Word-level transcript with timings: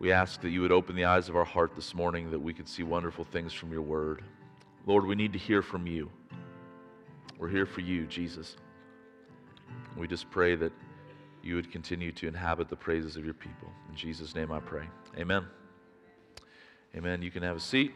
We 0.00 0.12
ask 0.12 0.40
that 0.40 0.48
you 0.48 0.62
would 0.62 0.72
open 0.72 0.96
the 0.96 1.04
eyes 1.04 1.28
of 1.28 1.36
our 1.36 1.44
heart 1.44 1.76
this 1.76 1.94
morning 1.94 2.30
that 2.30 2.38
we 2.38 2.54
could 2.54 2.66
see 2.66 2.82
wonderful 2.82 3.26
things 3.26 3.52
from 3.52 3.70
your 3.70 3.82
word. 3.82 4.22
Lord, 4.86 5.04
we 5.04 5.14
need 5.14 5.34
to 5.34 5.38
hear 5.38 5.60
from 5.60 5.86
you. 5.86 6.10
We're 7.38 7.50
here 7.50 7.66
for 7.66 7.82
you, 7.82 8.06
Jesus. 8.06 8.56
We 9.98 10.08
just 10.08 10.30
pray 10.30 10.56
that 10.56 10.72
you 11.42 11.54
would 11.54 11.70
continue 11.70 12.12
to 12.12 12.26
inhabit 12.26 12.70
the 12.70 12.76
praises 12.76 13.16
of 13.16 13.26
your 13.26 13.34
people. 13.34 13.68
In 13.90 13.94
Jesus' 13.94 14.34
name 14.34 14.50
I 14.50 14.60
pray. 14.60 14.84
Amen. 15.18 15.44
Amen. 16.96 17.20
You 17.20 17.30
can 17.30 17.42
have 17.42 17.58
a 17.58 17.60
seat. 17.60 17.92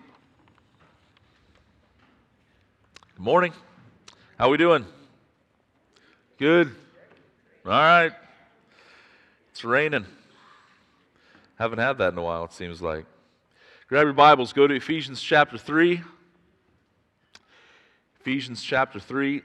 Good 3.17 3.25
morning. 3.25 3.55
How 4.39 4.49
are 4.49 4.51
we 4.51 4.59
doing? 4.59 4.85
Good. 6.39 6.71
All 7.65 7.73
right. 7.73 8.13
It's 9.53 9.65
raining. 9.65 10.05
Haven't 11.59 11.79
had 11.79 11.99
that 11.99 12.13
in 12.13 12.19
a 12.19 12.23
while, 12.23 12.45
it 12.45 12.53
seems 12.53 12.83
like. 12.83 13.07
Grab 13.89 14.05
your 14.05 14.13
Bibles, 14.13 14.53
go 14.53 14.67
to 14.67 14.75
Ephesians 14.75 15.23
chapter 15.23 15.57
3. 15.57 16.03
Ephesians 18.21 18.63
chapter 18.63 18.99
3, 18.99 19.43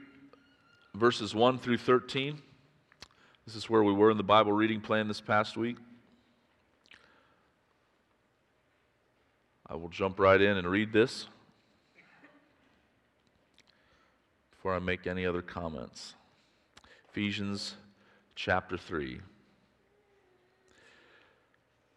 verses 0.94 1.34
1 1.34 1.58
through 1.58 1.76
13. 1.76 2.40
This 3.46 3.54
is 3.54 3.68
where 3.68 3.82
we 3.82 3.92
were 3.92 4.10
in 4.10 4.16
the 4.16 4.22
Bible 4.22 4.52
reading 4.52 4.80
plan 4.80 5.06
this 5.06 5.20
past 5.20 5.56
week. 5.56 5.76
I 9.66 9.76
will 9.76 9.88
jump 9.88 10.18
right 10.18 10.40
in 10.40 10.56
and 10.56 10.66
read 10.66 10.92
this 10.92 11.26
before 14.50 14.74
I 14.74 14.78
make 14.78 15.06
any 15.06 15.24
other 15.26 15.42
comments. 15.42 16.14
Ephesians 17.10 17.76
chapter 18.34 18.76
3. 18.76 19.20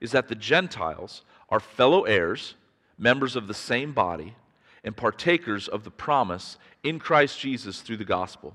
is 0.00 0.12
that 0.12 0.28
the 0.28 0.34
Gentiles 0.34 1.22
are 1.48 1.60
fellow 1.60 2.04
heirs, 2.04 2.54
members 2.98 3.36
of 3.36 3.46
the 3.46 3.54
same 3.54 3.92
body 3.92 4.34
and 4.84 4.96
partakers 4.96 5.68
of 5.68 5.84
the 5.84 5.90
promise 5.90 6.58
in 6.82 6.98
Christ 6.98 7.40
Jesus 7.40 7.80
through 7.80 7.96
the 7.96 8.04
gospel. 8.04 8.54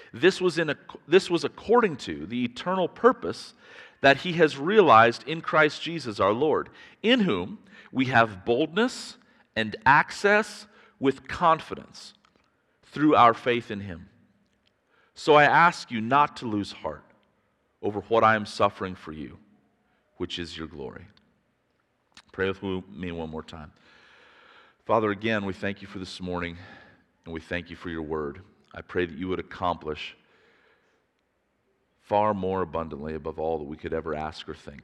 This 0.13 0.41
was, 0.41 0.57
in 0.57 0.69
a, 0.69 0.75
this 1.07 1.29
was 1.29 1.43
according 1.43 1.97
to 1.97 2.25
the 2.25 2.43
eternal 2.43 2.87
purpose 2.87 3.53
that 4.01 4.17
he 4.17 4.33
has 4.33 4.57
realized 4.57 5.27
in 5.27 5.41
Christ 5.41 5.81
Jesus 5.81 6.19
our 6.19 6.33
Lord, 6.33 6.69
in 7.01 7.21
whom 7.21 7.59
we 7.91 8.05
have 8.05 8.45
boldness 8.45 9.17
and 9.55 9.75
access 9.85 10.67
with 10.99 11.27
confidence 11.27 12.13
through 12.83 13.15
our 13.15 13.33
faith 13.33 13.71
in 13.71 13.81
him. 13.81 14.09
So 15.13 15.35
I 15.35 15.43
ask 15.43 15.91
you 15.91 16.01
not 16.01 16.37
to 16.37 16.45
lose 16.45 16.71
heart 16.71 17.03
over 17.81 18.01
what 18.01 18.23
I 18.23 18.35
am 18.35 18.45
suffering 18.45 18.95
for 18.95 19.11
you, 19.11 19.37
which 20.17 20.39
is 20.39 20.57
your 20.57 20.67
glory. 20.67 21.05
Pray 22.31 22.47
with 22.47 22.61
me 22.63 23.11
one 23.11 23.29
more 23.29 23.43
time. 23.43 23.71
Father, 24.85 25.11
again, 25.11 25.45
we 25.45 25.53
thank 25.53 25.81
you 25.81 25.87
for 25.87 25.99
this 25.99 26.19
morning 26.19 26.57
and 27.25 27.33
we 27.33 27.39
thank 27.39 27.69
you 27.69 27.75
for 27.75 27.89
your 27.89 28.01
word. 28.01 28.41
I 28.73 28.81
pray 28.81 29.05
that 29.05 29.17
you 29.17 29.27
would 29.27 29.39
accomplish 29.39 30.15
far 32.01 32.33
more 32.33 32.61
abundantly 32.61 33.15
above 33.15 33.39
all 33.39 33.57
that 33.57 33.65
we 33.65 33.77
could 33.77 33.93
ever 33.93 34.15
ask 34.15 34.47
or 34.49 34.53
think 34.53 34.83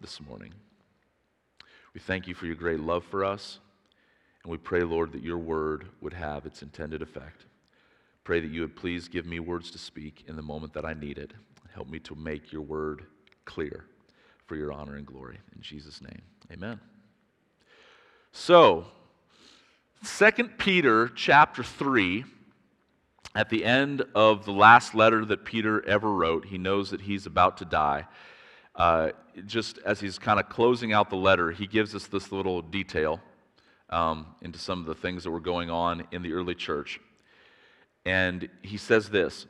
this 0.00 0.20
morning. 0.20 0.52
We 1.94 2.00
thank 2.00 2.26
you 2.26 2.34
for 2.34 2.46
your 2.46 2.54
great 2.54 2.80
love 2.80 3.04
for 3.04 3.24
us, 3.24 3.58
and 4.42 4.50
we 4.50 4.58
pray, 4.58 4.82
Lord, 4.82 5.12
that 5.12 5.22
your 5.22 5.38
word 5.38 5.86
would 6.00 6.14
have 6.14 6.46
its 6.46 6.62
intended 6.62 7.02
effect. 7.02 7.44
Pray 8.24 8.40
that 8.40 8.50
you 8.50 8.60
would 8.62 8.76
please 8.76 9.08
give 9.08 9.26
me 9.26 9.40
words 9.40 9.70
to 9.72 9.78
speak 9.78 10.24
in 10.28 10.36
the 10.36 10.42
moment 10.42 10.72
that 10.74 10.84
I 10.84 10.94
need 10.94 11.18
it. 11.18 11.32
Help 11.74 11.88
me 11.88 11.98
to 12.00 12.14
make 12.14 12.52
your 12.52 12.62
word 12.62 13.04
clear 13.44 13.84
for 14.46 14.56
your 14.56 14.72
honor 14.72 14.96
and 14.96 15.06
glory. 15.06 15.38
In 15.54 15.62
Jesus' 15.62 16.00
name. 16.00 16.22
Amen. 16.52 16.78
So, 18.32 18.86
2 20.04 20.30
Peter 20.58 21.08
chapter 21.08 21.62
3, 21.62 22.24
at 23.34 23.48
the 23.48 23.64
end 23.64 24.02
of 24.14 24.44
the 24.44 24.52
last 24.52 24.94
letter 24.94 25.24
that 25.24 25.44
Peter 25.44 25.86
ever 25.86 26.12
wrote, 26.12 26.46
he 26.46 26.58
knows 26.58 26.90
that 26.90 27.02
he's 27.02 27.26
about 27.26 27.56
to 27.58 27.64
die. 27.64 28.06
Uh, 28.74 29.10
just 29.46 29.78
as 29.84 30.00
he's 30.00 30.18
kind 30.18 30.38
of 30.38 30.48
closing 30.48 30.92
out 30.92 31.10
the 31.10 31.16
letter, 31.16 31.50
he 31.50 31.66
gives 31.66 31.94
us 31.94 32.06
this 32.06 32.32
little 32.32 32.62
detail 32.62 33.20
um, 33.90 34.26
into 34.42 34.58
some 34.58 34.80
of 34.80 34.86
the 34.86 34.94
things 34.94 35.24
that 35.24 35.30
were 35.30 35.40
going 35.40 35.70
on 35.70 36.06
in 36.12 36.22
the 36.22 36.32
early 36.32 36.54
church. 36.54 37.00
And 38.04 38.48
he 38.62 38.76
says 38.76 39.10
this 39.10 39.46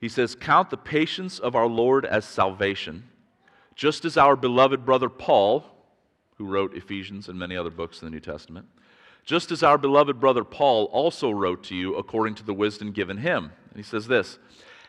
He 0.00 0.08
says, 0.08 0.34
Count 0.34 0.70
the 0.70 0.76
patience 0.76 1.38
of 1.38 1.54
our 1.54 1.66
Lord 1.66 2.04
as 2.04 2.24
salvation, 2.24 3.04
just 3.74 4.04
as 4.04 4.16
our 4.16 4.36
beloved 4.36 4.84
brother 4.84 5.08
Paul 5.08 5.70
who 6.36 6.46
wrote 6.46 6.76
Ephesians 6.76 7.28
and 7.28 7.38
many 7.38 7.56
other 7.56 7.70
books 7.70 8.02
in 8.02 8.06
the 8.06 8.10
New 8.10 8.20
Testament, 8.20 8.66
just 9.24 9.50
as 9.50 9.62
our 9.62 9.78
beloved 9.78 10.20
brother 10.20 10.44
Paul 10.44 10.84
also 10.86 11.30
wrote 11.30 11.64
to 11.64 11.74
you 11.74 11.94
according 11.94 12.34
to 12.36 12.44
the 12.44 12.54
wisdom 12.54 12.92
given 12.92 13.18
him. 13.18 13.52
And 13.70 13.76
he 13.76 13.82
says 13.82 14.06
this 14.06 14.38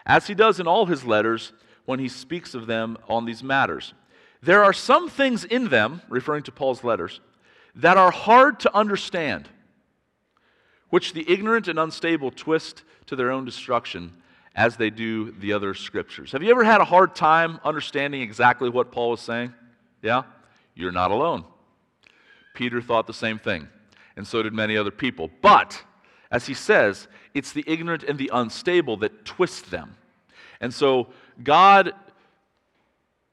as 0.05 0.27
he 0.27 0.35
does 0.35 0.59
in 0.59 0.67
all 0.67 0.85
his 0.85 1.05
letters 1.05 1.53
when 1.85 1.99
he 1.99 2.07
speaks 2.07 2.53
of 2.53 2.67
them 2.67 2.97
on 3.07 3.25
these 3.25 3.43
matters. 3.43 3.93
There 4.41 4.63
are 4.63 4.73
some 4.73 5.09
things 5.09 5.43
in 5.43 5.69
them, 5.69 6.01
referring 6.07 6.43
to 6.43 6.51
Paul's 6.51 6.83
letters, 6.83 7.19
that 7.75 7.97
are 7.97 8.11
hard 8.11 8.59
to 8.61 8.75
understand, 8.75 9.49
which 10.89 11.13
the 11.13 11.29
ignorant 11.29 11.67
and 11.67 11.79
unstable 11.79 12.31
twist 12.31 12.83
to 13.07 13.15
their 13.15 13.31
own 13.31 13.45
destruction 13.45 14.11
as 14.55 14.77
they 14.77 14.89
do 14.89 15.31
the 15.31 15.53
other 15.53 15.73
scriptures. 15.73 16.31
Have 16.31 16.43
you 16.43 16.51
ever 16.51 16.63
had 16.63 16.79
a 16.79 16.85
hard 16.85 17.15
time 17.15 17.59
understanding 17.63 18.21
exactly 18.21 18.69
what 18.69 18.91
Paul 18.91 19.11
was 19.11 19.21
saying? 19.21 19.53
Yeah? 20.01 20.23
You're 20.75 20.91
not 20.91 21.11
alone. 21.11 21.43
Peter 22.53 22.81
thought 22.81 23.07
the 23.07 23.13
same 23.13 23.37
thing, 23.37 23.67
and 24.15 24.25
so 24.25 24.41
did 24.41 24.53
many 24.53 24.77
other 24.77 24.91
people. 24.91 25.29
But, 25.41 25.83
as 26.31 26.47
he 26.47 26.53
says, 26.53 27.07
it's 27.33 27.51
the 27.51 27.63
ignorant 27.67 28.03
and 28.03 28.17
the 28.17 28.31
unstable 28.33 28.97
that 28.97 29.25
twist 29.25 29.71
them. 29.71 29.95
And 30.61 30.73
so, 30.73 31.09
God 31.43 31.93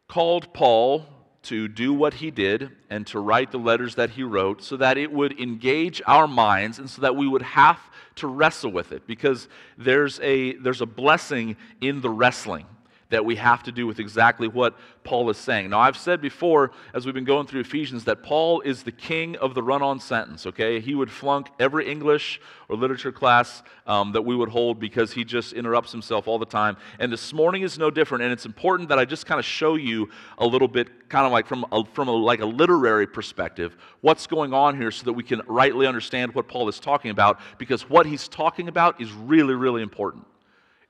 called 0.08 0.52
Paul 0.52 1.06
to 1.44 1.66
do 1.66 1.92
what 1.92 2.14
he 2.14 2.30
did 2.30 2.70
and 2.88 3.06
to 3.08 3.18
write 3.18 3.50
the 3.50 3.58
letters 3.58 3.96
that 3.96 4.10
he 4.10 4.22
wrote 4.22 4.62
so 4.62 4.76
that 4.76 4.96
it 4.96 5.10
would 5.10 5.38
engage 5.40 6.00
our 6.06 6.28
minds 6.28 6.78
and 6.78 6.88
so 6.88 7.02
that 7.02 7.16
we 7.16 7.26
would 7.26 7.42
have 7.42 7.80
to 8.14 8.26
wrestle 8.28 8.70
with 8.70 8.92
it 8.92 9.06
because 9.06 9.48
there's 9.76 10.20
a, 10.20 10.54
there's 10.56 10.80
a 10.80 10.86
blessing 10.86 11.56
in 11.80 12.00
the 12.00 12.10
wrestling 12.10 12.66
that 13.12 13.26
we 13.26 13.36
have 13.36 13.62
to 13.62 13.70
do 13.70 13.86
with 13.86 14.00
exactly 14.00 14.48
what 14.48 14.74
Paul 15.04 15.28
is 15.28 15.36
saying. 15.36 15.68
Now, 15.68 15.80
I've 15.80 15.98
said 15.98 16.22
before, 16.22 16.72
as 16.94 17.04
we've 17.04 17.14
been 17.14 17.26
going 17.26 17.46
through 17.46 17.60
Ephesians, 17.60 18.04
that 18.04 18.22
Paul 18.22 18.62
is 18.62 18.84
the 18.84 18.90
king 18.90 19.36
of 19.36 19.54
the 19.54 19.62
run 19.62 19.82
on 19.82 20.00
sentence, 20.00 20.46
okay? 20.46 20.80
He 20.80 20.94
would 20.94 21.10
flunk 21.10 21.48
every 21.60 21.90
English 21.90 22.40
or 22.70 22.76
literature 22.76 23.12
class 23.12 23.62
um, 23.86 24.12
that 24.12 24.22
we 24.22 24.34
would 24.34 24.48
hold 24.48 24.80
because 24.80 25.12
he 25.12 25.24
just 25.24 25.52
interrupts 25.52 25.92
himself 25.92 26.26
all 26.26 26.38
the 26.38 26.46
time. 26.46 26.78
And 26.98 27.12
this 27.12 27.34
morning 27.34 27.60
is 27.60 27.78
no 27.78 27.90
different, 27.90 28.24
and 28.24 28.32
it's 28.32 28.46
important 28.46 28.88
that 28.88 28.98
I 28.98 29.04
just 29.04 29.26
kind 29.26 29.38
of 29.38 29.44
show 29.44 29.74
you 29.74 30.08
a 30.38 30.46
little 30.46 30.68
bit, 30.68 31.10
kind 31.10 31.26
of 31.26 31.32
like 31.32 31.46
from, 31.46 31.66
a, 31.70 31.84
from 31.92 32.08
a, 32.08 32.12
like 32.12 32.40
a 32.40 32.46
literary 32.46 33.06
perspective, 33.06 33.76
what's 34.00 34.26
going 34.26 34.54
on 34.54 34.74
here 34.74 34.90
so 34.90 35.04
that 35.04 35.12
we 35.12 35.22
can 35.22 35.42
rightly 35.46 35.86
understand 35.86 36.34
what 36.34 36.48
Paul 36.48 36.66
is 36.70 36.80
talking 36.80 37.10
about 37.10 37.40
because 37.58 37.90
what 37.90 38.06
he's 38.06 38.26
talking 38.26 38.68
about 38.68 39.02
is 39.02 39.12
really, 39.12 39.54
really 39.54 39.82
important. 39.82 40.24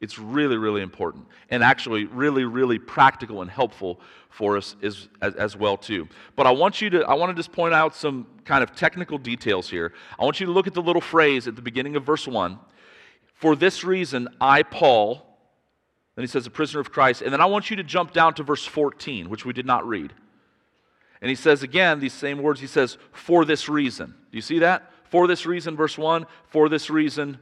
It's 0.03 0.19
really, 0.19 0.57
really 0.57 0.83
important, 0.83 1.27
and 1.49 1.63
actually, 1.63 2.07
really, 2.07 2.45
really 2.45 2.79
practical 2.79 3.41
and 3.41 3.49
helpful 3.49 4.01
for 4.31 4.57
us 4.57 4.75
as, 4.83 5.09
as, 5.21 5.35
as, 5.37 5.57
well 5.57 5.77
too. 5.77 6.09
But 6.35 6.49
I 6.49 6.51
want 6.51 6.81
you 6.81 6.91
to, 6.91 7.03
I 7.05 7.15
want 7.15 7.31
to 7.31 7.35
just 7.35 7.53
point 7.53 7.73
out 7.73 7.95
some 7.95 8.27
kind 8.45 8.65
of 8.65 8.75
technical 8.75 9.17
details 9.17 9.71
here. 9.71 9.93
I 10.19 10.25
want 10.25 10.41
you 10.41 10.47
to 10.47 10.53
look 10.53 10.67
at 10.67 10.75
the 10.75 10.83
little 10.83 11.01
phrase 11.01 11.47
at 11.47 11.55
the 11.55 11.63
beginning 11.63 11.95
of 11.95 12.05
verse 12.05 12.27
one. 12.27 12.59
For 13.35 13.55
this 13.55 13.85
reason, 13.85 14.29
I, 14.41 14.65
Paul, 14.65 15.25
then 16.17 16.25
he 16.25 16.27
says, 16.27 16.49
a 16.49 16.51
prisoner 16.51 16.81
of 16.81 16.91
Christ, 16.91 17.23
and 17.23 17.33
then 17.33 17.41
I 17.41 17.47
want 17.47 17.71
you 17.71 17.77
to 17.77 17.85
jump 17.85 18.13
down 18.13 18.35
to 18.35 18.43
verse 18.43 18.65
14, 18.65 19.31
which 19.31 19.45
we 19.45 19.53
did 19.53 19.67
not 19.67 19.87
read. 19.87 20.13
And 21.21 21.29
he 21.29 21.37
says 21.37 21.63
again 21.63 22.01
these 22.01 22.13
same 22.13 22.43
words. 22.43 22.61
He 22.61 22.67
says, 22.67 22.99
for 23.13 23.45
this 23.45 23.69
reason. 23.69 24.17
Do 24.33 24.37
you 24.37 24.43
see 24.43 24.59
that? 24.59 24.91
For 25.05 25.29
this 25.29 25.47
reason, 25.47 25.77
verse 25.77 25.97
1, 25.97 26.27
for 26.49 26.69
this 26.69 26.91
reason, 26.91 27.39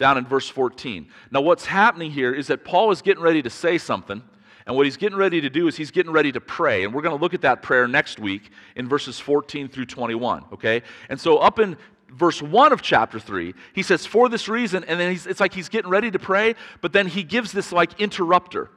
down 0.00 0.18
in 0.18 0.26
verse 0.26 0.48
14. 0.48 1.06
Now, 1.30 1.42
what's 1.42 1.66
happening 1.66 2.10
here 2.10 2.34
is 2.34 2.48
that 2.48 2.64
Paul 2.64 2.90
is 2.90 3.02
getting 3.02 3.22
ready 3.22 3.42
to 3.42 3.50
say 3.50 3.78
something, 3.78 4.22
and 4.66 4.74
what 4.74 4.86
he's 4.86 4.96
getting 4.96 5.18
ready 5.18 5.42
to 5.42 5.50
do 5.50 5.68
is 5.68 5.76
he's 5.76 5.90
getting 5.90 6.10
ready 6.10 6.32
to 6.32 6.40
pray. 6.40 6.84
And 6.84 6.94
we're 6.94 7.02
going 7.02 7.16
to 7.16 7.20
look 7.20 7.34
at 7.34 7.42
that 7.42 7.62
prayer 7.62 7.86
next 7.86 8.18
week 8.18 8.50
in 8.76 8.88
verses 8.88 9.20
14 9.20 9.68
through 9.68 9.86
21, 9.86 10.46
okay? 10.54 10.82
And 11.10 11.20
so, 11.20 11.38
up 11.38 11.58
in 11.58 11.76
verse 12.08 12.40
1 12.42 12.72
of 12.72 12.80
chapter 12.80 13.20
3, 13.20 13.54
he 13.74 13.82
says, 13.82 14.06
For 14.06 14.28
this 14.28 14.48
reason, 14.48 14.84
and 14.84 14.98
then 14.98 15.12
it's 15.12 15.38
like 15.38 15.52
he's 15.52 15.68
getting 15.68 15.90
ready 15.90 16.10
to 16.10 16.18
pray, 16.18 16.54
but 16.80 16.92
then 16.92 17.06
he 17.06 17.22
gives 17.22 17.52
this 17.52 17.70
like 17.70 18.00
interrupter 18.00 18.70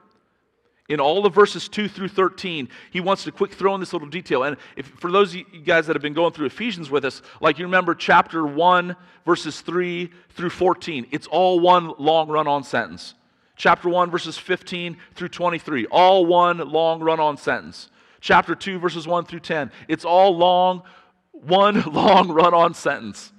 in 0.90 1.00
all 1.00 1.26
of 1.26 1.34
verses 1.34 1.70
2 1.70 1.88
through 1.88 2.10
13 2.10 2.68
he 2.92 3.00
wants 3.00 3.24
to 3.24 3.32
quick 3.32 3.54
throw 3.54 3.74
in 3.74 3.80
this 3.80 3.94
little 3.94 4.08
detail. 4.08 4.44
And 4.44 4.58
if, 4.76 4.88
for 4.88 5.12
those 5.12 5.34
of 5.34 5.38
you 5.38 5.62
guys 5.64 5.88
that 5.88 5.96
have 5.96 6.02
been 6.02 6.14
going 6.14 6.34
through 6.34 6.48
ephesians 6.48 6.90
with 6.90 7.06
us 7.06 7.22
like 7.42 7.58
you 7.58 7.66
remember 7.66 7.96
chapter 7.96 8.46
1 8.46 8.96
verses 9.26 9.62
3 9.62 10.12
through 10.32 10.50
14 10.50 11.08
it's 11.12 11.28
all 11.28 11.60
one 11.60 11.94
long 11.98 12.28
run-on 12.28 12.64
sentence. 12.64 13.14
Chapter 13.56 13.88
1 13.88 14.12
verses 14.12 14.38
15 14.38 14.98
through 15.16 15.30
23 15.30 15.86
all 15.88 16.26
one 16.26 16.58
long 16.58 17.02
run-on 17.02 17.38
sentence. 17.38 17.90
Chapter 18.20 18.56
2 18.56 18.80
verses 18.80 19.08
1 19.08 19.26
through 19.26 19.40
10 19.40 19.72
it's 19.88 20.04
all 20.06 20.36
long 20.36 20.84
one 21.32 21.82
long 21.94 22.30
run-on 22.30 22.74
sentence 22.74 23.32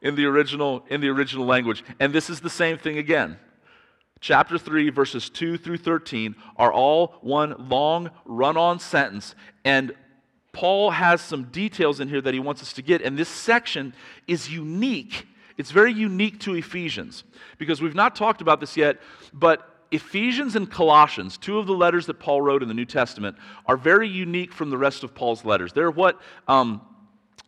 in 0.00 0.16
the 0.16 0.24
original 0.24 0.84
in 0.88 1.00
the 1.00 1.08
original 1.08 1.46
language. 1.46 1.84
And 2.00 2.12
this 2.12 2.28
is 2.28 2.40
the 2.40 2.50
same 2.50 2.76
thing 2.76 2.98
again 2.98 3.38
chapter 4.22 4.56
3, 4.56 4.88
verses 4.88 5.28
2 5.28 5.58
through 5.58 5.76
13 5.76 6.34
are 6.56 6.72
all 6.72 7.16
one 7.20 7.54
long 7.68 8.10
run 8.24 8.56
on 8.56 8.78
sentence. 8.78 9.34
And 9.64 9.92
Paul 10.52 10.92
has 10.92 11.20
some 11.20 11.44
details 11.44 12.00
in 12.00 12.08
here 12.08 12.22
that 12.22 12.32
he 12.32 12.40
wants 12.40 12.62
us 12.62 12.72
to 12.74 12.82
get. 12.82 13.02
And 13.02 13.18
this 13.18 13.28
section 13.28 13.94
is 14.26 14.50
unique. 14.50 15.26
It's 15.58 15.70
very 15.70 15.92
unique 15.92 16.40
to 16.40 16.54
Ephesians 16.54 17.24
because 17.58 17.82
we've 17.82 17.94
not 17.94 18.16
talked 18.16 18.40
about 18.40 18.60
this 18.60 18.76
yet, 18.76 19.00
but 19.34 19.68
Ephesians 19.90 20.56
and 20.56 20.70
Colossians, 20.70 21.36
two 21.36 21.58
of 21.58 21.66
the 21.66 21.74
letters 21.74 22.06
that 22.06 22.14
Paul 22.14 22.40
wrote 22.40 22.62
in 22.62 22.68
the 22.68 22.74
New 22.74 22.86
Testament, 22.86 23.36
are 23.66 23.76
very 23.76 24.08
unique 24.08 24.52
from 24.52 24.70
the 24.70 24.78
rest 24.78 25.04
of 25.04 25.14
Paul's 25.14 25.44
letters. 25.44 25.72
They're 25.72 25.90
what 25.90 26.18
um, 26.48 26.80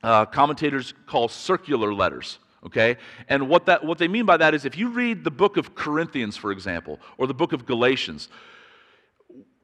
uh, 0.03 0.27
commentators 0.27 0.93
call 1.07 1.29
circular 1.29 1.95
letters 1.95 2.39
okay? 2.67 2.97
And 3.29 3.49
what 3.49 3.67
that 3.67 3.85
what 3.85 3.99
they 3.99 4.09
mean 4.09 4.27
by 4.27 4.37
that 4.37 4.55
is 4.55 4.65
if 4.65 4.77
you 4.77 4.89
read 4.89 5.25
the 5.25 5.31
book 5.31 5.57
of 5.57 5.75
corinthians 5.75 6.37
for 6.37 6.53
example 6.53 7.01
or 7.19 7.27
the 7.27 7.35
book 7.35 7.53
of 7.53 7.67
galatians 7.67 8.29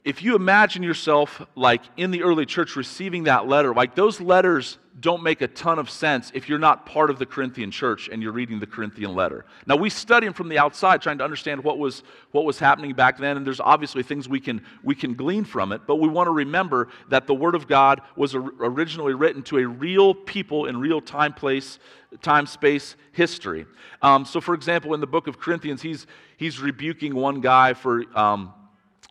if 0.04 0.22
you 0.22 0.34
imagine 0.34 0.82
yourself 0.82 1.42
like 1.54 1.82
in 1.96 2.10
the 2.10 2.22
early 2.22 2.46
church 2.46 2.76
receiving 2.76 3.24
that 3.24 3.46
letter 3.46 3.74
like 3.74 3.94
those 3.94 4.20
letters 4.20 4.78
don't 5.00 5.22
make 5.22 5.40
a 5.40 5.48
ton 5.48 5.78
of 5.78 5.88
sense 5.88 6.30
if 6.34 6.48
you're 6.48 6.58
not 6.58 6.84
part 6.84 7.10
of 7.10 7.18
the 7.18 7.26
corinthian 7.26 7.70
church 7.70 8.08
and 8.10 8.22
you're 8.22 8.32
reading 8.32 8.60
the 8.60 8.66
corinthian 8.66 9.14
letter. 9.14 9.46
Now 9.66 9.76
we 9.76 9.88
study 9.88 10.26
them 10.26 10.34
from 10.34 10.48
the 10.48 10.58
outside 10.58 11.00
trying 11.00 11.18
to 11.18 11.24
understand 11.24 11.64
what 11.64 11.78
was 11.78 12.02
what 12.32 12.44
was 12.44 12.58
happening 12.58 12.92
back 12.92 13.18
then 13.18 13.36
and 13.36 13.46
there's 13.46 13.60
obviously 13.60 14.02
things 14.02 14.28
we 14.28 14.40
can 14.40 14.62
we 14.82 14.94
can 14.94 15.14
glean 15.14 15.44
from 15.44 15.72
it 15.72 15.82
but 15.86 15.96
we 15.96 16.08
want 16.08 16.26
to 16.26 16.32
remember 16.32 16.88
that 17.08 17.26
the 17.26 17.34
word 17.34 17.54
of 17.54 17.66
god 17.66 18.00
was 18.16 18.34
originally 18.34 19.14
written 19.14 19.42
to 19.42 19.58
a 19.58 19.66
real 19.66 20.14
people 20.14 20.66
in 20.66 20.76
real 20.78 21.00
time 21.00 21.32
place 21.32 21.78
time 22.22 22.46
space 22.46 22.96
history. 23.12 23.66
Um, 24.02 24.24
so 24.24 24.40
for 24.40 24.54
example 24.54 24.94
in 24.94 25.00
the 25.00 25.06
book 25.06 25.26
of 25.26 25.38
corinthians 25.38 25.82
he's 25.82 26.06
he's 26.36 26.60
rebuking 26.60 27.14
one 27.14 27.40
guy 27.40 27.74
for 27.74 28.04
um, 28.18 28.52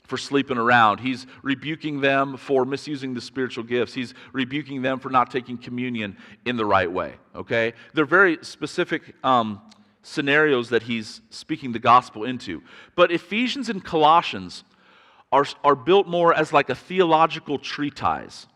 for 0.09 0.17
sleeping 0.17 0.57
around. 0.57 0.99
He's 0.99 1.27
rebuking 1.43 2.01
them 2.01 2.35
for 2.35 2.65
misusing 2.65 3.13
the 3.13 3.21
spiritual 3.21 3.63
gifts. 3.63 3.93
He's 3.93 4.13
rebuking 4.33 4.81
them 4.81 4.99
for 4.99 5.09
not 5.09 5.31
taking 5.31 5.57
communion 5.57 6.17
in 6.45 6.57
the 6.57 6.65
right 6.65 6.91
way. 6.91 7.13
Okay? 7.35 7.73
They're 7.93 8.05
very 8.05 8.39
specific 8.41 9.13
um, 9.23 9.61
scenarios 10.01 10.69
that 10.69 10.83
he's 10.83 11.21
speaking 11.29 11.71
the 11.71 11.79
gospel 11.79 12.23
into. 12.23 12.63
But 12.95 13.11
Ephesians 13.11 13.69
and 13.69 13.83
Colossians 13.83 14.63
are, 15.31 15.45
are 15.63 15.75
built 15.75 16.07
more 16.07 16.33
as 16.33 16.51
like 16.51 16.69
a 16.69 16.75
theological 16.75 17.59
treatise. 17.59 18.47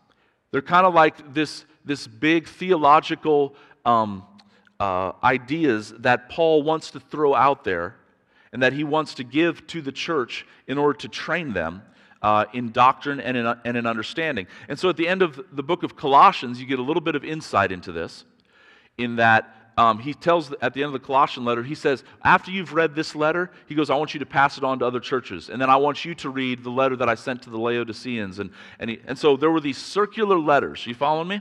They're 0.50 0.62
kind 0.62 0.86
of 0.86 0.92
like 0.92 1.32
this, 1.32 1.64
this 1.84 2.06
big 2.08 2.48
theological 2.48 3.54
um, 3.84 4.24
uh, 4.80 5.12
ideas 5.22 5.94
that 5.98 6.28
Paul 6.28 6.64
wants 6.64 6.90
to 6.90 7.00
throw 7.00 7.34
out 7.34 7.62
there 7.62 7.96
and 8.54 8.62
that 8.62 8.72
he 8.72 8.84
wants 8.84 9.14
to 9.14 9.24
give 9.24 9.66
to 9.66 9.82
the 9.82 9.92
church 9.92 10.46
in 10.68 10.78
order 10.78 10.96
to 10.96 11.08
train 11.08 11.52
them 11.52 11.82
uh, 12.22 12.46
in 12.54 12.70
doctrine 12.70 13.20
and 13.20 13.36
in, 13.36 13.46
and 13.46 13.76
in 13.76 13.84
understanding. 13.84 14.46
And 14.68 14.78
so 14.78 14.88
at 14.88 14.96
the 14.96 15.08
end 15.08 15.22
of 15.22 15.44
the 15.52 15.62
book 15.62 15.82
of 15.82 15.96
Colossians, 15.96 16.60
you 16.60 16.66
get 16.66 16.78
a 16.78 16.82
little 16.82 17.02
bit 17.02 17.16
of 17.16 17.24
insight 17.24 17.72
into 17.72 17.90
this, 17.90 18.24
in 18.96 19.16
that 19.16 19.72
um, 19.76 19.98
he 19.98 20.14
tells 20.14 20.52
at 20.62 20.72
the 20.72 20.84
end 20.84 20.94
of 20.94 21.00
the 21.00 21.04
Colossian 21.04 21.44
letter, 21.44 21.64
he 21.64 21.74
says, 21.74 22.04
after 22.22 22.52
you've 22.52 22.72
read 22.72 22.94
this 22.94 23.16
letter, 23.16 23.50
he 23.66 23.74
goes, 23.74 23.90
I 23.90 23.96
want 23.96 24.14
you 24.14 24.20
to 24.20 24.26
pass 24.26 24.56
it 24.56 24.62
on 24.62 24.78
to 24.78 24.86
other 24.86 25.00
churches. 25.00 25.50
And 25.50 25.60
then 25.60 25.68
I 25.68 25.76
want 25.76 26.04
you 26.04 26.14
to 26.14 26.30
read 26.30 26.62
the 26.62 26.70
letter 26.70 26.94
that 26.94 27.08
I 27.08 27.16
sent 27.16 27.42
to 27.42 27.50
the 27.50 27.58
Laodiceans. 27.58 28.38
And, 28.38 28.50
and, 28.78 28.88
he, 28.88 29.00
and 29.04 29.18
so 29.18 29.36
there 29.36 29.50
were 29.50 29.60
these 29.60 29.78
circular 29.78 30.38
letters, 30.38 30.86
you 30.86 30.94
following 30.94 31.26
me? 31.26 31.40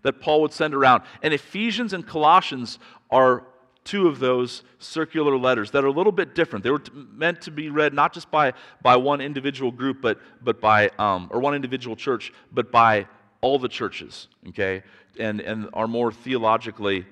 That 0.00 0.18
Paul 0.18 0.40
would 0.40 0.52
send 0.52 0.74
around. 0.74 1.02
And 1.22 1.34
Ephesians 1.34 1.92
and 1.92 2.06
Colossians 2.06 2.78
are 3.10 3.44
two 3.84 4.08
of 4.08 4.18
those 4.18 4.62
circular 4.78 5.36
letters 5.36 5.70
that 5.72 5.84
are 5.84 5.88
a 5.88 5.92
little 5.92 6.12
bit 6.12 6.34
different. 6.34 6.62
They 6.62 6.70
were 6.70 6.78
t- 6.78 6.92
meant 6.94 7.42
to 7.42 7.50
be 7.50 7.68
read 7.68 7.92
not 7.92 8.12
just 8.14 8.30
by, 8.30 8.54
by 8.82 8.96
one 8.96 9.20
individual 9.20 9.70
group, 9.70 10.00
but, 10.00 10.18
but 10.42 10.60
by, 10.60 10.90
um, 10.98 11.28
or 11.30 11.40
one 11.40 11.54
individual 11.54 11.94
church, 11.94 12.32
but 12.50 12.72
by 12.72 13.06
all 13.42 13.58
the 13.58 13.68
churches, 13.68 14.28
okay? 14.48 14.82
And, 15.20 15.40
and 15.40 15.68
are 15.74 15.86
more 15.86 16.10
theologically 16.10 17.04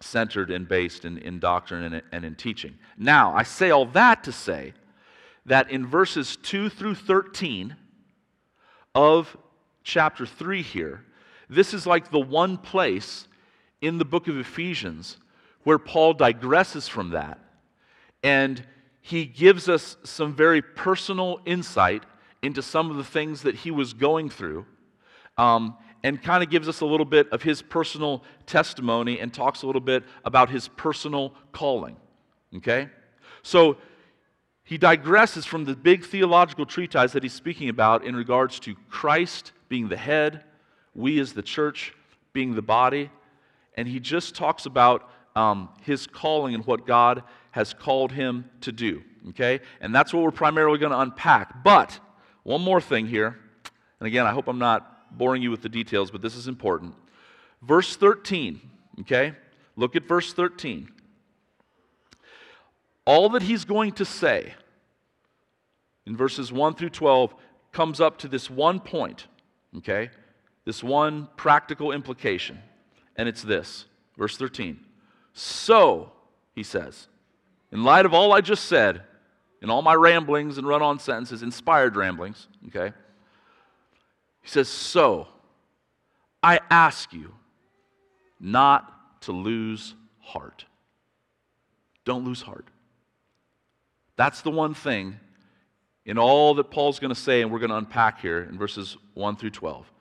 centered 0.00 0.50
and 0.50 0.68
based 0.68 1.04
in, 1.04 1.18
in 1.18 1.40
doctrine 1.40 1.92
and, 1.92 2.02
and 2.12 2.24
in 2.24 2.36
teaching. 2.36 2.74
Now, 2.96 3.34
I 3.34 3.42
say 3.42 3.70
all 3.70 3.86
that 3.86 4.22
to 4.24 4.32
say 4.32 4.74
that 5.46 5.70
in 5.70 5.86
verses 5.86 6.36
2 6.42 6.68
through 6.68 6.94
13 6.94 7.74
of 8.94 9.36
chapter 9.82 10.24
3 10.24 10.62
here, 10.62 11.04
this 11.48 11.74
is 11.74 11.86
like 11.86 12.10
the 12.10 12.20
one 12.20 12.58
place 12.58 13.26
in 13.80 13.98
the 13.98 14.04
book 14.04 14.28
of 14.28 14.36
Ephesians 14.36 15.16
where 15.66 15.80
Paul 15.80 16.14
digresses 16.14 16.88
from 16.88 17.10
that 17.10 17.40
and 18.22 18.64
he 19.00 19.24
gives 19.24 19.68
us 19.68 19.96
some 20.04 20.32
very 20.32 20.62
personal 20.62 21.40
insight 21.44 22.04
into 22.40 22.62
some 22.62 22.88
of 22.88 22.96
the 22.96 23.02
things 23.02 23.42
that 23.42 23.56
he 23.56 23.72
was 23.72 23.92
going 23.92 24.30
through 24.30 24.64
um, 25.36 25.76
and 26.04 26.22
kind 26.22 26.44
of 26.44 26.50
gives 26.50 26.68
us 26.68 26.82
a 26.82 26.86
little 26.86 27.04
bit 27.04 27.28
of 27.32 27.42
his 27.42 27.62
personal 27.62 28.22
testimony 28.46 29.18
and 29.18 29.34
talks 29.34 29.64
a 29.64 29.66
little 29.66 29.80
bit 29.80 30.04
about 30.24 30.50
his 30.50 30.68
personal 30.68 31.34
calling. 31.50 31.96
Okay? 32.54 32.88
So 33.42 33.76
he 34.62 34.78
digresses 34.78 35.44
from 35.44 35.64
the 35.64 35.74
big 35.74 36.04
theological 36.04 36.64
treatise 36.64 37.10
that 37.10 37.24
he's 37.24 37.34
speaking 37.34 37.70
about 37.70 38.04
in 38.04 38.14
regards 38.14 38.60
to 38.60 38.76
Christ 38.88 39.50
being 39.68 39.88
the 39.88 39.96
head, 39.96 40.44
we 40.94 41.18
as 41.18 41.32
the 41.32 41.42
church 41.42 41.92
being 42.32 42.54
the 42.54 42.62
body, 42.62 43.10
and 43.74 43.88
he 43.88 43.98
just 43.98 44.36
talks 44.36 44.64
about 44.64 45.10
um, 45.36 45.68
his 45.82 46.06
calling 46.06 46.54
and 46.54 46.66
what 46.66 46.86
God 46.86 47.22
has 47.52 47.72
called 47.72 48.10
him 48.10 48.50
to 48.62 48.72
do. 48.72 49.04
Okay? 49.28 49.60
And 49.80 49.94
that's 49.94 50.12
what 50.12 50.24
we're 50.24 50.32
primarily 50.32 50.78
going 50.78 50.92
to 50.92 50.98
unpack. 50.98 51.62
But 51.62 52.00
one 52.42 52.62
more 52.62 52.80
thing 52.80 53.06
here, 53.06 53.38
and 54.00 54.06
again, 54.06 54.26
I 54.26 54.32
hope 54.32 54.48
I'm 54.48 54.58
not 54.58 55.16
boring 55.16 55.42
you 55.42 55.50
with 55.50 55.62
the 55.62 55.68
details, 55.68 56.10
but 56.10 56.22
this 56.22 56.34
is 56.34 56.48
important. 56.48 56.94
Verse 57.62 57.96
13, 57.96 58.60
okay? 59.00 59.34
Look 59.76 59.96
at 59.96 60.06
verse 60.06 60.32
13. 60.32 60.90
All 63.04 63.28
that 63.30 63.42
he's 63.42 63.64
going 63.64 63.92
to 63.92 64.04
say 64.04 64.54
in 66.06 66.16
verses 66.16 66.52
1 66.52 66.74
through 66.74 66.90
12 66.90 67.34
comes 67.72 68.00
up 68.00 68.18
to 68.18 68.28
this 68.28 68.50
one 68.50 68.80
point, 68.80 69.26
okay? 69.78 70.10
This 70.64 70.82
one 70.82 71.28
practical 71.36 71.92
implication. 71.92 72.60
And 73.16 73.28
it's 73.28 73.42
this 73.42 73.86
verse 74.16 74.36
13. 74.36 74.85
So, 75.38 76.12
he 76.54 76.62
says, 76.62 77.08
in 77.70 77.84
light 77.84 78.06
of 78.06 78.14
all 78.14 78.32
I 78.32 78.40
just 78.40 78.64
said, 78.64 79.02
in 79.60 79.68
all 79.68 79.82
my 79.82 79.92
ramblings 79.92 80.56
and 80.56 80.66
run 80.66 80.80
on 80.80 80.98
sentences, 80.98 81.42
inspired 81.42 81.94
ramblings, 81.94 82.48
okay? 82.68 82.96
He 84.40 84.48
says, 84.48 84.66
So, 84.66 85.28
I 86.42 86.60
ask 86.70 87.12
you 87.12 87.34
not 88.40 89.20
to 89.22 89.32
lose 89.32 89.94
heart. 90.20 90.64
Don't 92.06 92.24
lose 92.24 92.40
heart. 92.40 92.68
That's 94.16 94.40
the 94.40 94.50
one 94.50 94.72
thing 94.72 95.20
in 96.06 96.16
all 96.16 96.54
that 96.54 96.70
Paul's 96.70 96.98
going 96.98 97.14
to 97.14 97.20
say, 97.20 97.42
and 97.42 97.52
we're 97.52 97.58
going 97.58 97.68
to 97.68 97.76
unpack 97.76 98.22
here 98.22 98.42
in 98.44 98.56
verses 98.56 98.96
1 99.12 99.36
through 99.36 99.50
12. 99.50 99.92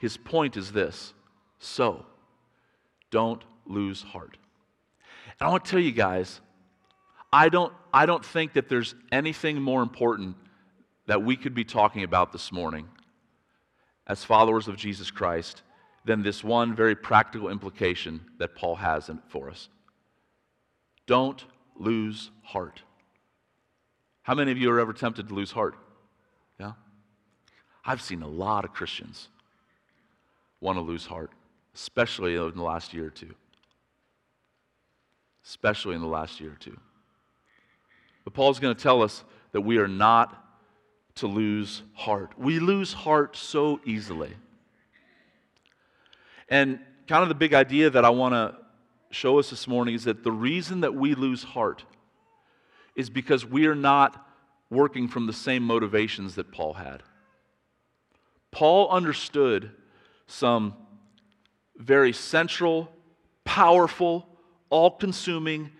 His 0.00 0.18
point 0.18 0.58
is 0.58 0.70
this 0.70 1.14
so, 1.58 2.04
don't 3.10 3.42
lose 3.64 4.02
heart. 4.02 4.36
And 5.40 5.48
I 5.48 5.50
want 5.50 5.64
to 5.64 5.70
tell 5.70 5.80
you 5.80 5.92
guys, 5.92 6.40
I 7.32 7.48
don't, 7.48 7.72
I 7.92 8.06
don't 8.06 8.24
think 8.24 8.52
that 8.54 8.68
there's 8.68 8.94
anything 9.10 9.60
more 9.60 9.82
important 9.82 10.36
that 11.06 11.22
we 11.22 11.36
could 11.36 11.54
be 11.54 11.64
talking 11.64 12.04
about 12.04 12.32
this 12.32 12.52
morning 12.52 12.88
as 14.06 14.22
followers 14.24 14.68
of 14.68 14.76
Jesus 14.76 15.10
Christ 15.10 15.62
than 16.04 16.22
this 16.22 16.44
one 16.44 16.74
very 16.74 16.94
practical 16.94 17.48
implication 17.48 18.20
that 18.38 18.54
Paul 18.54 18.76
has 18.76 19.10
for 19.28 19.50
us. 19.50 19.68
Don't 21.06 21.44
lose 21.76 22.30
heart. 22.42 22.82
How 24.22 24.34
many 24.34 24.52
of 24.52 24.58
you 24.58 24.70
are 24.70 24.80
ever 24.80 24.92
tempted 24.92 25.28
to 25.28 25.34
lose 25.34 25.50
heart? 25.50 25.74
Yeah? 26.58 26.72
I've 27.84 28.02
seen 28.02 28.22
a 28.22 28.28
lot 28.28 28.64
of 28.64 28.72
Christians 28.72 29.28
want 30.60 30.76
to 30.76 30.82
lose 30.82 31.06
heart, 31.06 31.30
especially 31.74 32.36
in 32.36 32.54
the 32.54 32.62
last 32.62 32.92
year 32.92 33.06
or 33.06 33.10
two. 33.10 33.34
Especially 35.50 35.96
in 35.96 36.00
the 36.00 36.06
last 36.06 36.40
year 36.40 36.52
or 36.52 36.58
two. 36.60 36.78
But 38.22 38.34
Paul's 38.34 38.60
going 38.60 38.72
to 38.72 38.80
tell 38.80 39.02
us 39.02 39.24
that 39.50 39.62
we 39.62 39.78
are 39.78 39.88
not 39.88 40.32
to 41.16 41.26
lose 41.26 41.82
heart. 41.92 42.38
We 42.38 42.60
lose 42.60 42.92
heart 42.92 43.34
so 43.34 43.80
easily. 43.84 44.32
And 46.48 46.78
kind 47.08 47.24
of 47.24 47.28
the 47.28 47.34
big 47.34 47.52
idea 47.52 47.90
that 47.90 48.04
I 48.04 48.10
want 48.10 48.34
to 48.34 48.58
show 49.10 49.40
us 49.40 49.50
this 49.50 49.66
morning 49.66 49.96
is 49.96 50.04
that 50.04 50.22
the 50.22 50.30
reason 50.30 50.82
that 50.82 50.94
we 50.94 51.16
lose 51.16 51.42
heart 51.42 51.82
is 52.94 53.10
because 53.10 53.44
we 53.44 53.66
are 53.66 53.74
not 53.74 54.24
working 54.70 55.08
from 55.08 55.26
the 55.26 55.32
same 55.32 55.64
motivations 55.64 56.36
that 56.36 56.52
Paul 56.52 56.74
had. 56.74 57.02
Paul 58.52 58.88
understood 58.88 59.72
some 60.28 60.74
very 61.76 62.12
central, 62.12 62.92
powerful, 63.44 64.28
all 64.70 64.92
consuming 64.92 65.70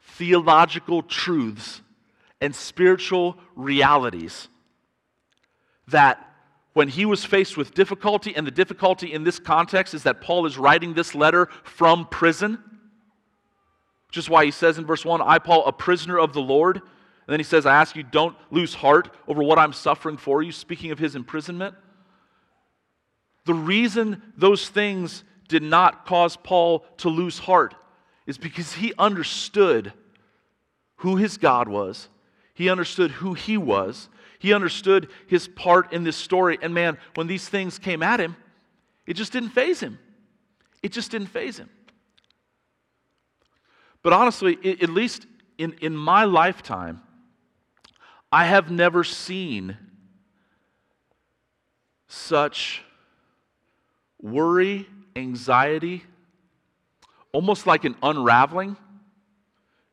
theological 0.00 1.02
truths 1.02 1.80
and 2.40 2.54
spiritual 2.54 3.38
realities 3.56 4.48
that 5.88 6.30
when 6.74 6.88
he 6.88 7.04
was 7.04 7.24
faced 7.24 7.56
with 7.56 7.72
difficulty, 7.72 8.34
and 8.34 8.46
the 8.46 8.50
difficulty 8.50 9.12
in 9.12 9.22
this 9.22 9.38
context 9.38 9.94
is 9.94 10.02
that 10.02 10.20
Paul 10.20 10.44
is 10.44 10.58
writing 10.58 10.92
this 10.92 11.14
letter 11.14 11.48
from 11.62 12.06
prison, 12.08 12.58
which 14.08 14.16
is 14.16 14.28
why 14.28 14.44
he 14.44 14.50
says 14.50 14.76
in 14.76 14.84
verse 14.84 15.04
1, 15.04 15.22
I, 15.22 15.38
Paul, 15.38 15.64
a 15.66 15.72
prisoner 15.72 16.18
of 16.18 16.32
the 16.32 16.40
Lord. 16.40 16.76
And 16.76 17.32
then 17.32 17.38
he 17.38 17.44
says, 17.44 17.64
I 17.64 17.76
ask 17.76 17.94
you, 17.94 18.02
don't 18.02 18.36
lose 18.50 18.74
heart 18.74 19.14
over 19.28 19.42
what 19.42 19.58
I'm 19.58 19.72
suffering 19.72 20.16
for 20.16 20.42
you, 20.42 20.50
speaking 20.50 20.90
of 20.90 20.98
his 20.98 21.14
imprisonment. 21.14 21.76
The 23.44 23.54
reason 23.54 24.22
those 24.36 24.68
things 24.68 25.22
did 25.48 25.62
not 25.62 26.06
cause 26.06 26.36
Paul 26.36 26.84
to 26.98 27.08
lose 27.08 27.38
heart 27.38 27.74
is 28.26 28.38
because 28.38 28.74
he 28.74 28.92
understood 28.98 29.92
who 30.96 31.16
his 31.16 31.36
God 31.36 31.68
was, 31.68 32.08
he 32.54 32.70
understood 32.70 33.10
who 33.10 33.34
he 33.34 33.56
was, 33.56 34.08
he 34.38 34.52
understood 34.52 35.08
his 35.26 35.48
part 35.48 35.92
in 35.92 36.04
this 36.04 36.16
story. 36.16 36.58
And 36.60 36.74
man, 36.74 36.98
when 37.14 37.26
these 37.26 37.48
things 37.48 37.78
came 37.78 38.02
at 38.02 38.20
him, 38.20 38.36
it 39.06 39.14
just 39.14 39.32
didn't 39.32 39.50
faze 39.50 39.80
him. 39.80 39.98
It 40.82 40.92
just 40.92 41.10
didn't 41.10 41.28
faze 41.28 41.58
him. 41.58 41.70
But 44.02 44.12
honestly, 44.12 44.58
at 44.82 44.90
least 44.90 45.26
in, 45.56 45.74
in 45.80 45.96
my 45.96 46.24
lifetime, 46.24 47.00
I 48.30 48.44
have 48.46 48.70
never 48.70 49.04
seen 49.04 49.76
such 52.06 52.82
worry, 54.20 54.86
anxiety, 55.16 56.04
almost 57.34 57.66
like 57.66 57.84
an 57.84 57.96
unraveling 58.00 58.76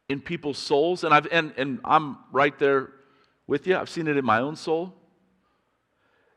in 0.07 0.21
people's 0.21 0.59
souls. 0.59 1.03
And, 1.03 1.13
I've, 1.13 1.27
and, 1.31 1.51
and 1.57 1.79
I'm 1.83 2.17
right 2.31 2.57
there 2.59 2.93
with 3.47 3.65
you. 3.65 3.75
I've 3.75 3.89
seen 3.89 4.07
it 4.07 4.15
in 4.15 4.23
my 4.23 4.39
own 4.39 4.55
soul 4.55 4.93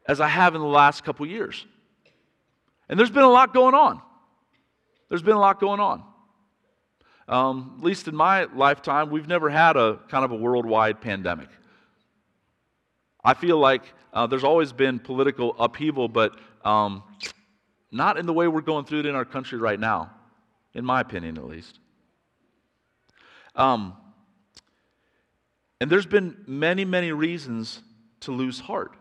as 0.08 0.18
I 0.20 0.28
have 0.28 0.54
in 0.54 0.62
the 0.62 0.66
last 0.66 1.04
couple 1.04 1.26
years. 1.26 1.66
And 2.88 2.98
there's 2.98 3.10
been 3.10 3.22
a 3.22 3.30
lot 3.30 3.52
going 3.52 3.74
on. 3.74 4.00
There's 5.10 5.22
been 5.22 5.36
a 5.36 5.40
lot 5.40 5.60
going 5.60 5.78
on. 5.78 6.02
Um, 7.28 7.76
at 7.78 7.84
least 7.84 8.08
in 8.08 8.14
my 8.14 8.44
lifetime, 8.44 9.10
we've 9.10 9.28
never 9.28 9.50
had 9.50 9.76
a 9.76 10.00
kind 10.08 10.24
of 10.24 10.32
a 10.32 10.36
worldwide 10.36 11.02
pandemic. 11.02 11.48
I 13.22 13.34
feel 13.34 13.58
like 13.58 13.82
uh, 14.12 14.26
there's 14.26 14.44
always 14.44 14.72
been 14.72 14.98
political 14.98 15.54
upheaval, 15.58 16.08
but 16.08 16.32
um, 16.64 17.02
not 17.90 18.16
in 18.16 18.24
the 18.24 18.32
way 18.32 18.48
we're 18.48 18.62
going 18.62 18.86
through 18.86 19.00
it 19.00 19.06
in 19.06 19.14
our 19.14 19.24
country 19.24 19.58
right 19.58 19.80
now, 19.80 20.10
in 20.74 20.84
my 20.84 21.00
opinion 21.00 21.38
at 21.38 21.46
least. 21.46 21.78
Um, 23.54 23.94
and 25.80 25.90
there's 25.90 26.06
been 26.06 26.36
many, 26.46 26.84
many 26.84 27.12
reasons 27.12 27.82
to 28.20 28.32
lose 28.32 28.60
heart. 28.60 28.96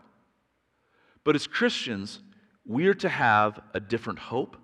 But 1.24 1.34
as 1.34 1.46
Christians, 1.46 2.20
we're 2.66 2.94
to 2.94 3.08
have 3.08 3.60
a 3.72 3.80
different 3.80 4.18
hope, 4.18 4.56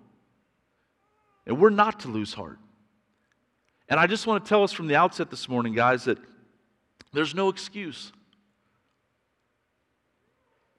and 1.45 1.59
we're 1.59 1.69
not 1.69 2.01
to 2.01 2.07
lose 2.07 2.33
heart. 2.33 2.59
And 3.89 3.99
I 3.99 4.07
just 4.07 4.27
want 4.27 4.45
to 4.45 4.49
tell 4.49 4.63
us 4.63 4.71
from 4.71 4.87
the 4.87 4.95
outset 4.95 5.29
this 5.29 5.49
morning, 5.49 5.73
guys, 5.73 6.05
that 6.05 6.17
there's 7.11 7.35
no 7.35 7.49
excuse. 7.49 8.11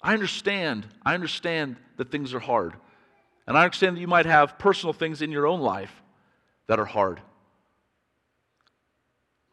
I 0.00 0.14
understand. 0.14 0.86
I 1.04 1.14
understand 1.14 1.76
that 1.96 2.10
things 2.10 2.32
are 2.34 2.40
hard. 2.40 2.74
And 3.46 3.58
I 3.58 3.64
understand 3.64 3.96
that 3.96 4.00
you 4.00 4.06
might 4.06 4.26
have 4.26 4.58
personal 4.58 4.92
things 4.92 5.20
in 5.20 5.30
your 5.30 5.46
own 5.46 5.60
life 5.60 6.01
that 6.66 6.78
are 6.78 6.84
hard. 6.84 7.20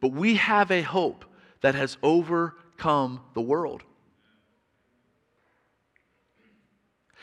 But 0.00 0.12
we 0.12 0.36
have 0.36 0.70
a 0.70 0.82
hope 0.82 1.24
that 1.60 1.74
has 1.74 1.96
overcome 2.02 3.20
the 3.34 3.40
world. 3.40 3.82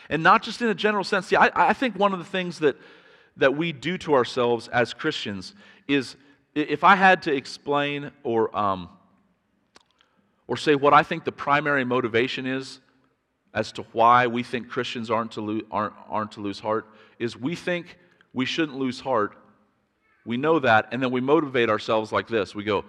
And 0.09 0.23
not 0.23 0.43
just 0.43 0.61
in 0.61 0.69
a 0.69 0.75
general 0.75 1.03
sense. 1.03 1.27
See, 1.27 1.35
I, 1.35 1.49
I 1.53 1.73
think 1.73 1.97
one 1.97 2.13
of 2.13 2.19
the 2.19 2.25
things 2.25 2.59
that, 2.59 2.77
that 3.37 3.57
we 3.57 3.73
do 3.73 3.97
to 3.99 4.13
ourselves 4.13 4.67
as 4.69 4.93
Christians 4.93 5.53
is 5.87 6.15
if 6.55 6.83
I 6.83 6.95
had 6.95 7.23
to 7.23 7.33
explain 7.33 8.11
or, 8.23 8.55
um, 8.57 8.89
or 10.47 10.57
say 10.57 10.75
what 10.75 10.93
I 10.93 11.03
think 11.03 11.25
the 11.25 11.31
primary 11.31 11.83
motivation 11.83 12.45
is 12.45 12.79
as 13.53 13.71
to 13.73 13.83
why 13.91 14.27
we 14.27 14.43
think 14.43 14.69
Christians 14.69 15.11
aren't 15.11 15.31
to, 15.33 15.41
lo- 15.41 15.61
aren't, 15.71 15.93
aren't 16.09 16.31
to 16.33 16.41
lose 16.41 16.59
heart, 16.59 16.87
is 17.19 17.35
we 17.35 17.55
think 17.55 17.97
we 18.33 18.45
shouldn't 18.45 18.77
lose 18.77 18.99
heart. 18.99 19.35
We 20.27 20.35
know 20.35 20.59
that, 20.59 20.89
and 20.91 21.01
then 21.01 21.09
we 21.09 21.21
motivate 21.21 21.69
ourselves 21.69 22.11
like 22.11 22.27
this. 22.27 22.53
We 22.53 22.65
go, 22.65 22.83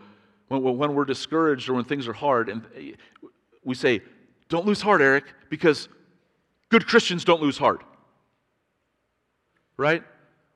when, 0.49 0.61
when 0.77 0.93
we're 0.93 1.05
discouraged 1.05 1.69
or 1.69 1.75
when 1.75 1.85
things 1.85 2.09
are 2.09 2.13
hard, 2.13 2.49
and 2.49 2.65
we 3.63 3.77
say, 3.77 4.03
Don't 4.49 4.67
lose 4.67 4.83
heart, 4.83 5.01
Eric, 5.01 5.23
because 5.49 5.89
good 6.69 6.89
Christians 6.89 7.25
don't 7.25 7.41
lose 7.41 7.57
heart. 7.57 7.85
Right? 9.77 10.03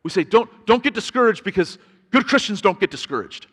We 0.02 0.10
say, 0.10 0.24
Don't, 0.24 0.50
don't 0.66 0.82
get 0.82 0.92
discouraged 0.92 1.44
because 1.44 1.78
good 2.10 2.26
Christians 2.26 2.60
don't 2.60 2.80
get 2.80 2.90
discouraged. 2.90 3.46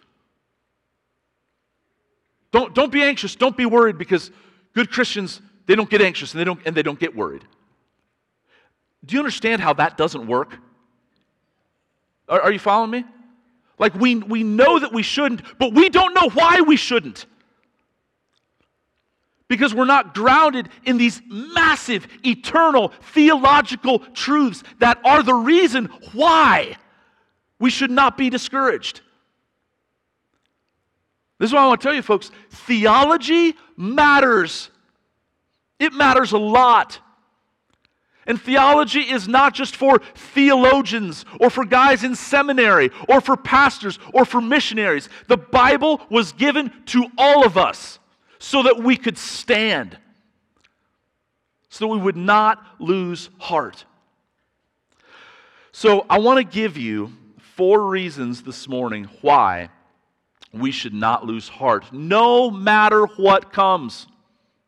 Don't, 2.51 2.73
don't 2.73 2.91
be 2.91 3.03
anxious, 3.03 3.35
don't 3.35 3.55
be 3.55 3.67
worried 3.67 3.99
because 3.99 4.31
good 4.73 4.89
Christians, 4.89 5.39
they 5.67 5.75
don't 5.75 5.87
get 5.87 6.01
anxious 6.01 6.33
and 6.33 6.41
they 6.41 6.45
don't, 6.45 6.59
and 6.65 6.75
they 6.75 6.81
don't 6.81 6.99
get 6.99 7.15
worried. 7.15 7.45
Do 9.05 9.13
you 9.13 9.19
understand 9.19 9.61
how 9.61 9.73
that 9.73 9.97
doesn't 9.97 10.25
work? 10.25 10.57
Are, 12.27 12.41
are 12.41 12.51
you 12.51 12.57
following 12.57 12.89
me? 12.89 13.05
Like 13.79 13.95
we, 13.95 14.17
we 14.17 14.43
know 14.43 14.77
that 14.77 14.93
we 14.93 15.01
shouldn't, 15.01 15.41
but 15.57 15.73
we 15.73 15.89
don't 15.89 16.13
know 16.13 16.29
why 16.29 16.61
we 16.61 16.75
shouldn't. 16.75 17.25
Because 19.47 19.73
we're 19.73 19.85
not 19.85 20.13
grounded 20.13 20.69
in 20.83 20.97
these 20.97 21.21
massive, 21.27 22.07
eternal, 22.23 22.89
theological 23.13 23.99
truths 24.13 24.63
that 24.77 24.99
are 25.03 25.23
the 25.23 25.33
reason 25.33 25.85
why 26.13 26.77
we 27.57 27.69
should 27.71 27.89
not 27.89 28.15
be 28.17 28.29
discouraged. 28.29 29.01
This 31.39 31.49
is 31.49 31.53
what 31.53 31.63
I 31.63 31.67
want 31.67 31.81
to 31.81 31.87
tell 31.87 31.95
you, 31.95 32.01
folks. 32.01 32.31
Theology 32.49 33.55
matters. 33.77 34.69
It 35.79 35.93
matters 35.93 36.33
a 36.33 36.37
lot. 36.37 36.99
And 38.29 38.39
theology 38.39 39.01
is 39.01 39.27
not 39.27 39.55
just 39.55 39.75
for 39.75 39.99
theologians 40.13 41.25
or 41.39 41.49
for 41.49 41.65
guys 41.65 42.03
in 42.03 42.15
seminary 42.15 42.91
or 43.07 43.21
for 43.21 43.35
pastors 43.35 43.97
or 44.13 44.23
for 44.23 44.39
missionaries. 44.39 45.09
The 45.27 45.35
Bible 45.35 45.99
was 46.11 46.31
given 46.33 46.71
to 46.85 47.07
all 47.17 47.43
of 47.43 47.57
us 47.57 47.97
so 48.37 48.61
that 48.63 48.77
we 48.77 48.97
could 48.97 49.17
stand, 49.17 49.97
so 51.69 51.85
that 51.85 51.87
we 51.87 51.97
would 51.97 52.15
not 52.15 52.63
lose 52.77 53.31
heart. 53.39 53.83
So 55.71 56.05
I 56.07 56.19
want 56.19 56.37
to 56.37 56.43
give 56.43 56.77
you 56.77 57.11
four 57.39 57.87
reasons 57.87 58.43
this 58.43 58.67
morning 58.67 59.09
why 59.21 59.69
we 60.53 60.69
should 60.69 60.93
not 60.93 61.25
lose 61.25 61.49
heart, 61.49 61.91
no 61.91 62.51
matter 62.51 63.07
what 63.07 63.51
comes, 63.51 64.05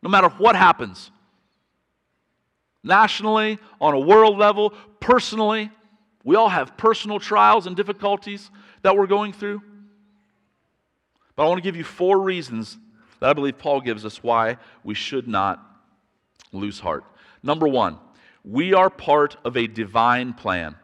no 0.01 0.09
matter 0.09 0.29
what 0.29 0.55
happens. 0.55 1.11
Nationally, 2.83 3.59
on 3.79 3.93
a 3.93 3.99
world 3.99 4.37
level, 4.37 4.73
personally, 4.99 5.69
we 6.23 6.35
all 6.35 6.49
have 6.49 6.77
personal 6.77 7.19
trials 7.19 7.67
and 7.67 7.75
difficulties 7.75 8.49
that 8.81 8.95
we're 8.95 9.07
going 9.07 9.33
through. 9.33 9.61
But 11.35 11.45
I 11.45 11.47
want 11.47 11.59
to 11.59 11.63
give 11.63 11.75
you 11.75 11.83
four 11.83 12.19
reasons 12.19 12.77
that 13.19 13.29
I 13.29 13.33
believe 13.33 13.57
Paul 13.57 13.81
gives 13.81 14.05
us 14.05 14.23
why 14.23 14.57
we 14.83 14.93
should 14.93 15.27
not 15.27 15.63
lose 16.51 16.79
heart. 16.79 17.03
Number 17.43 17.67
one, 17.67 17.97
we 18.43 18.73
are 18.73 18.89
part 18.89 19.37
of 19.45 19.55
a 19.55 19.67
divine 19.67 20.33
plan. 20.33 20.75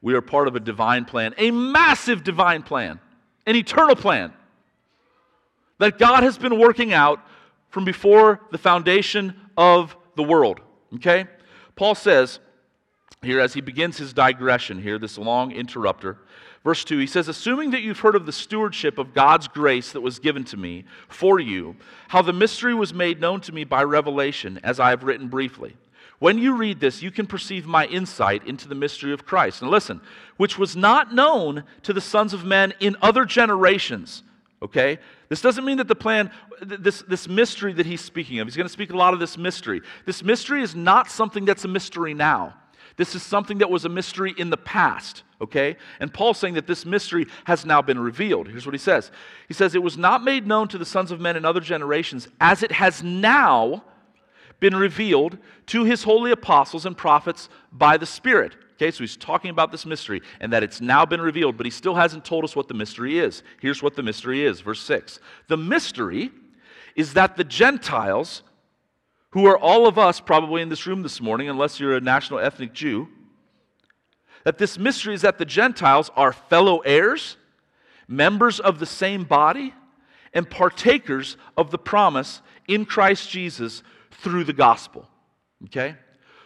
We 0.00 0.14
are 0.14 0.20
part 0.20 0.46
of 0.46 0.54
a 0.54 0.60
divine 0.60 1.04
plan, 1.04 1.34
a 1.38 1.50
massive 1.50 2.22
divine 2.22 2.62
plan, 2.62 3.00
an 3.46 3.56
eternal 3.56 3.96
plan 3.96 4.32
that 5.78 5.98
God 5.98 6.22
has 6.22 6.38
been 6.38 6.58
working 6.58 6.92
out 6.92 7.20
from 7.70 7.84
before 7.84 8.40
the 8.52 8.58
foundation 8.58 9.34
of 9.56 9.96
the 10.16 10.22
world. 10.22 10.60
Okay? 10.94 11.26
Paul 11.76 11.94
says 11.94 12.40
here, 13.22 13.40
as 13.40 13.54
he 13.54 13.60
begins 13.60 13.98
his 13.98 14.12
digression 14.12 14.80
here, 14.80 14.98
this 14.98 15.18
long 15.18 15.50
interrupter, 15.52 16.18
verse 16.62 16.84
2, 16.84 16.98
he 16.98 17.06
says, 17.06 17.28
Assuming 17.28 17.72
that 17.72 17.82
you've 17.82 18.00
heard 18.00 18.14
of 18.14 18.26
the 18.26 18.32
stewardship 18.32 18.96
of 18.98 19.12
God's 19.12 19.48
grace 19.48 19.92
that 19.92 20.00
was 20.00 20.18
given 20.18 20.44
to 20.44 20.56
me 20.56 20.84
for 21.08 21.40
you, 21.40 21.76
how 22.08 22.22
the 22.22 22.32
mystery 22.32 22.74
was 22.74 22.94
made 22.94 23.20
known 23.20 23.40
to 23.42 23.52
me 23.52 23.64
by 23.64 23.82
revelation, 23.82 24.60
as 24.62 24.78
I 24.78 24.90
have 24.90 25.02
written 25.02 25.28
briefly. 25.28 25.76
When 26.20 26.38
you 26.38 26.56
read 26.56 26.80
this, 26.80 27.02
you 27.02 27.10
can 27.10 27.26
perceive 27.26 27.66
my 27.66 27.86
insight 27.86 28.46
into 28.46 28.68
the 28.68 28.74
mystery 28.74 29.12
of 29.12 29.24
Christ. 29.24 29.62
And 29.62 29.70
listen, 29.70 30.00
which 30.36 30.58
was 30.58 30.76
not 30.76 31.14
known 31.14 31.64
to 31.84 31.92
the 31.92 32.00
sons 32.00 32.32
of 32.32 32.44
men 32.44 32.74
in 32.80 32.96
other 33.00 33.24
generations. 33.24 34.24
Okay? 34.62 34.98
This 35.28 35.40
doesn't 35.40 35.64
mean 35.64 35.78
that 35.78 35.88
the 35.88 35.94
plan, 35.94 36.30
this, 36.60 37.02
this 37.02 37.28
mystery 37.28 37.72
that 37.74 37.86
he's 37.86 38.00
speaking 38.00 38.40
of, 38.40 38.46
he's 38.46 38.56
going 38.56 38.66
to 38.66 38.72
speak 38.72 38.92
a 38.92 38.96
lot 38.96 39.14
of 39.14 39.20
this 39.20 39.38
mystery. 39.38 39.80
This 40.04 40.22
mystery 40.22 40.62
is 40.62 40.74
not 40.74 41.10
something 41.10 41.44
that's 41.44 41.64
a 41.64 41.68
mystery 41.68 42.14
now. 42.14 42.54
This 42.96 43.14
is 43.14 43.22
something 43.22 43.58
that 43.58 43.70
was 43.70 43.84
a 43.84 43.88
mystery 43.88 44.34
in 44.36 44.50
the 44.50 44.56
past, 44.56 45.22
okay? 45.40 45.76
And 46.00 46.12
Paul's 46.12 46.38
saying 46.38 46.54
that 46.54 46.66
this 46.66 46.84
mystery 46.84 47.26
has 47.44 47.64
now 47.64 47.80
been 47.80 47.98
revealed. 47.98 48.48
Here's 48.48 48.66
what 48.66 48.74
he 48.74 48.78
says 48.78 49.12
He 49.46 49.54
says, 49.54 49.74
It 49.76 49.82
was 49.82 49.96
not 49.96 50.24
made 50.24 50.46
known 50.46 50.66
to 50.68 50.78
the 50.78 50.84
sons 50.84 51.12
of 51.12 51.20
men 51.20 51.36
in 51.36 51.44
other 51.44 51.60
generations, 51.60 52.26
as 52.40 52.64
it 52.64 52.72
has 52.72 53.02
now 53.02 53.84
been 54.58 54.74
revealed 54.74 55.38
to 55.66 55.84
his 55.84 56.02
holy 56.02 56.32
apostles 56.32 56.84
and 56.84 56.96
prophets 56.96 57.48
by 57.70 57.96
the 57.96 58.06
Spirit. 58.06 58.56
Okay, 58.78 58.92
so 58.92 59.00
he's 59.00 59.16
talking 59.16 59.50
about 59.50 59.72
this 59.72 59.84
mystery 59.84 60.22
and 60.38 60.52
that 60.52 60.62
it's 60.62 60.80
now 60.80 61.04
been 61.04 61.20
revealed, 61.20 61.56
but 61.56 61.66
he 61.66 61.70
still 61.70 61.96
hasn't 61.96 62.24
told 62.24 62.44
us 62.44 62.54
what 62.54 62.68
the 62.68 62.74
mystery 62.74 63.18
is. 63.18 63.42
Here's 63.60 63.82
what 63.82 63.96
the 63.96 64.04
mystery 64.04 64.44
is, 64.44 64.60
verse 64.60 64.80
6. 64.82 65.18
The 65.48 65.56
mystery 65.56 66.30
is 66.94 67.14
that 67.14 67.36
the 67.36 67.42
Gentiles, 67.42 68.44
who 69.30 69.46
are 69.46 69.58
all 69.58 69.88
of 69.88 69.98
us 69.98 70.20
probably 70.20 70.62
in 70.62 70.68
this 70.68 70.86
room 70.86 71.02
this 71.02 71.20
morning, 71.20 71.48
unless 71.48 71.80
you're 71.80 71.96
a 71.96 72.00
national 72.00 72.38
ethnic 72.38 72.72
Jew, 72.72 73.08
that 74.44 74.58
this 74.58 74.78
mystery 74.78 75.12
is 75.12 75.22
that 75.22 75.38
the 75.38 75.44
Gentiles 75.44 76.08
are 76.14 76.32
fellow 76.32 76.78
heirs, 76.78 77.36
members 78.06 78.60
of 78.60 78.78
the 78.78 78.86
same 78.86 79.24
body, 79.24 79.74
and 80.32 80.48
partakers 80.48 81.36
of 81.56 81.72
the 81.72 81.78
promise 81.78 82.42
in 82.68 82.84
Christ 82.84 83.28
Jesus 83.28 83.82
through 84.12 84.44
the 84.44 84.52
gospel. 84.52 85.08
Okay? 85.64 85.96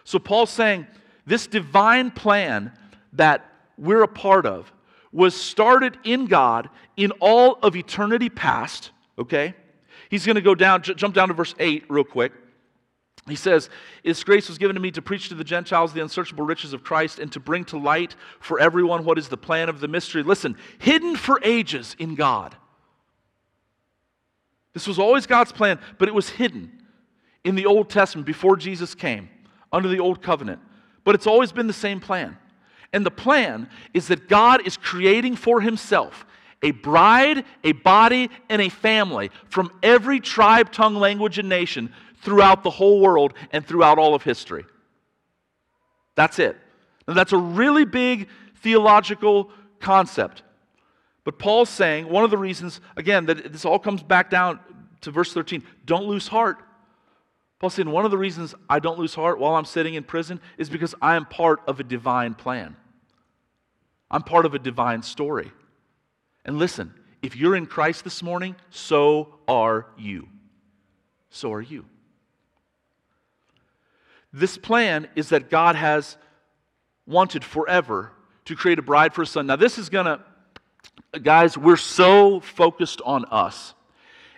So 0.05 0.19
Paul's 0.19 0.49
saying 0.49 0.87
this 1.27 1.47
divine 1.47 2.11
plan 2.11 2.73
that 3.15 3.45
we're 3.79 4.03
a 4.03 4.09
part 4.09 4.47
of 4.47 4.73
was 5.13 5.35
started 5.35 5.99
in 6.05 6.27
God 6.27 6.71
in 6.97 7.11
all 7.21 7.59
of 7.63 7.77
eternity 7.77 8.29
past. 8.29 8.91
Okay? 9.19 9.55
He's 10.09 10.27
going 10.27 10.37
to 10.37 10.43
go 10.43 10.55
down, 10.55 10.83
j- 10.83 10.95
jump 10.95 11.15
down 11.15 11.29
to 11.29 11.35
verse 11.35 11.55
8 11.59 11.85
real 11.89 12.05
quick. 12.05 12.33
He 13.29 13.37
says, 13.37 13.71
His 14.03 14.25
grace 14.25 14.49
was 14.49 14.59
given 14.59 14.75
to 14.75 14.81
me 14.81 14.91
to 14.93 15.03
preach 15.03 15.29
to 15.29 15.35
the 15.35 15.45
Gentiles 15.45 15.93
the 15.93 16.03
unsearchable 16.03 16.45
riches 16.45 16.73
of 16.73 16.83
Christ 16.83 17.19
and 17.19 17.31
to 17.33 17.41
bring 17.41 17.65
to 17.67 17.79
light 17.79 18.17
for 18.41 18.59
everyone 18.59 19.05
what 19.05 19.19
is 19.19 19.29
the 19.29 19.37
plan 19.37 19.69
of 19.69 19.81
the 19.81 19.89
mystery. 19.89 20.23
Listen, 20.23 20.57
hidden 20.79 21.15
for 21.15 21.41
ages 21.45 21.95
in 21.99 22.15
God. 22.15 22.57
This 24.73 24.87
was 24.87 24.99
always 24.99 25.27
God's 25.27 25.53
plan, 25.53 25.79
but 25.99 26.09
it 26.09 26.15
was 26.15 26.31
hidden 26.31 26.73
in 27.45 27.55
the 27.55 27.67
Old 27.67 27.91
Testament 27.91 28.27
before 28.27 28.57
Jesus 28.57 28.95
came, 28.95 29.29
under 29.73 29.89
the 29.89 30.01
Old 30.01 30.23
Covenant. 30.23 30.61
But 31.05 31.15
it's 31.15 31.27
always 31.27 31.53
been 31.53 31.67
the 31.67 31.73
same 31.73 32.01
plan. 32.01 32.37
And 32.93 33.07
the 33.07 33.11
plan 33.11 33.69
is 33.95 34.09
that 34.09 34.29
God 34.29 34.67
is 34.67 34.77
creating 34.77 35.37
for 35.37 35.61
himself 35.61 36.27
a 36.63 36.71
bride, 36.71 37.45
a 37.65 37.73
body, 37.73 38.31
and 38.49 38.63
a 38.63 38.69
family 38.69 39.31
from 39.49 39.73
every 39.83 40.21
tribe, 40.21 40.71
tongue, 40.71 40.95
language, 40.95 41.39
and 41.39 41.49
nation 41.49 41.93
throughout 42.23 42.63
the 42.63 42.71
whole 42.71 43.01
world 43.01 43.35
and 43.51 43.67
throughout 43.67 43.99
all 43.99 44.15
of 44.15 44.23
history. 44.23 44.65
That's 46.15 46.39
it. 46.39 46.57
That's 47.07 47.33
a 47.33 47.39
really 47.39 47.85
big 47.85 48.29
theological 48.57 49.51
concept. 49.81 50.43
But 51.25 51.39
Paul's 51.39 51.69
saying 51.69 52.09
one 52.09 52.25
of 52.25 52.31
the 52.31 52.39
reasons, 52.39 52.81
again, 52.97 53.27
that 53.27 53.53
this 53.53 53.65
all 53.65 53.79
comes 53.79 54.03
back 54.03 54.31
down 54.31 54.61
to 55.03 55.11
verse 55.11 55.33
13 55.33 55.65
don't 55.85 56.05
lose 56.05 56.29
heart. 56.29 56.59
Paul 57.63 57.71
said, 57.71 57.87
one 57.87 58.05
of 58.05 58.11
the 58.11 58.19
reasons 58.19 58.57
I 58.69 58.81
don't 58.81 58.99
lose 58.99 59.15
heart 59.15 59.39
while 59.39 59.55
I'm 59.55 59.65
sitting 59.65 59.95
in 59.95 60.03
prison 60.03 60.41
is 60.59 60.69
because 60.69 60.97
I 61.01 61.15
am 61.15 61.25
part 61.25 61.61
of 61.69 61.79
a 61.79 61.85
divine 61.85 62.35
plan. 62.35 62.75
I'm 64.11 64.25
part 64.25 64.47
of 64.47 64.55
a 64.55 64.59
divine 64.59 65.03
story. 65.03 65.53
And 66.45 66.59
listen, 66.59 66.93
if 67.23 67.37
you're 67.37 67.55
in 67.55 67.67
Christ 67.67 68.03
this 68.03 68.21
morning, 68.21 68.57
so 68.71 69.39
are 69.47 69.87
you. 69.97 70.27
So 71.31 71.53
are 71.53 71.63
you. 71.63 71.85
This 74.33 74.59
plan 74.59 75.07
is 75.15 75.29
that 75.29 75.49
God 75.49 75.77
has 75.77 76.17
wanted 77.07 77.45
forever 77.45 78.11
to 78.47 78.57
create 78.57 78.81
a 78.81 78.83
bride 78.83 79.15
for 79.15 79.23
his 79.23 79.31
son. 79.31 79.47
Now, 79.47 79.55
this 79.55 79.79
is 79.79 79.89
going 79.89 80.07
to, 80.07 81.21
guys, 81.21 81.57
we're 81.57 81.77
so 81.77 82.41
focused 82.41 83.01
on 83.05 83.25
us, 83.27 83.75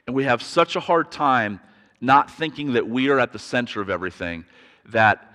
and 0.07 0.15
we 0.15 0.25
have 0.25 0.43
such 0.43 0.77
a 0.77 0.81
hard 0.81 1.11
time 1.11 1.61
not 2.05 2.31
thinking 2.31 2.75
that 2.75 2.89
we 2.89 3.09
are 3.09 3.19
at 3.19 3.33
the 3.33 3.39
center 3.39 3.81
of 3.81 3.91
everything, 3.91 4.45
that 4.87 5.35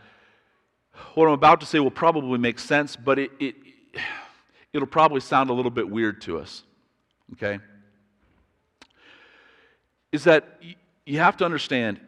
what 1.13 1.27
I'm 1.27 1.33
about 1.33 1.59
to 1.61 1.65
say 1.65 1.79
will 1.79 1.91
probably 1.91 2.37
make 2.37 2.59
sense, 2.59 2.95
but 2.95 3.19
it, 3.19 3.31
it, 3.39 3.55
it'll 4.73 4.87
probably 4.87 5.21
sound 5.21 5.49
a 5.49 5.53
little 5.53 5.71
bit 5.71 5.89
weird 5.89 6.21
to 6.21 6.39
us. 6.39 6.63
Okay? 7.33 7.59
Is 10.11 10.23
that 10.25 10.61
you 11.05 11.19
have 11.19 11.37
to 11.37 11.45
understand 11.45 11.99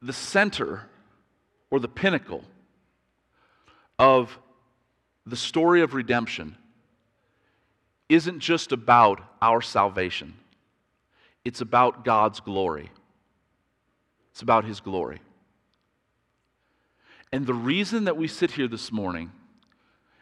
the 0.00 0.12
center 0.12 0.82
or 1.70 1.80
the 1.80 1.88
pinnacle 1.88 2.44
of 3.98 4.38
the 5.26 5.36
story 5.36 5.80
of 5.80 5.94
redemption 5.94 6.56
isn't 8.08 8.40
just 8.40 8.72
about 8.72 9.20
our 9.40 9.62
salvation. 9.62 10.34
It's 11.44 11.60
about 11.60 12.04
God's 12.04 12.40
glory. 12.40 12.90
It's 14.32 14.42
about 14.42 14.64
His 14.64 14.80
glory. 14.80 15.20
And 17.32 17.46
the 17.46 17.54
reason 17.54 18.04
that 18.04 18.16
we 18.16 18.28
sit 18.28 18.52
here 18.52 18.68
this 18.68 18.92
morning, 18.92 19.32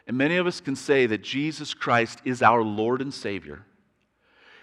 and 0.07 0.17
many 0.17 0.37
of 0.37 0.47
us 0.47 0.59
can 0.59 0.75
say 0.75 1.05
that 1.05 1.23
Jesus 1.23 1.73
Christ 1.73 2.19
is 2.25 2.41
our 2.41 2.63
Lord 2.63 3.01
and 3.01 3.13
Savior, 3.13 3.65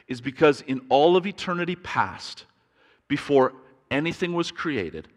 is 0.06 0.20
because 0.20 0.60
in 0.62 0.80
all 0.88 1.16
of 1.16 1.26
eternity 1.26 1.76
past, 1.76 2.44
before 3.08 3.54
anything 3.90 4.32
was 4.34 4.50
created, 4.50 5.08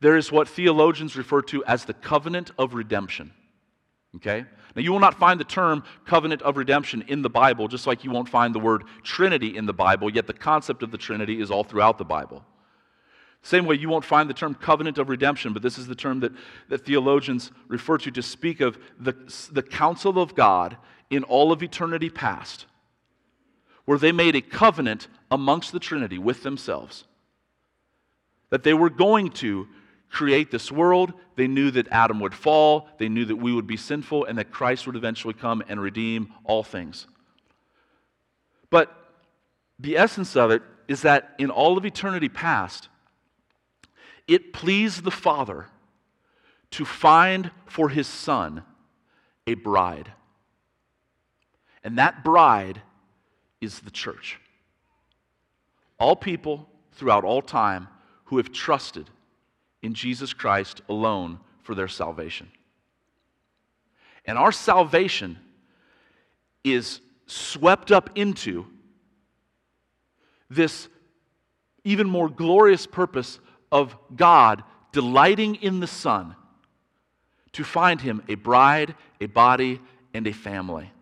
there 0.00 0.16
is 0.16 0.32
what 0.32 0.48
theologians 0.48 1.16
refer 1.16 1.42
to 1.42 1.62
as 1.66 1.84
the 1.84 1.94
covenant 1.94 2.50
of 2.58 2.74
redemption. 2.74 3.32
Okay? 4.16 4.44
Now, 4.74 4.82
you 4.82 4.92
will 4.92 5.00
not 5.00 5.14
find 5.14 5.38
the 5.38 5.44
term 5.44 5.84
covenant 6.04 6.42
of 6.42 6.56
redemption 6.56 7.04
in 7.08 7.22
the 7.22 7.30
Bible, 7.30 7.68
just 7.68 7.86
like 7.86 8.04
you 8.04 8.10
won't 8.10 8.28
find 8.28 8.54
the 8.54 8.58
word 8.58 8.84
Trinity 9.02 9.56
in 9.56 9.66
the 9.66 9.72
Bible, 9.72 10.10
yet 10.10 10.26
the 10.26 10.32
concept 10.32 10.82
of 10.82 10.90
the 10.90 10.98
Trinity 10.98 11.40
is 11.40 11.50
all 11.50 11.64
throughout 11.64 11.98
the 11.98 12.04
Bible. 12.04 12.44
Same 13.42 13.64
way, 13.64 13.76
you 13.76 13.88
won't 13.88 14.04
find 14.04 14.28
the 14.28 14.34
term 14.34 14.54
covenant 14.54 14.98
of 14.98 15.08
redemption, 15.08 15.52
but 15.52 15.62
this 15.62 15.78
is 15.78 15.86
the 15.86 15.94
term 15.94 16.20
that, 16.20 16.32
that 16.68 16.84
theologians 16.84 17.50
refer 17.68 17.96
to 17.98 18.10
to 18.10 18.22
speak 18.22 18.60
of 18.60 18.78
the, 18.98 19.14
the 19.50 19.62
counsel 19.62 20.18
of 20.18 20.34
God 20.34 20.76
in 21.08 21.24
all 21.24 21.50
of 21.50 21.62
eternity 21.62 22.10
past, 22.10 22.66
where 23.86 23.98
they 23.98 24.12
made 24.12 24.36
a 24.36 24.42
covenant 24.42 25.08
amongst 25.30 25.72
the 25.72 25.80
Trinity 25.80 26.18
with 26.18 26.42
themselves. 26.42 27.04
That 28.50 28.62
they 28.62 28.74
were 28.74 28.90
going 28.90 29.30
to 29.30 29.68
create 30.10 30.50
this 30.50 30.70
world. 30.70 31.12
They 31.36 31.46
knew 31.46 31.70
that 31.70 31.88
Adam 31.88 32.20
would 32.20 32.34
fall. 32.34 32.88
They 32.98 33.08
knew 33.08 33.24
that 33.24 33.36
we 33.36 33.52
would 33.52 33.66
be 33.66 33.76
sinful 33.76 34.24
and 34.24 34.36
that 34.38 34.50
Christ 34.50 34.86
would 34.86 34.96
eventually 34.96 35.34
come 35.34 35.62
and 35.68 35.80
redeem 35.80 36.32
all 36.44 36.62
things. 36.62 37.06
But 38.70 38.94
the 39.78 39.96
essence 39.96 40.36
of 40.36 40.50
it 40.50 40.62
is 40.88 41.02
that 41.02 41.34
in 41.38 41.50
all 41.50 41.78
of 41.78 41.86
eternity 41.86 42.28
past, 42.28 42.88
it 44.26 44.52
pleased 44.52 45.04
the 45.04 45.10
Father 45.10 45.66
to 46.72 46.84
find 46.84 47.50
for 47.66 47.88
his 47.88 48.06
Son 48.06 48.62
a 49.46 49.54
bride. 49.54 50.12
And 51.82 51.98
that 51.98 52.22
bride 52.22 52.82
is 53.60 53.80
the 53.80 53.90
church. 53.90 54.38
All 55.98 56.14
people 56.14 56.68
throughout 56.92 57.24
all 57.24 57.42
time 57.42 57.88
who 58.24 58.36
have 58.36 58.52
trusted 58.52 59.08
in 59.82 59.94
Jesus 59.94 60.32
Christ 60.32 60.82
alone 60.88 61.38
for 61.62 61.74
their 61.74 61.88
salvation. 61.88 62.50
And 64.24 64.38
our 64.38 64.52
salvation 64.52 65.38
is 66.64 67.00
swept 67.26 67.90
up 67.90 68.10
into 68.16 68.66
this 70.50 70.88
even 71.84 72.08
more 72.08 72.28
glorious 72.28 72.86
purpose 72.86 73.38
of 73.72 73.96
God 74.14 74.62
delighting 74.92 75.56
in 75.56 75.80
the 75.80 75.86
Son 75.86 76.34
to 77.52 77.64
find 77.64 78.00
him 78.00 78.22
a 78.28 78.34
bride, 78.34 78.94
a 79.20 79.26
body, 79.26 79.80
and 80.12 80.26
a 80.26 80.32
family. 80.32 80.92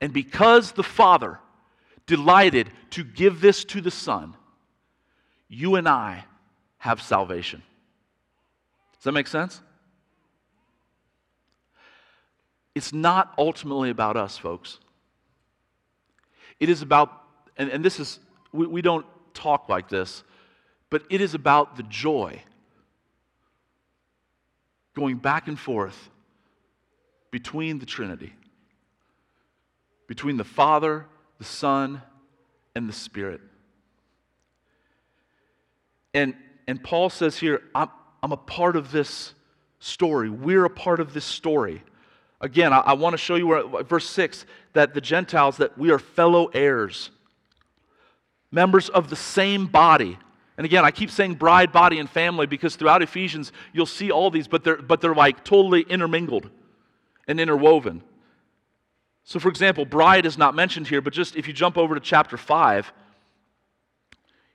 And 0.00 0.12
because 0.12 0.72
the 0.72 0.82
Father 0.82 1.38
delighted 2.06 2.70
to 2.90 3.04
give 3.04 3.40
this 3.40 3.64
to 3.66 3.80
the 3.80 3.90
Son, 3.90 4.36
you 5.48 5.74
and 5.74 5.88
I 5.88 6.24
have 6.78 7.02
salvation. 7.02 7.62
Does 8.94 9.04
that 9.04 9.12
make 9.12 9.26
sense? 9.26 9.60
It's 12.74 12.92
not 12.92 13.34
ultimately 13.36 13.90
about 13.90 14.16
us, 14.16 14.36
folks. 14.38 14.78
It 16.60 16.68
is 16.68 16.82
about, 16.82 17.12
and, 17.56 17.70
and 17.70 17.84
this 17.84 17.98
is, 18.00 18.20
we, 18.52 18.66
we 18.66 18.82
don't 18.82 19.06
talk 19.34 19.68
like 19.68 19.88
this, 19.88 20.22
but 20.90 21.02
it 21.10 21.20
is 21.20 21.34
about 21.34 21.76
the 21.76 21.82
joy 21.84 22.42
going 24.94 25.16
back 25.16 25.48
and 25.48 25.58
forth 25.58 26.10
between 27.30 27.78
the 27.78 27.86
Trinity, 27.86 28.32
between 30.06 30.36
the 30.36 30.44
Father, 30.44 31.06
the 31.38 31.44
Son, 31.44 32.02
and 32.74 32.88
the 32.88 32.92
Spirit. 32.92 33.40
And, 36.14 36.34
and 36.68 36.84
Paul 36.84 37.08
says 37.08 37.38
here, 37.38 37.62
I'm, 37.74 37.88
I'm 38.22 38.30
a 38.30 38.36
part 38.36 38.76
of 38.76 38.92
this 38.92 39.32
story. 39.80 40.28
We're 40.28 40.66
a 40.66 40.70
part 40.70 41.00
of 41.00 41.14
this 41.14 41.24
story. 41.24 41.82
Again, 42.42 42.74
I, 42.74 42.80
I 42.80 42.92
want 42.92 43.14
to 43.14 43.18
show 43.18 43.36
you 43.36 43.46
where, 43.46 43.66
verse 43.84 44.08
6 44.08 44.44
that 44.74 44.92
the 44.92 45.00
Gentiles, 45.00 45.56
that 45.56 45.78
we 45.78 45.90
are 45.90 45.98
fellow 45.98 46.46
heirs, 46.48 47.10
members 48.52 48.90
of 48.90 49.08
the 49.08 49.16
same 49.16 49.66
body. 49.66 50.18
And 50.58 50.66
again, 50.66 50.84
I 50.84 50.90
keep 50.90 51.10
saying 51.10 51.36
bride, 51.36 51.72
body, 51.72 51.98
and 52.00 52.08
family 52.08 52.46
because 52.46 52.76
throughout 52.76 53.00
Ephesians, 53.00 53.50
you'll 53.72 53.86
see 53.86 54.10
all 54.10 54.30
these, 54.30 54.46
but 54.46 54.62
they're, 54.62 54.76
but 54.76 55.00
they're 55.00 55.14
like 55.14 55.44
totally 55.44 55.82
intermingled 55.82 56.50
and 57.26 57.40
interwoven. 57.40 58.02
So, 59.24 59.38
for 59.38 59.48
example, 59.48 59.86
bride 59.86 60.26
is 60.26 60.36
not 60.36 60.54
mentioned 60.54 60.86
here, 60.86 61.00
but 61.00 61.14
just 61.14 61.34
if 61.34 61.48
you 61.48 61.54
jump 61.54 61.78
over 61.78 61.94
to 61.94 62.00
chapter 62.00 62.36
5, 62.36 62.92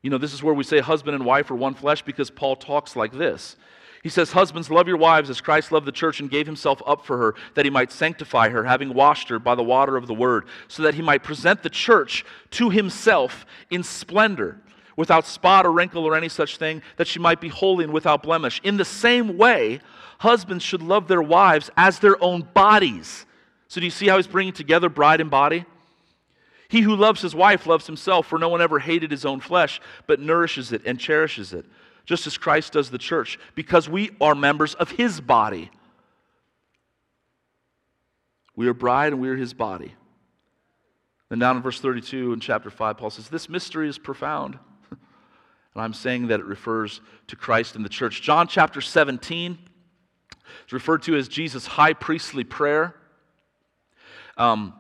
you 0.04 0.10
know, 0.10 0.18
this 0.18 0.34
is 0.34 0.44
where 0.44 0.54
we 0.54 0.66
say 0.66 0.80
husband 0.80 1.16
and 1.16 1.26
wife 1.26 1.50
are 1.50 1.56
one 1.56 1.74
flesh 1.74 2.04
because 2.04 2.30
Paul 2.30 2.58
talks 2.58 2.96
like 2.96 3.14
this. 3.14 3.56
He 4.04 4.10
says, 4.10 4.34
Husbands, 4.34 4.70
love 4.70 4.90
your 4.90 4.98
wives 4.98 5.30
as 5.30 5.40
Christ 5.40 5.72
loved 5.72 5.88
the 5.88 5.92
church 5.92 6.20
and 6.20 6.30
gave 6.30 6.46
himself 6.46 6.82
up 6.86 7.06
for 7.06 7.18
her, 7.18 7.36
that 7.56 7.64
he 7.64 7.72
might 7.72 7.90
sanctify 7.90 8.50
her, 8.50 8.66
having 8.66 8.94
washed 8.94 9.30
her 9.30 9.40
by 9.40 9.56
the 9.56 9.64
water 9.64 9.96
of 9.96 10.08
the 10.08 10.14
word, 10.14 10.46
so 10.68 10.84
that 10.84 10.94
he 10.94 11.02
might 11.02 11.24
present 11.24 11.64
the 11.64 11.70
church 11.70 12.26
to 12.52 12.70
himself 12.70 13.46
in 13.72 13.82
splendor, 13.82 14.60
without 14.98 15.26
spot 15.26 15.66
or 15.66 15.72
wrinkle 15.72 16.06
or 16.06 16.18
any 16.18 16.28
such 16.28 16.58
thing, 16.58 16.82
that 16.98 17.08
she 17.08 17.18
might 17.18 17.40
be 17.40 17.48
holy 17.48 17.86
and 17.86 17.94
without 17.94 18.22
blemish. 18.22 18.60
In 18.62 18.76
the 18.76 18.86
same 18.86 19.38
way, 19.38 19.80
husbands 20.20 20.66
should 20.66 20.82
love 20.82 21.08
their 21.08 21.22
wives 21.22 21.72
as 21.78 22.00
their 22.00 22.22
own 22.22 22.42
bodies. 22.54 23.26
So, 23.70 23.80
do 23.80 23.86
you 23.86 23.92
see 23.92 24.08
how 24.08 24.18
he's 24.18 24.28
bringing 24.28 24.54
together 24.54 24.90
bride 24.90 25.22
and 25.22 25.32
body? 25.32 25.66
He 26.74 26.82
who 26.82 26.96
loves 26.96 27.22
his 27.22 27.36
wife 27.36 27.68
loves 27.68 27.86
himself, 27.86 28.26
for 28.26 28.40
no 28.40 28.50
one 28.50 28.60
ever 28.60 28.80
hated 28.80 29.12
his 29.12 29.26
own 29.26 29.42
flesh, 29.42 29.80
but 30.08 30.20
nourishes 30.20 30.72
it 30.72 30.82
and 30.88 31.00
cherishes 31.00 31.54
it 31.54 31.68
just 32.04 32.26
as 32.26 32.36
Christ 32.36 32.74
does 32.74 32.90
the 32.90 32.98
church, 32.98 33.38
because 33.54 33.88
we 33.88 34.10
are 34.20 34.34
members 34.34 34.74
of 34.74 34.90
his 34.90 35.22
body. 35.22 35.70
We 38.56 38.68
are 38.68 38.74
bride 38.74 39.14
and 39.14 39.22
we 39.22 39.30
are 39.30 39.36
his 39.36 39.54
body. 39.54 39.94
And 41.30 41.40
down 41.40 41.58
in 41.58 41.62
verse 41.62 41.80
32 41.80 42.34
in 42.34 42.40
chapter 42.40 42.72
5, 42.72 42.98
Paul 42.98 43.12
says, 43.12 43.30
This 43.30 43.48
mystery 43.48 43.88
is 43.88 44.00
profound. 44.00 44.58
and 44.90 45.00
I'm 45.76 45.94
saying 45.94 46.26
that 46.30 46.40
it 46.40 46.46
refers 46.48 47.02
to 47.28 47.36
Christ 47.36 47.76
and 47.76 47.86
the 47.86 47.90
church. 47.90 48.24
John 48.24 48.48
chapter 48.48 48.82
17 48.82 49.60
is 50.66 50.74
referred 50.74 51.04
to 51.04 51.16
as 51.18 51.28
Jesus' 51.28 51.68
high 51.68 51.94
priestly 51.94 52.44
prayer. 52.44 52.96
Um, 54.38 54.74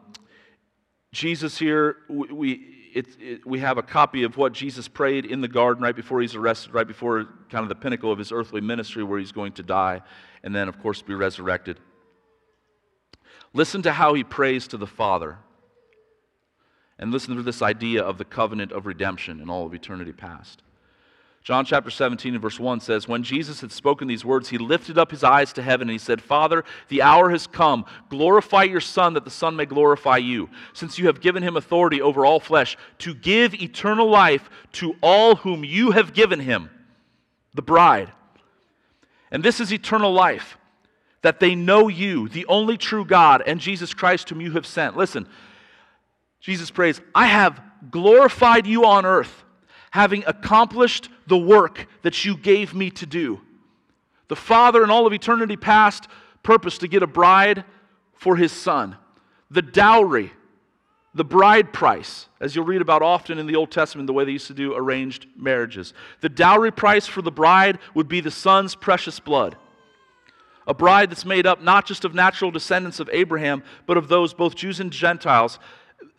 Jesus 1.13 1.60
here, 1.60 1.97
we, 2.10 2.89
it, 2.93 3.08
it, 3.21 3.45
we 3.45 3.60
have 3.60 3.78
a 3.78 3.84
copy 3.84 4.23
of 4.23 4.36
what 4.36 4.52
Jesus 4.52 4.88
prayed 4.88 5.26
in 5.26 5.41
the 5.41 5.47
garden 5.47 5.84
right 5.84 5.95
before 5.95 6.21
he's 6.21 6.34
arrested, 6.34 6.73
right 6.73 6.88
before 6.88 7.26
kind 7.52 7.62
of 7.62 7.69
the 7.69 7.76
pinnacle 7.76 8.12
of 8.12 8.17
his 8.17 8.32
earthly 8.32 8.62
ministry 8.62 9.04
where 9.04 9.19
he's 9.19 9.32
going 9.32 9.54
to 9.54 9.63
die, 9.63 10.02
and 10.43 10.56
then, 10.56 10.67
of 10.67 10.82
course, 10.82 11.04
be 11.04 11.13
resurrected. 11.13 11.80
Listen 13.54 13.84
to 13.84 13.93
how 13.93 14.15
he 14.15 14.23
prays 14.23 14.67
to 14.67 14.78
the 14.78 14.88
Father. 14.88 15.38
And 16.97 17.12
listen 17.12 17.36
to 17.36 17.43
this 17.43 17.62
idea 17.62 18.02
of 18.02 18.17
the 18.17 18.26
covenant 18.26 18.71
of 18.71 18.88
redemption 18.88 19.39
in 19.39 19.49
all 19.49 19.67
of 19.67 19.73
eternity 19.73 20.13
past. 20.13 20.63
John 21.43 21.65
chapter 21.65 21.89
17 21.89 22.36
and 22.36 22.41
verse 22.41 22.58
1 22.58 22.79
says, 22.79 23.06
When 23.06 23.21
Jesus 23.21 23.60
had 23.60 23.71
spoken 23.73 24.08
these 24.08 24.23
words, 24.23 24.47
he 24.47 24.58
lifted 24.58 24.97
up 24.97 25.12
his 25.12 25.25
eyes 25.25 25.51
to 25.53 25.62
heaven 25.62 25.89
and 25.89 25.91
he 25.91 25.97
said, 25.97 26.21
Father, 26.21 26.63
the 26.88 27.01
hour 27.01 27.29
has 27.32 27.47
come. 27.47 27.86
Glorify 28.08 28.63
your 28.63 28.79
Son, 28.79 29.13
that 29.15 29.25
the 29.25 29.29
Son 29.29 29.58
may 29.58 29.65
glorify 29.65 30.17
you, 30.17 30.49
since 30.71 30.97
you 30.97 31.08
have 31.08 31.19
given 31.19 31.43
him 31.43 31.58
authority 31.58 32.01
over 32.01 32.25
all 32.25 32.39
flesh, 32.39 32.77
to 32.99 33.13
give 33.13 33.53
eternal 33.56 34.10
life 34.10 34.49
to 34.73 34.95
all 35.01 35.36
whom 35.36 35.65
you 35.65 35.91
have 35.91 36.13
given 36.13 36.39
him, 36.39 36.69
the 37.53 37.62
bride. 37.62 38.10
And 39.29 39.43
this 39.43 39.60
is 39.60 39.73
eternal 39.73 40.13
life, 40.13 40.58
that 41.23 41.41
they 41.41 41.56
know 41.56 41.89
you, 41.89 42.29
the 42.29 42.45
only 42.45 42.77
true 42.77 43.03
God, 43.03 43.43
and 43.45 43.60
Jesus 43.60 43.93
Christ, 43.93 44.29
whom 44.29 44.39
you 44.39 44.51
have 44.51 44.65
sent. 44.65 44.95
Listen, 44.95 45.27
Jesus 46.39 46.71
prays, 46.71 47.01
I 47.13 47.25
have 47.25 47.62
glorified 47.91 48.65
you 48.65 48.86
on 48.86 49.06
earth 49.06 49.43
having 49.93 50.23
accomplished 50.25 51.08
the 51.27 51.38
work 51.38 51.88
that 52.01 52.25
you 52.25 52.36
gave 52.36 52.73
me 52.73 52.89
to 52.89 53.06
do. 53.06 53.39
The 54.27 54.36
Father 54.36 54.84
in 54.84 54.89
all 54.89 55.06
of 55.06 55.13
eternity 55.13 55.56
past 55.56 56.08
purposed 56.41 56.79
to 56.79 56.88
get 56.88 57.03
a 57.03 57.08
bride 57.08 57.63
for 58.15 58.36
his 58.36 58.51
son. 58.51 58.97
The 59.51 59.62
dowry, 59.62 60.32
the 61.13 61.23
bride 61.23 61.71
price, 61.71 62.27
as 62.41 62.56
you'll 62.56 62.65
read 62.65 62.82
about 62.82 63.03
often 63.03 63.38
in 63.38 63.45
the 63.45 63.56
Old 63.56 63.69
Testament, 63.69 64.08
the 64.08 64.13
way 64.13 64.25
they 64.25 64.32
used 64.32 64.47
to 64.47 64.56
do 64.56 64.73
arranged 64.73 65.27
marriages. 65.38 65.93
The 66.21 66.29
dowry 66.29 66.71
price 66.71 67.06
for 67.06 67.21
the 67.21 67.29
bride 67.29 67.77
would 67.93 68.08
be 68.08 68.19
the 68.19 68.32
son's 68.32 68.73
precious 68.73 69.19
blood. 69.19 69.58
A 70.65 70.73
bride 70.73 71.12
that's 71.12 71.23
made 71.23 71.45
up 71.45 71.62
not 71.62 71.86
just 71.86 72.03
of 72.03 72.15
natural 72.15 72.49
descendants 72.49 72.99
of 72.99 73.12
Abraham, 73.13 73.62
but 73.86 73.97
of 73.97 74.08
those, 74.08 74.34
both 74.34 74.56
Jews 74.56 74.79
and 74.79 74.91
Gentiles, 74.91 75.60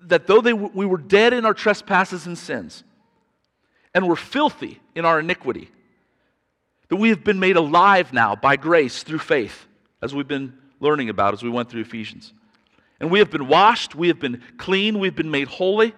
that 0.00 0.28
though 0.28 0.40
they, 0.40 0.52
we 0.52 0.86
were 0.86 0.98
dead 0.98 1.32
in 1.32 1.44
our 1.44 1.54
trespasses 1.54 2.28
and 2.28 2.38
sins, 2.38 2.84
and 3.94 4.08
we're 4.08 4.16
filthy 4.16 4.80
in 4.94 5.04
our 5.04 5.20
iniquity. 5.20 5.70
That 6.88 6.96
we 6.96 7.08
have 7.10 7.24
been 7.24 7.40
made 7.40 7.56
alive 7.56 8.12
now 8.12 8.34
by 8.36 8.56
grace 8.56 9.02
through 9.02 9.20
faith, 9.20 9.66
as 10.02 10.14
we've 10.14 10.28
been 10.28 10.52
learning 10.80 11.08
about 11.08 11.32
as 11.32 11.42
we 11.42 11.48
went 11.48 11.70
through 11.70 11.80
Ephesians. 11.82 12.32
And 13.00 13.10
we 13.10 13.20
have 13.20 13.30
been 13.30 13.48
washed, 13.48 13.94
we 13.94 14.08
have 14.08 14.18
been 14.18 14.42
clean, 14.58 14.98
we've 14.98 15.14
been 15.14 15.30
made 15.30 15.48
holy. 15.48 15.94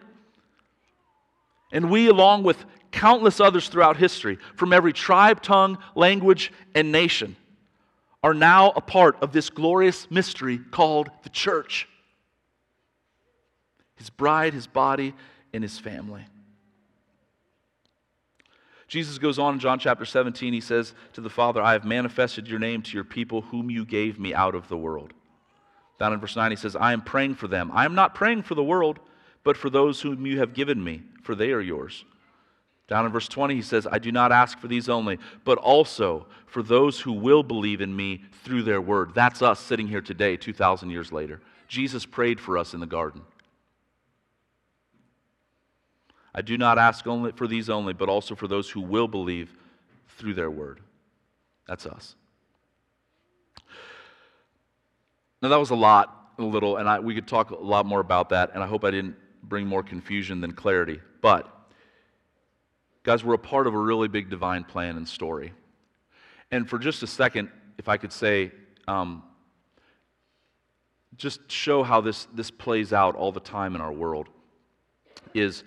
And 1.72 1.90
we, 1.90 2.08
along 2.08 2.44
with 2.44 2.64
countless 2.92 3.40
others 3.40 3.68
throughout 3.68 3.96
history, 3.96 4.38
from 4.54 4.72
every 4.72 4.92
tribe, 4.92 5.42
tongue, 5.42 5.78
language, 5.94 6.52
and 6.74 6.92
nation, 6.92 7.36
are 8.22 8.34
now 8.34 8.72
a 8.74 8.80
part 8.80 9.16
of 9.22 9.32
this 9.32 9.50
glorious 9.50 10.10
mystery 10.10 10.58
called 10.70 11.10
the 11.22 11.28
church. 11.28 11.88
His 13.96 14.10
bride, 14.10 14.54
his 14.54 14.66
body, 14.66 15.14
and 15.52 15.62
his 15.62 15.78
family. 15.78 16.24
Jesus 18.88 19.18
goes 19.18 19.38
on 19.38 19.54
in 19.54 19.60
John 19.60 19.78
chapter 19.78 20.04
17. 20.04 20.52
He 20.52 20.60
says 20.60 20.94
to 21.14 21.20
the 21.20 21.30
Father, 21.30 21.60
I 21.60 21.72
have 21.72 21.84
manifested 21.84 22.46
your 22.46 22.58
name 22.58 22.82
to 22.82 22.94
your 22.94 23.04
people 23.04 23.42
whom 23.42 23.70
you 23.70 23.84
gave 23.84 24.18
me 24.18 24.32
out 24.32 24.54
of 24.54 24.68
the 24.68 24.76
world. 24.76 25.12
Down 25.98 26.12
in 26.12 26.20
verse 26.20 26.36
9, 26.36 26.50
he 26.50 26.56
says, 26.56 26.76
I 26.76 26.92
am 26.92 27.00
praying 27.00 27.36
for 27.36 27.48
them. 27.48 27.70
I 27.72 27.84
am 27.84 27.94
not 27.94 28.14
praying 28.14 28.42
for 28.42 28.54
the 28.54 28.62
world, 28.62 29.00
but 29.44 29.56
for 29.56 29.70
those 29.70 30.00
whom 30.00 30.26
you 30.26 30.38
have 30.38 30.54
given 30.54 30.82
me, 30.82 31.02
for 31.22 31.34
they 31.34 31.50
are 31.52 31.60
yours. 31.60 32.04
Down 32.88 33.06
in 33.06 33.12
verse 33.12 33.26
20, 33.26 33.56
he 33.56 33.62
says, 33.62 33.86
I 33.90 33.98
do 33.98 34.12
not 34.12 34.30
ask 34.30 34.58
for 34.58 34.68
these 34.68 34.88
only, 34.88 35.18
but 35.44 35.58
also 35.58 36.26
for 36.46 36.62
those 36.62 37.00
who 37.00 37.12
will 37.12 37.42
believe 37.42 37.80
in 37.80 37.96
me 37.96 38.22
through 38.44 38.62
their 38.62 38.80
word. 38.80 39.12
That's 39.14 39.42
us 39.42 39.58
sitting 39.58 39.88
here 39.88 40.00
today, 40.00 40.36
2,000 40.36 40.90
years 40.90 41.10
later. 41.10 41.40
Jesus 41.66 42.06
prayed 42.06 42.38
for 42.38 42.56
us 42.56 42.74
in 42.74 42.80
the 42.80 42.86
garden. 42.86 43.22
I 46.36 46.42
do 46.42 46.58
not 46.58 46.78
ask 46.78 47.06
only 47.06 47.32
for 47.32 47.48
these 47.48 47.70
only, 47.70 47.94
but 47.94 48.10
also 48.10 48.34
for 48.34 48.46
those 48.46 48.68
who 48.68 48.82
will 48.82 49.08
believe 49.08 49.50
through 50.18 50.34
their 50.34 50.50
word. 50.50 50.80
That's 51.66 51.86
us. 51.86 52.14
Now, 55.40 55.48
that 55.48 55.58
was 55.58 55.70
a 55.70 55.74
lot, 55.74 56.32
a 56.38 56.42
little, 56.42 56.76
and 56.76 56.86
I, 56.88 57.00
we 57.00 57.14
could 57.14 57.26
talk 57.26 57.50
a 57.50 57.56
lot 57.56 57.86
more 57.86 58.00
about 58.00 58.28
that, 58.28 58.50
and 58.52 58.62
I 58.62 58.66
hope 58.66 58.84
I 58.84 58.90
didn't 58.90 59.16
bring 59.42 59.66
more 59.66 59.82
confusion 59.82 60.42
than 60.42 60.52
clarity. 60.52 61.00
But, 61.22 61.50
guys, 63.02 63.24
we're 63.24 63.34
a 63.34 63.38
part 63.38 63.66
of 63.66 63.72
a 63.72 63.78
really 63.78 64.08
big 64.08 64.28
divine 64.28 64.64
plan 64.64 64.98
and 64.98 65.08
story. 65.08 65.54
And 66.50 66.68
for 66.68 66.78
just 66.78 67.02
a 67.02 67.06
second, 67.06 67.50
if 67.78 67.88
I 67.88 67.96
could 67.96 68.12
say, 68.12 68.52
um, 68.86 69.22
just 71.16 71.50
show 71.50 71.82
how 71.82 72.02
this, 72.02 72.28
this 72.34 72.50
plays 72.50 72.92
out 72.92 73.14
all 73.16 73.32
the 73.32 73.40
time 73.40 73.74
in 73.74 73.80
our 73.80 73.92
world, 73.92 74.28
is 75.32 75.64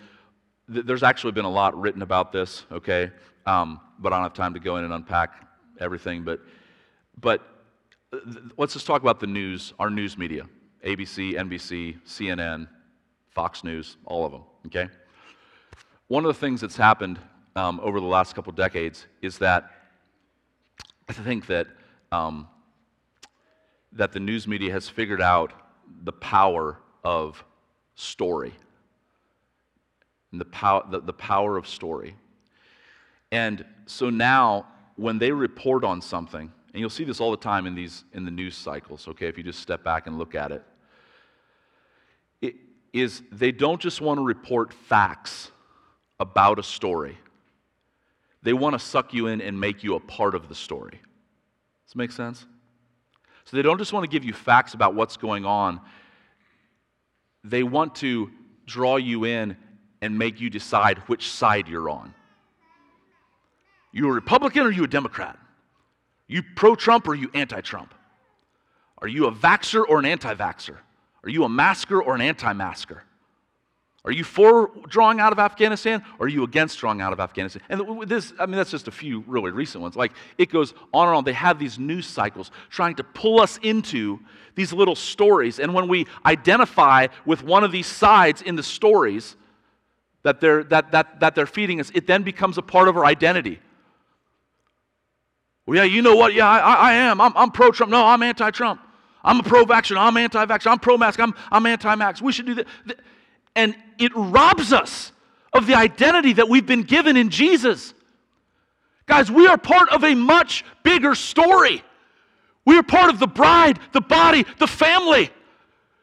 th- 0.71 0.85
there's 0.85 1.03
actually 1.03 1.31
been 1.31 1.45
a 1.45 1.51
lot 1.51 1.79
written 1.79 2.01
about 2.01 2.31
this, 2.31 2.65
okay? 2.71 3.11
Um, 3.45 3.79
but 3.99 4.13
I 4.13 4.17
don't 4.17 4.23
have 4.23 4.33
time 4.33 4.53
to 4.53 4.59
go 4.59 4.77
in 4.77 4.83
and 4.83 4.93
unpack 4.93 5.45
everything. 5.79 6.23
But, 6.23 6.41
but 7.19 7.41
th- 8.11 8.23
let's 8.57 8.73
just 8.73 8.85
talk 8.85 9.01
about 9.01 9.19
the 9.19 9.27
news, 9.27 9.73
our 9.79 9.89
news 9.89 10.17
media 10.17 10.45
ABC, 10.85 11.33
NBC, 11.35 11.99
CNN, 12.07 12.67
Fox 13.31 13.63
News, 13.63 13.97
all 14.05 14.25
of 14.25 14.31
them, 14.31 14.43
okay? 14.67 14.87
One 16.07 16.25
of 16.25 16.29
the 16.33 16.39
things 16.39 16.61
that's 16.61 16.77
happened 16.77 17.19
um, 17.55 17.79
over 17.83 17.99
the 17.99 18.05
last 18.05 18.33
couple 18.33 18.53
decades 18.53 19.05
is 19.21 19.37
that 19.39 19.69
I 21.09 21.13
think 21.13 21.47
that, 21.47 21.67
um, 22.11 22.47
that 23.91 24.11
the 24.11 24.19
news 24.19 24.47
media 24.47 24.71
has 24.71 24.87
figured 24.87 25.21
out 25.21 25.51
the 26.03 26.11
power 26.11 26.77
of 27.03 27.43
story. 27.95 28.53
And 30.31 30.39
the, 30.39 30.45
pow- 30.45 30.85
the, 30.89 31.01
the 31.01 31.13
power 31.13 31.57
of 31.57 31.67
story. 31.67 32.15
And 33.31 33.65
so 33.85 34.09
now, 34.09 34.67
when 34.95 35.17
they 35.17 35.31
report 35.31 35.83
on 35.83 36.01
something, 36.01 36.51
and 36.73 36.79
you'll 36.79 36.89
see 36.89 37.03
this 37.03 37.19
all 37.19 37.31
the 37.31 37.37
time 37.37 37.65
in 37.65 37.75
these 37.75 38.03
in 38.13 38.25
the 38.25 38.31
news 38.31 38.55
cycles, 38.55 39.07
okay, 39.07 39.27
if 39.27 39.37
you 39.37 39.43
just 39.43 39.59
step 39.59 39.83
back 39.83 40.07
and 40.07 40.17
look 40.17 40.35
at 40.35 40.51
it, 40.51 40.63
it 42.41 42.55
is 42.93 43.23
they 43.31 43.51
don't 43.51 43.81
just 43.81 44.01
want 44.01 44.19
to 44.19 44.23
report 44.23 44.73
facts 44.73 45.51
about 46.19 46.59
a 46.59 46.63
story. 46.63 47.17
They 48.41 48.53
want 48.53 48.73
to 48.73 48.79
suck 48.79 49.13
you 49.13 49.27
in 49.27 49.41
and 49.41 49.59
make 49.59 49.83
you 49.83 49.95
a 49.95 49.99
part 49.99 50.35
of 50.35 50.47
the 50.47 50.55
story. 50.55 50.91
Does 50.91 51.93
that 51.93 51.97
make 51.97 52.11
sense? 52.11 52.45
So 53.45 53.57
they 53.57 53.63
don't 53.63 53.79
just 53.79 53.93
want 53.93 54.03
to 54.03 54.09
give 54.09 54.23
you 54.23 54.33
facts 54.33 54.73
about 54.73 54.93
what's 54.93 55.17
going 55.17 55.45
on, 55.45 55.81
they 57.43 57.63
want 57.63 57.95
to 57.95 58.31
draw 58.65 58.97
you 58.97 59.25
in 59.25 59.57
and 60.01 60.17
make 60.17 60.39
you 60.39 60.49
decide 60.49 60.99
which 61.07 61.29
side 61.29 61.67
you're 61.67 61.89
on. 61.89 62.13
You 63.91 64.07
a 64.07 64.11
Republican 64.11 64.65
or 64.65 64.71
you 64.71 64.83
a 64.83 64.87
Democrat? 64.87 65.37
You 66.27 66.43
pro 66.55 66.75
Trump 66.75 67.07
or 67.07 67.15
you 67.15 67.29
anti 67.33 67.61
Trump? 67.61 67.93
Are 68.99 69.07
you 69.07 69.27
a 69.27 69.31
vaxxer 69.31 69.83
or 69.87 69.99
an 69.99 70.05
anti 70.05 70.33
vaxxer? 70.35 70.77
Are 71.23 71.29
you 71.29 71.43
a 71.43 71.49
masker 71.49 72.01
or 72.01 72.15
an 72.15 72.21
anti 72.21 72.53
masker? 72.53 73.03
Are 74.05 74.11
you 74.11 74.23
for 74.23 74.71
drawing 74.87 75.19
out 75.19 75.33
of 75.33 75.39
Afghanistan 75.39 76.03
or 76.19 76.27
are 76.27 76.29
you 76.29 76.43
against 76.43 76.79
drawing 76.79 77.01
out 77.01 77.11
of 77.11 77.19
Afghanistan? 77.19 77.61
And 77.67 78.07
this, 78.07 78.31
I 78.39 78.45
mean, 78.45 78.55
that's 78.55 78.71
just 78.71 78.87
a 78.87 78.91
few 78.91 79.23
really 79.27 79.51
recent 79.51 79.81
ones. 79.81 79.97
Like 79.97 80.13
it 80.37 80.49
goes 80.49 80.73
on 80.93 81.09
and 81.09 81.17
on. 81.17 81.23
They 81.25 81.33
have 81.33 81.59
these 81.59 81.77
news 81.77 82.07
cycles 82.07 82.49
trying 82.69 82.95
to 82.95 83.03
pull 83.03 83.41
us 83.41 83.57
into 83.61 84.19
these 84.55 84.71
little 84.71 84.95
stories. 84.95 85.59
And 85.59 85.73
when 85.73 85.89
we 85.89 86.07
identify 86.25 87.07
with 87.25 87.43
one 87.43 87.63
of 87.63 87.71
these 87.71 87.87
sides 87.87 88.41
in 88.41 88.55
the 88.55 88.63
stories 88.63 89.35
that 90.23 90.41
they're, 90.41 90.63
that, 90.65 90.91
that, 90.91 91.19
that 91.19 91.35
they're 91.35 91.45
feeding 91.45 91.79
us, 91.79 91.91
it 91.93 92.07
then 92.07 92.23
becomes 92.23 92.57
a 92.57 92.61
part 92.61 92.87
of 92.87 92.97
our 92.97 93.05
identity. 93.05 93.59
Well, 95.65 95.77
yeah, 95.77 95.83
you 95.83 96.01
know 96.01 96.15
what? 96.15 96.33
Yeah, 96.33 96.49
I, 96.49 96.73
I 96.73 96.93
am. 96.93 97.21
I'm, 97.21 97.31
I'm 97.35 97.51
pro 97.51 97.71
Trump. 97.71 97.91
No, 97.91 98.03
I'm 98.03 98.23
anti 98.23 98.49
Trump. 98.51 98.81
I'm 99.23 99.39
a 99.39 99.43
pro 99.43 99.65
vaccine. 99.65 99.97
I'm 99.97 100.17
anti 100.17 100.43
vaccine. 100.45 100.71
I'm 100.71 100.79
pro 100.79 100.97
mask. 100.97 101.19
I'm, 101.19 101.33
I'm 101.51 101.65
anti 101.65 101.93
mask. 101.95 102.23
We 102.23 102.31
should 102.31 102.47
do 102.47 102.55
that. 102.55 102.67
And 103.55 103.75
it 103.97 104.11
robs 104.15 104.73
us 104.73 105.11
of 105.53 105.67
the 105.67 105.75
identity 105.75 106.33
that 106.33 106.49
we've 106.49 106.65
been 106.65 106.83
given 106.83 107.17
in 107.17 107.29
Jesus. 107.29 107.93
Guys, 109.05 109.29
we 109.29 109.47
are 109.47 109.57
part 109.57 109.89
of 109.89 110.03
a 110.03 110.15
much 110.15 110.63
bigger 110.83 111.15
story. 111.15 111.83
We 112.65 112.77
are 112.77 112.83
part 112.83 113.09
of 113.09 113.19
the 113.19 113.27
bride, 113.27 113.79
the 113.91 114.01
body, 114.01 114.45
the 114.59 114.67
family, 114.67 115.31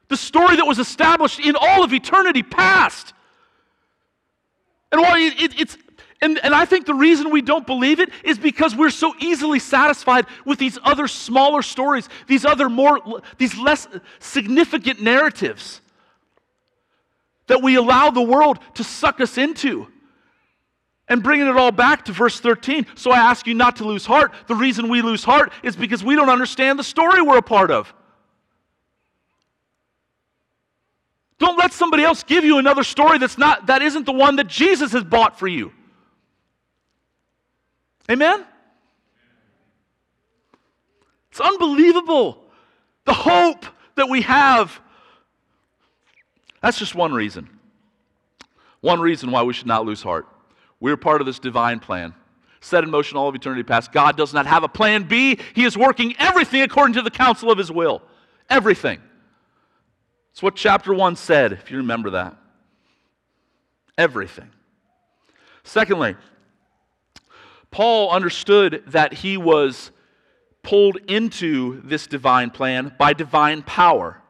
the 0.08 0.16
story 0.16 0.56
that 0.56 0.66
was 0.66 0.78
established 0.78 1.40
in 1.40 1.54
all 1.56 1.84
of 1.84 1.92
eternity 1.92 2.42
past. 2.42 3.14
And 5.04 5.40
it, 5.40 5.60
it's 5.60 5.76
and, 6.22 6.38
and 6.42 6.54
I 6.54 6.64
think 6.64 6.86
the 6.86 6.94
reason 6.94 7.30
we 7.30 7.42
don't 7.42 7.66
believe 7.66 8.00
it 8.00 8.10
is 8.24 8.38
because 8.38 8.74
we're 8.74 8.90
so 8.90 9.14
easily 9.20 9.58
satisfied 9.58 10.26
with 10.44 10.58
these 10.58 10.78
other 10.82 11.08
smaller 11.08 11.62
stories, 11.62 12.08
these 12.26 12.44
other 12.44 12.68
more, 12.68 13.00
these 13.36 13.56
less 13.58 13.86
significant 14.18 15.02
narratives 15.02 15.82
that 17.48 17.62
we 17.62 17.76
allow 17.76 18.10
the 18.10 18.22
world 18.22 18.58
to 18.74 18.84
suck 18.84 19.20
us 19.20 19.36
into. 19.38 19.86
And 21.08 21.22
bringing 21.22 21.46
it 21.46 21.56
all 21.56 21.70
back 21.70 22.06
to 22.06 22.12
verse 22.12 22.40
13. 22.40 22.86
So 22.96 23.12
I 23.12 23.18
ask 23.18 23.46
you 23.46 23.54
not 23.54 23.76
to 23.76 23.84
lose 23.84 24.04
heart. 24.04 24.32
The 24.48 24.56
reason 24.56 24.88
we 24.88 25.02
lose 25.02 25.22
heart 25.22 25.52
is 25.62 25.76
because 25.76 26.02
we 26.02 26.16
don't 26.16 26.30
understand 26.30 26.78
the 26.78 26.84
story 26.84 27.22
we're 27.22 27.38
a 27.38 27.42
part 27.42 27.70
of. 27.70 27.94
Don't 31.38 31.58
let 31.58 31.72
somebody 31.72 32.02
else 32.02 32.22
give 32.22 32.44
you 32.44 32.58
another 32.58 32.82
story 32.82 33.18
that's 33.18 33.36
not 33.36 33.66
that 33.66 33.82
isn't 33.82 34.06
the 34.06 34.12
one 34.12 34.36
that 34.36 34.46
Jesus 34.46 34.92
has 34.92 35.04
bought 35.04 35.38
for 35.38 35.46
you. 35.46 35.72
Amen? 38.10 38.44
It's 41.30 41.40
unbelievable. 41.40 42.42
The 43.04 43.12
hope 43.12 43.66
that 43.96 44.08
we 44.08 44.22
have. 44.22 44.80
That's 46.62 46.78
just 46.78 46.94
one 46.94 47.12
reason. 47.12 47.50
One 48.80 49.00
reason 49.00 49.30
why 49.30 49.42
we 49.42 49.52
should 49.52 49.66
not 49.66 49.84
lose 49.84 50.02
heart. 50.02 50.26
We're 50.80 50.96
part 50.96 51.20
of 51.20 51.26
this 51.26 51.38
divine 51.38 51.80
plan. 51.80 52.14
Set 52.60 52.84
in 52.84 52.90
motion 52.90 53.16
all 53.16 53.28
of 53.28 53.34
eternity 53.34 53.62
past. 53.62 53.92
God 53.92 54.16
does 54.16 54.32
not 54.32 54.46
have 54.46 54.64
a 54.64 54.68
plan 54.68 55.04
B. 55.04 55.38
He 55.54 55.64
is 55.64 55.76
working 55.76 56.14
everything 56.18 56.62
according 56.62 56.94
to 56.94 57.02
the 57.02 57.10
counsel 57.10 57.50
of 57.50 57.58
his 57.58 57.70
will. 57.70 58.02
Everything. 58.48 59.00
It's 60.36 60.42
what 60.42 60.54
chapter 60.54 60.92
1 60.92 61.16
said, 61.16 61.52
if 61.52 61.70
you 61.70 61.78
remember 61.78 62.10
that. 62.10 62.36
Everything. 63.96 64.50
Secondly, 65.64 66.14
Paul 67.70 68.10
understood 68.10 68.82
that 68.88 69.14
he 69.14 69.38
was 69.38 69.90
pulled 70.62 70.98
into 71.08 71.80
this 71.84 72.06
divine 72.06 72.50
plan 72.50 72.94
by 72.98 73.14
divine 73.14 73.62
power. 73.62 74.20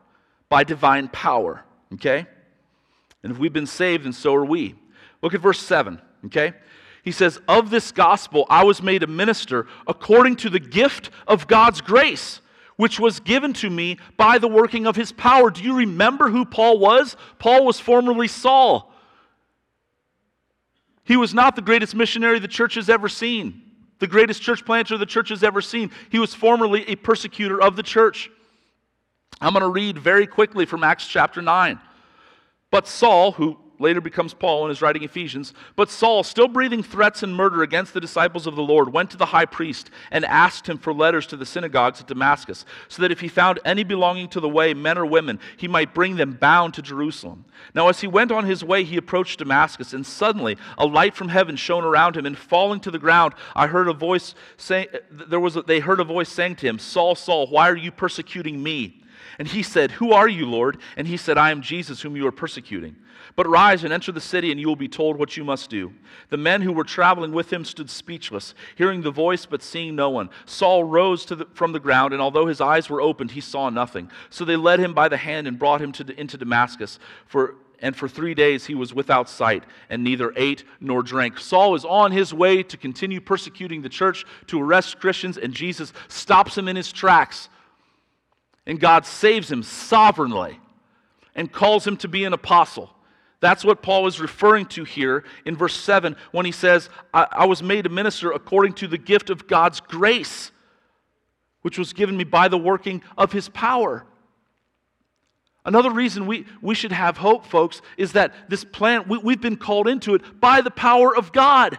By 0.48 0.62
divine 0.62 1.08
power. 1.08 1.64
Okay? 1.94 2.24
And 3.24 3.32
if 3.32 3.38
we've 3.38 3.52
been 3.52 3.66
saved, 3.66 4.04
and 4.04 4.14
so 4.14 4.32
are 4.36 4.44
we. 4.44 4.76
Look 5.22 5.34
at 5.34 5.40
verse 5.40 5.58
7. 5.58 6.00
Okay? 6.26 6.52
He 7.02 7.10
says, 7.10 7.40
Of 7.48 7.70
this 7.70 7.90
gospel 7.90 8.46
I 8.48 8.62
was 8.62 8.80
made 8.80 9.02
a 9.02 9.08
minister 9.08 9.66
according 9.88 10.36
to 10.36 10.50
the 10.50 10.60
gift 10.60 11.10
of 11.26 11.48
God's 11.48 11.80
grace, 11.80 12.40
which 12.76 13.00
was 13.00 13.20
given 13.20 13.52
to 13.54 13.70
me 13.70 13.98
by 14.16 14.38
the 14.38 14.48
working 14.48 14.86
of 14.86 14.96
his 14.96 15.12
power. 15.12 15.50
Do 15.50 15.62
you 15.62 15.74
remember 15.74 16.28
who 16.28 16.44
Paul 16.44 16.78
was? 16.78 17.16
Paul 17.38 17.64
was 17.64 17.80
formerly 17.80 18.28
Saul. 18.28 18.92
He 21.04 21.16
was 21.16 21.32
not 21.32 21.56
the 21.56 21.62
greatest 21.62 21.94
missionary 21.94 22.38
the 22.38 22.48
church 22.48 22.74
has 22.74 22.90
ever 22.90 23.08
seen, 23.08 23.62
the 24.00 24.06
greatest 24.06 24.42
church 24.42 24.64
planter 24.64 24.98
the 24.98 25.06
church 25.06 25.28
has 25.30 25.42
ever 25.42 25.60
seen. 25.60 25.90
He 26.10 26.18
was 26.18 26.34
formerly 26.34 26.88
a 26.88 26.96
persecutor 26.96 27.60
of 27.62 27.76
the 27.76 27.82
church. 27.82 28.30
I'm 29.40 29.52
going 29.52 29.62
to 29.62 29.68
read 29.68 29.98
very 29.98 30.26
quickly 30.26 30.66
from 30.66 30.82
Acts 30.82 31.06
chapter 31.06 31.40
9. 31.40 31.78
But 32.70 32.88
Saul, 32.88 33.32
who 33.32 33.58
later 33.78 34.00
becomes 34.00 34.34
Paul 34.34 34.64
and 34.64 34.72
is 34.72 34.82
writing 34.82 35.02
Ephesians. 35.02 35.52
But 35.74 35.90
Saul, 35.90 36.22
still 36.22 36.48
breathing 36.48 36.82
threats 36.82 37.22
and 37.22 37.34
murder 37.34 37.62
against 37.62 37.94
the 37.94 38.00
disciples 38.00 38.46
of 38.46 38.56
the 38.56 38.62
Lord, 38.62 38.92
went 38.92 39.10
to 39.10 39.16
the 39.16 39.26
high 39.26 39.46
priest 39.46 39.90
and 40.10 40.24
asked 40.24 40.68
him 40.68 40.78
for 40.78 40.92
letters 40.92 41.26
to 41.28 41.36
the 41.36 41.46
synagogues 41.46 42.00
at 42.00 42.06
Damascus, 42.06 42.64
so 42.88 43.02
that 43.02 43.12
if 43.12 43.20
he 43.20 43.28
found 43.28 43.60
any 43.64 43.84
belonging 43.84 44.28
to 44.28 44.40
the 44.40 44.48
way, 44.48 44.74
men 44.74 44.98
or 44.98 45.06
women, 45.06 45.38
he 45.56 45.68
might 45.68 45.94
bring 45.94 46.16
them 46.16 46.32
bound 46.32 46.74
to 46.74 46.82
Jerusalem. 46.82 47.44
Now, 47.74 47.88
as 47.88 48.00
he 48.00 48.06
went 48.06 48.32
on 48.32 48.44
his 48.44 48.64
way, 48.64 48.84
he 48.84 48.96
approached 48.96 49.38
Damascus, 49.38 49.92
and 49.92 50.06
suddenly 50.06 50.56
a 50.78 50.86
light 50.86 51.14
from 51.14 51.28
heaven 51.28 51.56
shone 51.56 51.84
around 51.84 52.16
him, 52.16 52.26
and 52.26 52.36
falling 52.36 52.80
to 52.80 52.90
the 52.90 52.98
ground, 52.98 53.34
I 53.54 53.66
heard 53.66 53.88
a 53.88 53.92
voice 53.92 54.34
saying, 54.56 54.88
there 55.10 55.40
was 55.40 55.56
a, 55.56 55.62
they 55.62 55.80
heard 55.80 56.00
a 56.00 56.04
voice 56.04 56.28
saying 56.28 56.56
to 56.56 56.66
him, 56.66 56.78
Saul, 56.78 57.14
Saul, 57.14 57.46
why 57.48 57.68
are 57.68 57.76
you 57.76 57.90
persecuting 57.90 58.62
me? 58.62 59.02
And 59.38 59.48
he 59.48 59.62
said, 59.62 59.92
Who 59.92 60.12
are 60.12 60.28
you, 60.28 60.46
Lord? 60.46 60.78
And 60.96 61.06
he 61.06 61.16
said, 61.16 61.36
I 61.36 61.50
am 61.50 61.62
Jesus, 61.62 62.00
whom 62.00 62.16
you 62.16 62.26
are 62.26 62.32
persecuting. 62.32 62.96
But 63.34 63.48
rise 63.48 63.84
and 63.84 63.92
enter 63.92 64.12
the 64.12 64.20
city, 64.20 64.50
and 64.50 64.60
you 64.60 64.66
will 64.66 64.76
be 64.76 64.88
told 64.88 65.18
what 65.18 65.36
you 65.36 65.44
must 65.44 65.68
do. 65.68 65.92
The 66.30 66.36
men 66.36 66.62
who 66.62 66.72
were 66.72 66.84
traveling 66.84 67.32
with 67.32 67.52
him 67.52 67.64
stood 67.64 67.90
speechless, 67.90 68.54
hearing 68.76 69.02
the 69.02 69.10
voice, 69.10 69.44
but 69.44 69.62
seeing 69.62 69.94
no 69.94 70.08
one. 70.08 70.30
Saul 70.46 70.84
rose 70.84 71.26
the, 71.26 71.46
from 71.52 71.72
the 71.72 71.80
ground, 71.80 72.12
and 72.12 72.22
although 72.22 72.46
his 72.46 72.60
eyes 72.60 72.88
were 72.88 73.00
opened, 73.00 73.32
he 73.32 73.40
saw 73.40 73.68
nothing. 73.68 74.10
So 74.30 74.44
they 74.44 74.56
led 74.56 74.80
him 74.80 74.94
by 74.94 75.08
the 75.08 75.16
hand 75.18 75.46
and 75.46 75.58
brought 75.58 75.82
him 75.82 75.92
to, 75.92 76.18
into 76.18 76.38
Damascus. 76.38 76.98
For 77.26 77.56
and 77.82 77.94
for 77.94 78.08
three 78.08 78.32
days 78.32 78.64
he 78.64 78.74
was 78.74 78.94
without 78.94 79.28
sight 79.28 79.62
and 79.90 80.02
neither 80.02 80.32
ate 80.34 80.64
nor 80.80 81.02
drank. 81.02 81.38
Saul 81.38 81.74
is 81.74 81.84
on 81.84 82.10
his 82.10 82.32
way 82.32 82.62
to 82.62 82.76
continue 82.78 83.20
persecuting 83.20 83.82
the 83.82 83.90
church, 83.90 84.24
to 84.46 84.62
arrest 84.62 84.98
Christians, 84.98 85.36
and 85.36 85.52
Jesus 85.52 85.92
stops 86.08 86.56
him 86.56 86.68
in 86.68 86.76
his 86.76 86.90
tracks 86.90 87.50
And 88.66 88.80
God 88.80 89.06
saves 89.06 89.50
him 89.50 89.62
sovereignly 89.62 90.58
and 91.34 91.52
calls 91.52 91.86
him 91.86 91.96
to 91.98 92.08
be 92.08 92.24
an 92.24 92.32
apostle. 92.32 92.90
That's 93.40 93.64
what 93.64 93.82
Paul 93.82 94.06
is 94.06 94.20
referring 94.20 94.66
to 94.66 94.84
here 94.84 95.22
in 95.44 95.56
verse 95.56 95.76
7 95.76 96.16
when 96.32 96.46
he 96.46 96.52
says, 96.52 96.88
I, 97.12 97.26
I, 97.30 97.44
was 97.44 97.62
made 97.62 97.86
a 97.86 97.90
minister 97.90 98.32
according 98.32 98.72
to 98.74 98.88
the 98.88 98.98
gift 98.98 99.28
of 99.30 99.46
God's 99.46 99.80
grace, 99.80 100.50
which 101.62 101.78
was 101.78 101.92
given 101.92 102.16
me 102.16 102.24
by 102.24 102.48
the 102.48 102.58
working 102.58 103.02
of 103.16 103.32
his 103.32 103.48
power. 103.50 104.06
Another 105.66 105.90
reason 105.90 106.26
we, 106.26 106.46
we 106.62 106.74
should 106.74 106.92
have 106.92 107.18
hope, 107.18 107.44
folks, 107.44 107.82
is 107.96 108.12
that 108.12 108.32
this 108.48 108.64
plan, 108.64 109.04
we, 109.06 109.18
we've 109.18 109.40
been 109.40 109.56
called 109.56 109.86
into 109.86 110.14
it 110.14 110.40
by 110.40 110.60
the 110.60 110.70
power 110.70 111.14
of 111.14 111.32
God. 111.32 111.78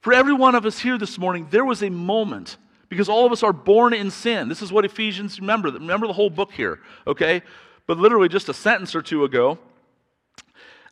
For 0.00 0.12
every 0.12 0.34
one 0.34 0.54
of 0.54 0.64
us 0.64 0.78
here 0.78 0.96
this 0.96 1.18
morning, 1.18 1.48
there 1.50 1.64
was 1.64 1.82
a 1.82 1.90
moment 1.90 2.56
because 2.88 3.08
all 3.08 3.26
of 3.26 3.32
us 3.32 3.42
are 3.42 3.52
born 3.52 3.92
in 3.92 4.10
sin. 4.10 4.48
This 4.48 4.62
is 4.62 4.72
what 4.72 4.84
Ephesians, 4.84 5.40
remember, 5.40 5.70
remember 5.70 6.06
the 6.06 6.12
whole 6.12 6.30
book 6.30 6.52
here, 6.52 6.80
okay? 7.06 7.42
But 7.86 7.98
literally 7.98 8.28
just 8.28 8.48
a 8.48 8.54
sentence 8.54 8.94
or 8.94 9.02
two 9.02 9.24
ago, 9.24 9.58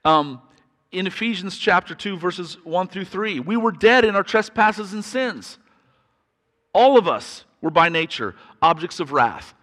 um, 0.05 0.40
in 0.90 1.07
Ephesians 1.07 1.57
chapter 1.57 1.94
2, 1.94 2.18
verses 2.18 2.59
1 2.64 2.88
through 2.88 3.07
3, 3.07 3.40
we 3.40 3.57
were 3.57 3.72
dead 3.72 4.05
in 4.05 4.14
our 4.14 4.22
trespasses 4.22 4.92
and 4.92 5.05
sins. 5.05 5.59
All 6.74 6.98
of 6.98 7.09
us 7.09 7.44
were 7.61 7.70
by 7.70 7.88
nature 7.88 8.35
objects 8.61 9.00
of 9.00 9.12
wrath. 9.12 9.55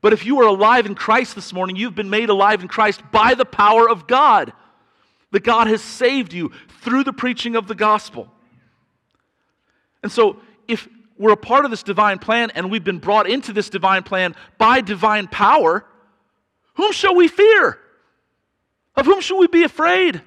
But 0.00 0.12
if 0.12 0.24
you 0.24 0.40
are 0.40 0.46
alive 0.46 0.86
in 0.86 0.94
Christ 0.94 1.34
this 1.34 1.52
morning, 1.52 1.76
you've 1.76 1.94
been 1.94 2.10
made 2.10 2.30
alive 2.30 2.62
in 2.62 2.68
Christ 2.68 3.02
by 3.10 3.34
the 3.34 3.44
power 3.44 3.88
of 3.88 4.06
God. 4.06 4.52
That 5.30 5.44
God 5.44 5.66
has 5.66 5.82
saved 5.82 6.32
you 6.32 6.52
through 6.80 7.04
the 7.04 7.12
preaching 7.12 7.54
of 7.54 7.68
the 7.68 7.74
gospel. 7.74 8.32
And 10.02 10.10
so, 10.10 10.40
if 10.66 10.88
we're 11.18 11.32
a 11.32 11.36
part 11.36 11.64
of 11.64 11.70
this 11.70 11.82
divine 11.82 12.18
plan 12.18 12.50
and 12.54 12.70
we've 12.70 12.84
been 12.84 12.98
brought 12.98 13.28
into 13.28 13.52
this 13.52 13.68
divine 13.68 14.02
plan 14.02 14.34
by 14.56 14.80
divine 14.80 15.26
power, 15.26 15.84
whom 16.74 16.92
shall 16.92 17.14
we 17.14 17.28
fear? 17.28 17.78
Of 18.96 19.06
whom 19.06 19.20
shall 19.20 19.38
we 19.38 19.48
be 19.48 19.64
afraid? 19.64 20.22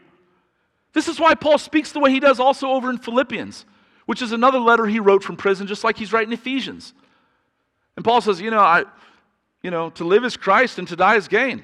This 0.94 1.08
is 1.08 1.20
why 1.20 1.36
Paul 1.36 1.58
speaks 1.58 1.92
the 1.92 2.00
way 2.00 2.12
he 2.12 2.20
does 2.20 2.40
also 2.40 2.70
over 2.70 2.90
in 2.90 2.98
Philippians, 2.98 3.66
which 4.06 4.22
is 4.22 4.32
another 4.32 4.60
letter 4.60 4.86
he 4.86 5.00
wrote 5.00 5.24
from 5.24 5.38
prison, 5.38 5.68
just 5.68 5.84
like 5.84 5.98
he's 5.98 6.12
writing 6.12 6.34
Ephesians. 6.34 6.94
And 7.96 8.04
Paul 8.04 8.22
says, 8.22 8.42
You 8.42 8.52
know, 8.52 8.60
I, 8.60 8.84
you 9.62 9.72
know, 9.72 9.90
to 9.92 10.04
live 10.04 10.26
is 10.26 10.36
Christ 10.36 10.80
and 10.80 10.88
to 10.90 10.96
die 10.96 11.16
is 11.16 11.28
gain. 11.28 11.64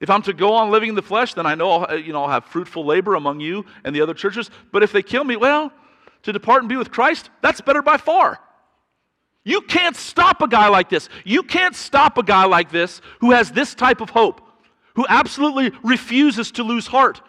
If 0.00 0.08
I'm 0.08 0.22
to 0.22 0.32
go 0.32 0.54
on 0.54 0.70
living 0.70 0.90
in 0.90 0.94
the 0.94 1.02
flesh, 1.02 1.34
then 1.34 1.46
I 1.46 1.54
know 1.54 1.70
I'll, 1.70 1.98
you 1.98 2.12
know, 2.12 2.24
I'll 2.24 2.30
have 2.30 2.46
fruitful 2.46 2.84
labor 2.84 3.14
among 3.14 3.40
you 3.40 3.66
and 3.84 3.94
the 3.94 4.00
other 4.00 4.14
churches. 4.14 4.50
But 4.72 4.82
if 4.82 4.92
they 4.92 5.02
kill 5.02 5.24
me, 5.24 5.36
well, 5.36 5.72
to 6.22 6.32
depart 6.32 6.62
and 6.62 6.68
be 6.68 6.76
with 6.76 6.90
Christ, 6.90 7.30
that's 7.42 7.60
better 7.60 7.82
by 7.82 7.96
far. 7.96 8.38
You 9.44 9.62
can't 9.62 9.96
stop 9.96 10.42
a 10.42 10.48
guy 10.48 10.68
like 10.68 10.90
this. 10.90 11.08
You 11.24 11.42
can't 11.42 11.74
stop 11.74 12.18
a 12.18 12.22
guy 12.22 12.44
like 12.44 12.70
this 12.70 13.00
who 13.20 13.30
has 13.30 13.50
this 13.50 13.74
type 13.74 14.00
of 14.00 14.10
hope, 14.10 14.40
who 14.96 15.06
absolutely 15.08 15.72
refuses 15.82 16.52
to 16.52 16.62
lose 16.62 16.86
heart. 16.86 17.22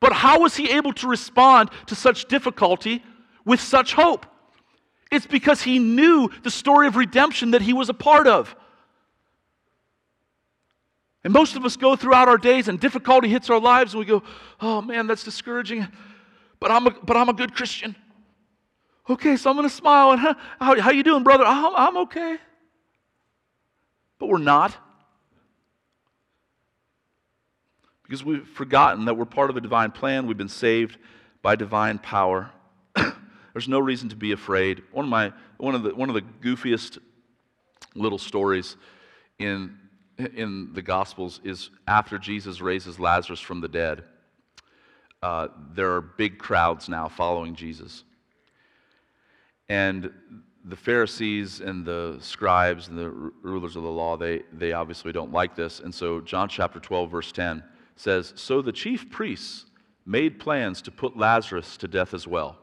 But 0.00 0.12
how 0.12 0.40
was 0.40 0.56
he 0.56 0.70
able 0.70 0.92
to 0.94 1.08
respond 1.08 1.70
to 1.86 1.94
such 1.94 2.26
difficulty 2.26 3.02
with 3.44 3.60
such 3.60 3.92
hope? 3.92 4.26
It's 5.10 5.26
because 5.26 5.62
he 5.62 5.78
knew 5.78 6.30
the 6.42 6.50
story 6.50 6.86
of 6.86 6.96
redemption 6.96 7.52
that 7.52 7.62
he 7.62 7.72
was 7.72 7.88
a 7.88 7.94
part 7.94 8.26
of. 8.26 8.54
And 11.24 11.32
most 11.32 11.56
of 11.56 11.64
us 11.64 11.76
go 11.76 11.96
throughout 11.96 12.28
our 12.28 12.38
days 12.38 12.68
and 12.68 12.78
difficulty 12.78 13.28
hits 13.28 13.50
our 13.50 13.60
lives 13.60 13.92
and 13.92 13.98
we 13.98 14.06
go, 14.06 14.22
oh 14.60 14.80
man, 14.80 15.06
that's 15.06 15.24
discouraging 15.24 15.86
but 16.60 16.70
I'm 16.70 16.86
a, 16.86 16.90
but 16.90 17.16
I'm 17.16 17.28
a 17.28 17.32
good 17.32 17.54
Christian. 17.54 17.94
Okay, 19.08 19.36
so 19.36 19.50
I'm 19.50 19.56
going 19.56 19.68
to 19.68 19.74
smile. 19.74 20.12
And 20.12 20.20
how, 20.20 20.36
how 20.58 20.90
you 20.90 21.02
doing, 21.02 21.22
brother? 21.22 21.44
I'm, 21.46 21.74
I'm 21.74 21.96
okay. 21.98 22.36
But 24.18 24.28
we're 24.28 24.38
not. 24.38 24.76
Because 28.02 28.24
we've 28.24 28.46
forgotten 28.46 29.06
that 29.06 29.16
we're 29.16 29.24
part 29.24 29.50
of 29.50 29.56
a 29.56 29.60
divine 29.60 29.92
plan. 29.92 30.26
We've 30.26 30.36
been 30.36 30.48
saved 30.48 30.98
by 31.42 31.56
divine 31.56 31.98
power. 31.98 32.50
There's 33.52 33.68
no 33.68 33.78
reason 33.78 34.08
to 34.10 34.16
be 34.16 34.32
afraid. 34.32 34.82
One 34.92 35.04
of, 35.04 35.10
my, 35.10 35.32
one 35.56 35.74
of, 35.74 35.82
the, 35.82 35.94
one 35.94 36.08
of 36.10 36.14
the 36.14 36.22
goofiest 36.22 36.98
little 37.94 38.18
stories 38.18 38.76
in, 39.38 39.78
in 40.18 40.72
the 40.72 40.82
Gospels 40.82 41.40
is 41.44 41.70
after 41.86 42.18
Jesus 42.18 42.60
raises 42.60 42.98
Lazarus 42.98 43.40
from 43.40 43.60
the 43.60 43.68
dead 43.68 44.04
uh, 45.22 45.48
there 45.74 45.92
are 45.92 46.00
big 46.00 46.38
crowds 46.38 46.88
now 46.88 47.08
following 47.08 47.54
Jesus. 47.54 48.04
And 49.68 50.10
the 50.64 50.76
Pharisees 50.76 51.60
and 51.60 51.84
the 51.84 52.18
scribes 52.20 52.88
and 52.88 52.98
the 52.98 53.10
rulers 53.10 53.76
of 53.76 53.82
the 53.82 53.88
law, 53.88 54.16
they, 54.16 54.42
they 54.52 54.72
obviously 54.72 55.12
don't 55.12 55.32
like 55.32 55.54
this. 55.54 55.80
And 55.80 55.94
so, 55.94 56.20
John 56.20 56.48
chapter 56.48 56.78
12, 56.78 57.10
verse 57.10 57.32
10 57.32 57.62
says 57.96 58.32
So 58.36 58.62
the 58.62 58.72
chief 58.72 59.10
priests 59.10 59.66
made 60.06 60.38
plans 60.38 60.82
to 60.82 60.90
put 60.90 61.16
Lazarus 61.16 61.76
to 61.78 61.88
death 61.88 62.14
as 62.14 62.26
well. 62.26 62.58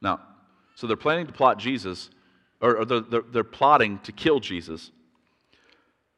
Now, 0.00 0.20
so 0.74 0.86
they're 0.86 0.96
planning 0.96 1.26
to 1.26 1.32
plot 1.32 1.58
Jesus, 1.58 2.10
or, 2.60 2.78
or 2.78 2.84
they're, 2.84 3.00
they're, 3.00 3.24
they're 3.32 3.44
plotting 3.44 3.98
to 4.00 4.12
kill 4.12 4.38
Jesus, 4.38 4.92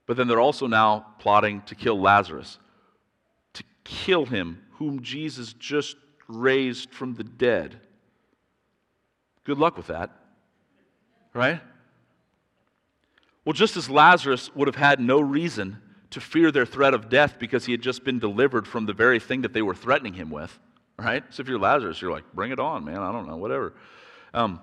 but 0.07 0.17
then 0.17 0.29
they're 0.29 0.41
also 0.41 0.67
now 0.67 1.07
plotting 1.19 1.63
to 1.63 1.75
kill 1.75 1.99
Lazarus, 1.99 2.59
to 3.55 3.65
kill 3.85 4.27
him 4.27 4.63
whom 4.81 5.03
Jesus 5.03 5.53
just 5.53 5.95
raised 6.27 6.91
from 6.91 7.13
the 7.13 7.23
dead. 7.23 7.79
Good 9.45 9.59
luck 9.59 9.77
with 9.77 9.89
that, 9.89 10.11
right? 11.35 11.61
Well, 13.45 13.53
just 13.53 13.77
as 13.77 13.91
Lazarus 13.91 14.51
would 14.55 14.69
have 14.69 14.77
had 14.77 14.99
no 14.99 15.21
reason 15.21 15.83
to 16.13 16.21
fear 16.21 16.51
their 16.51 16.65
threat 16.65 16.95
of 16.95 17.11
death 17.11 17.39
because 17.39 17.67
he 17.67 17.73
had 17.73 17.83
just 17.83 18.05
been 18.05 18.19
delivered 18.19 18.67
from 18.67 18.87
the 18.87 18.95
very 18.95 19.21
thing 19.21 19.43
that 19.43 19.53
they 19.53 19.61
were 19.61 19.75
threatening 19.75 20.15
him 20.15 20.31
with, 20.31 20.59
right? 20.99 21.25
So 21.29 21.43
if 21.43 21.49
you're 21.49 21.59
Lazarus, 21.59 22.01
you're 22.01 22.11
like, 22.11 22.25
bring 22.33 22.51
it 22.51 22.59
on, 22.59 22.83
man. 22.83 23.03
I 23.03 23.13
don't 23.13 23.29
know, 23.29 23.37
whatever. 23.37 23.75
Um, 24.33 24.61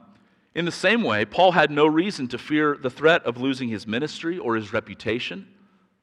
in 0.56 0.66
the 0.66 0.72
same 0.72 1.04
way, 1.04 1.26
Paul 1.26 1.52
had 1.52 1.70
no 1.70 1.86
reason 1.86 2.28
to 2.30 2.40
fear 2.40 2.76
the 2.76 2.90
threat 2.90 3.24
of 3.28 3.38
losing 3.38 3.70
his 3.70 3.86
ministry 3.86 4.40
or 4.40 4.56
his 4.56 4.74
reputation 4.74 5.48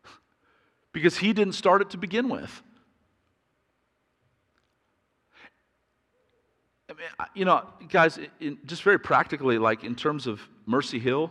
because 0.93 1.17
he 1.17 1.33
didn't 1.33 1.55
start 1.55 1.83
it 1.83 1.91
to 1.91 1.97
begin 1.97 2.29
with. 2.29 2.63
You 7.35 7.45
know, 7.45 7.65
guys, 7.89 8.19
in, 8.41 8.59
just 8.65 8.83
very 8.83 8.99
practically, 8.99 9.59
like 9.59 9.85
in 9.85 9.95
terms 9.95 10.27
of 10.27 10.41
Mercy 10.67 10.99
Hill, 10.99 11.31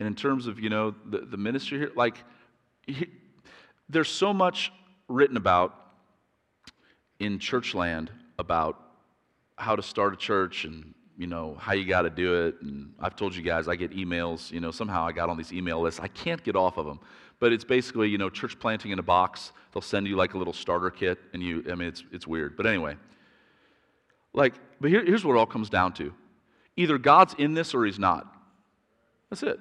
and 0.00 0.06
in 0.06 0.14
terms 0.14 0.46
of 0.46 0.58
you 0.58 0.70
know 0.70 0.94
the, 1.06 1.18
the 1.18 1.36
ministry 1.36 1.78
here, 1.78 1.92
like 1.94 2.22
he, 2.86 3.08
there's 3.88 4.08
so 4.08 4.32
much 4.32 4.72
written 5.08 5.36
about 5.36 5.74
in 7.20 7.38
church 7.38 7.74
land 7.74 8.10
about 8.38 8.80
how 9.56 9.76
to 9.76 9.82
start 9.82 10.14
a 10.14 10.16
church 10.16 10.64
and 10.64 10.94
you 11.16 11.26
know 11.26 11.56
how 11.60 11.72
you 11.72 11.86
got 11.86 12.02
to 12.02 12.10
do 12.10 12.46
it. 12.46 12.56
And 12.62 12.92
i've 12.98 13.14
told 13.14 13.34
you 13.34 13.42
guys 13.42 13.68
i 13.68 13.76
get 13.76 13.92
emails 13.92 14.50
you 14.50 14.60
know 14.60 14.72
somehow 14.72 15.06
i 15.06 15.12
got 15.12 15.28
on 15.28 15.36
these 15.36 15.52
email 15.52 15.80
lists. 15.80 16.00
I 16.00 16.08
can't 16.08 16.42
get 16.42 16.56
off 16.56 16.76
of 16.76 16.86
them 16.86 16.98
but 17.38 17.52
it's 17.52 17.64
basically 17.64 18.08
you 18.08 18.18
know 18.18 18.30
church 18.30 18.58
planting 18.58 18.90
in 18.90 18.98
a 18.98 19.02
box. 19.02 19.52
They'll 19.72 19.82
send 19.82 20.06
you 20.06 20.16
like 20.16 20.34
a 20.34 20.38
little 20.38 20.52
starter 20.52 20.90
kit 20.90 21.18
and 21.32 21.42
you 21.42 21.64
i 21.70 21.74
mean 21.74 21.88
it's, 21.88 22.02
it's 22.10 22.26
weird. 22.26 22.56
But 22.56 22.66
anyway 22.66 22.96
like, 24.34 24.54
but 24.80 24.90
here, 24.90 25.04
here's 25.04 25.24
what 25.24 25.34
it 25.34 25.38
all 25.38 25.46
comes 25.46 25.70
down 25.70 25.94
to 25.94 26.12
either 26.76 26.98
God's 26.98 27.34
in 27.38 27.54
this 27.54 27.72
or 27.72 27.86
he's 27.86 27.98
not. 27.98 28.26
That's 29.30 29.42
it. 29.44 29.58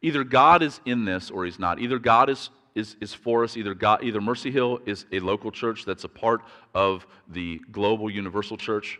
Either 0.00 0.24
God 0.24 0.62
is 0.62 0.80
in 0.84 1.04
this 1.04 1.30
or 1.30 1.44
he's 1.44 1.58
not. 1.58 1.80
Either 1.80 1.98
God 1.98 2.30
is, 2.30 2.50
is, 2.74 2.96
is 3.00 3.12
for 3.12 3.44
us, 3.44 3.56
either, 3.56 3.74
God, 3.74 4.02
either 4.02 4.20
Mercy 4.20 4.50
Hill 4.50 4.80
is 4.86 5.04
a 5.12 5.20
local 5.20 5.50
church 5.50 5.84
that's 5.84 6.04
a 6.04 6.08
part 6.08 6.42
of 6.74 7.06
the 7.28 7.60
global 7.70 8.10
universal 8.10 8.56
church. 8.56 8.98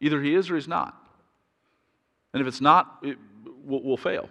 Either 0.00 0.22
he 0.22 0.34
is 0.34 0.50
or 0.50 0.54
he's 0.54 0.68
not. 0.68 0.94
And 2.32 2.40
if 2.40 2.46
it's 2.46 2.60
not, 2.60 2.98
it, 3.02 3.18
we'll, 3.64 3.82
we'll 3.82 3.96
fail. 3.96 4.28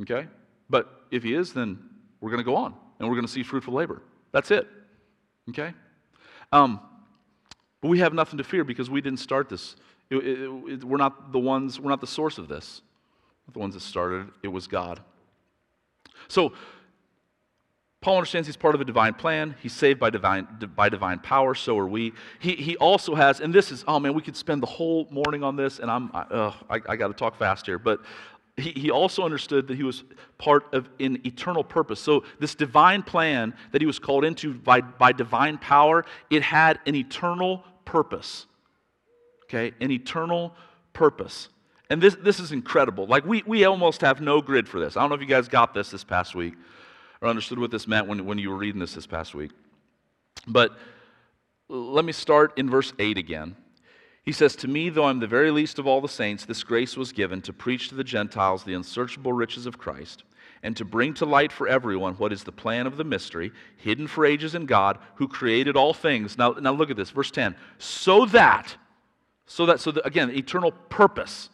Okay? 0.00 0.26
But 0.70 1.04
if 1.10 1.22
he 1.22 1.34
is, 1.34 1.52
then 1.52 1.78
we're 2.20 2.30
going 2.30 2.38
to 2.38 2.44
go 2.44 2.56
on 2.56 2.74
and 2.98 3.08
we're 3.08 3.14
going 3.14 3.26
to 3.26 3.32
see 3.32 3.42
fruitful 3.42 3.74
labor. 3.74 4.02
That's 4.32 4.50
it. 4.50 4.66
Okay? 5.50 5.74
Um, 6.50 6.80
but 7.84 7.90
we 7.90 7.98
have 7.98 8.14
nothing 8.14 8.38
to 8.38 8.44
fear 8.44 8.64
because 8.64 8.88
we 8.88 9.02
didn't 9.02 9.18
start 9.18 9.50
this. 9.50 9.76
It, 10.08 10.16
it, 10.16 10.50
it, 10.68 10.84
we're 10.84 10.96
not 10.96 11.32
the 11.32 11.38
ones, 11.38 11.78
we're 11.78 11.90
not 11.90 12.00
the 12.00 12.06
source 12.06 12.38
of 12.38 12.48
this. 12.48 12.80
the 13.52 13.58
ones 13.58 13.74
that 13.74 13.80
started 13.80 14.30
it, 14.42 14.48
was 14.48 14.66
God. 14.66 15.00
So, 16.28 16.54
Paul 18.00 18.16
understands 18.16 18.48
he's 18.48 18.56
part 18.56 18.74
of 18.74 18.80
a 18.80 18.86
divine 18.86 19.12
plan. 19.12 19.54
He's 19.62 19.74
saved 19.74 20.00
by 20.00 20.08
divine, 20.08 20.48
by 20.74 20.88
divine 20.88 21.18
power. 21.18 21.54
So 21.54 21.78
are 21.78 21.86
we. 21.86 22.14
He, 22.38 22.54
he 22.54 22.74
also 22.78 23.14
has, 23.14 23.40
and 23.40 23.52
this 23.52 23.70
is, 23.70 23.84
oh 23.86 24.00
man, 24.00 24.14
we 24.14 24.22
could 24.22 24.36
spend 24.36 24.62
the 24.62 24.66
whole 24.66 25.06
morning 25.10 25.44
on 25.44 25.54
this, 25.54 25.78
and 25.78 25.90
I'm, 25.90 26.10
I, 26.14 26.54
I, 26.70 26.80
I 26.88 26.96
got 26.96 27.08
to 27.08 27.14
talk 27.14 27.36
fast 27.36 27.66
here. 27.66 27.78
But 27.78 28.00
he, 28.56 28.70
he 28.70 28.90
also 28.90 29.24
understood 29.24 29.68
that 29.68 29.76
he 29.76 29.82
was 29.82 30.04
part 30.38 30.72
of 30.72 30.88
an 31.00 31.20
eternal 31.26 31.62
purpose. 31.62 32.00
So, 32.00 32.24
this 32.40 32.54
divine 32.54 33.02
plan 33.02 33.52
that 33.72 33.82
he 33.82 33.86
was 33.86 33.98
called 33.98 34.24
into 34.24 34.54
by, 34.54 34.80
by 34.80 35.12
divine 35.12 35.58
power, 35.58 36.06
it 36.30 36.40
had 36.40 36.80
an 36.86 36.94
eternal 36.94 37.62
purpose. 37.84 38.46
Okay? 39.44 39.72
An 39.80 39.90
eternal 39.90 40.54
purpose. 40.92 41.48
And 41.90 42.02
this, 42.02 42.16
this 42.16 42.40
is 42.40 42.52
incredible. 42.52 43.06
Like, 43.06 43.24
we, 43.26 43.42
we 43.46 43.64
almost 43.64 44.00
have 44.00 44.20
no 44.20 44.40
grid 44.40 44.68
for 44.68 44.80
this. 44.80 44.96
I 44.96 45.00
don't 45.00 45.10
know 45.10 45.16
if 45.16 45.20
you 45.20 45.26
guys 45.26 45.48
got 45.48 45.74
this 45.74 45.90
this 45.90 46.04
past 46.04 46.34
week 46.34 46.54
or 47.20 47.28
understood 47.28 47.58
what 47.58 47.70
this 47.70 47.86
meant 47.86 48.06
when, 48.06 48.24
when 48.24 48.38
you 48.38 48.50
were 48.50 48.56
reading 48.56 48.80
this 48.80 48.94
this 48.94 49.06
past 49.06 49.34
week. 49.34 49.50
But 50.46 50.76
let 51.68 52.04
me 52.04 52.12
start 52.12 52.52
in 52.58 52.68
verse 52.68 52.92
8 52.98 53.18
again. 53.18 53.56
He 54.24 54.32
says, 54.32 54.56
To 54.56 54.68
me, 54.68 54.88
though 54.88 55.04
I'm 55.04 55.20
the 55.20 55.26
very 55.26 55.50
least 55.50 55.78
of 55.78 55.86
all 55.86 56.00
the 56.00 56.08
saints, 56.08 56.44
this 56.44 56.64
grace 56.64 56.96
was 56.96 57.12
given 57.12 57.42
to 57.42 57.52
preach 57.52 57.88
to 57.88 57.94
the 57.94 58.04
Gentiles 58.04 58.64
the 58.64 58.74
unsearchable 58.74 59.32
riches 59.32 59.66
of 59.66 59.78
Christ, 59.78 60.24
and 60.64 60.74
to 60.78 60.84
bring 60.84 61.12
to 61.12 61.26
light 61.26 61.52
for 61.52 61.68
everyone 61.68 62.14
what 62.14 62.32
is 62.32 62.42
the 62.42 62.50
plan 62.50 62.86
of 62.86 62.96
the 62.96 63.04
mystery, 63.04 63.52
hidden 63.76 64.06
for 64.06 64.24
ages 64.24 64.54
in 64.54 64.64
God, 64.64 64.98
who 65.16 65.28
created 65.28 65.76
all 65.76 65.92
things. 65.92 66.38
Now, 66.38 66.52
now 66.52 66.72
look 66.72 66.90
at 66.90 66.96
this, 66.96 67.10
verse 67.10 67.30
10. 67.30 67.54
So 67.76 68.24
that, 68.26 68.74
so 69.46 69.66
that, 69.66 69.78
so 69.78 69.92
that, 69.92 70.06
again, 70.06 70.30
eternal 70.30 70.72
purpose. 70.72 71.50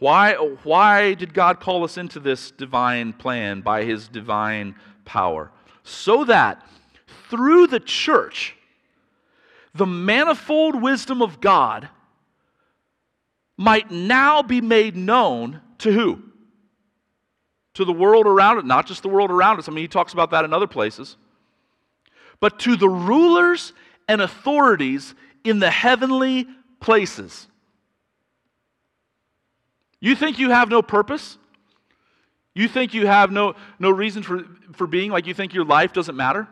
Why, 0.00 0.34
why 0.34 1.14
did 1.14 1.32
God 1.32 1.60
call 1.60 1.82
us 1.82 1.96
into 1.96 2.20
this 2.20 2.50
divine 2.50 3.14
plan 3.14 3.62
by 3.62 3.84
his 3.84 4.06
divine 4.06 4.74
power? 5.06 5.50
So 5.82 6.24
that 6.26 6.62
through 7.30 7.68
the 7.68 7.80
church, 7.80 8.54
the 9.74 9.86
manifold 9.86 10.80
wisdom 10.80 11.22
of 11.22 11.40
God 11.40 11.88
might 13.56 13.90
now 13.90 14.42
be 14.42 14.60
made 14.60 14.94
known 14.94 15.62
to 15.78 15.92
who? 15.92 16.29
To 17.80 17.86
the 17.86 17.94
world 17.94 18.26
around 18.26 18.58
it, 18.58 18.66
not 18.66 18.86
just 18.86 19.02
the 19.02 19.08
world 19.08 19.30
around 19.30 19.58
us. 19.58 19.66
I 19.66 19.72
mean, 19.72 19.84
he 19.84 19.88
talks 19.88 20.12
about 20.12 20.32
that 20.32 20.44
in 20.44 20.52
other 20.52 20.66
places. 20.66 21.16
But 22.38 22.58
to 22.58 22.76
the 22.76 22.90
rulers 22.90 23.72
and 24.06 24.20
authorities 24.20 25.14
in 25.44 25.60
the 25.60 25.70
heavenly 25.70 26.46
places. 26.78 27.48
You 29.98 30.14
think 30.14 30.38
you 30.38 30.50
have 30.50 30.68
no 30.68 30.82
purpose? 30.82 31.38
You 32.52 32.68
think 32.68 32.92
you 32.92 33.06
have 33.06 33.32
no, 33.32 33.54
no 33.78 33.88
reason 33.88 34.22
for, 34.22 34.44
for 34.72 34.86
being? 34.86 35.10
Like 35.10 35.26
you 35.26 35.32
think 35.32 35.54
your 35.54 35.64
life 35.64 35.94
doesn't 35.94 36.16
matter? 36.16 36.48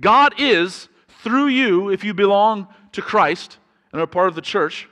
God 0.00 0.32
is 0.38 0.88
through 1.24 1.48
you, 1.48 1.90
if 1.90 2.04
you 2.04 2.14
belong 2.14 2.68
to 2.92 3.02
Christ 3.02 3.58
and 3.90 4.00
are 4.00 4.06
part 4.06 4.28
of 4.28 4.36
the 4.36 4.42
church, 4.42 4.88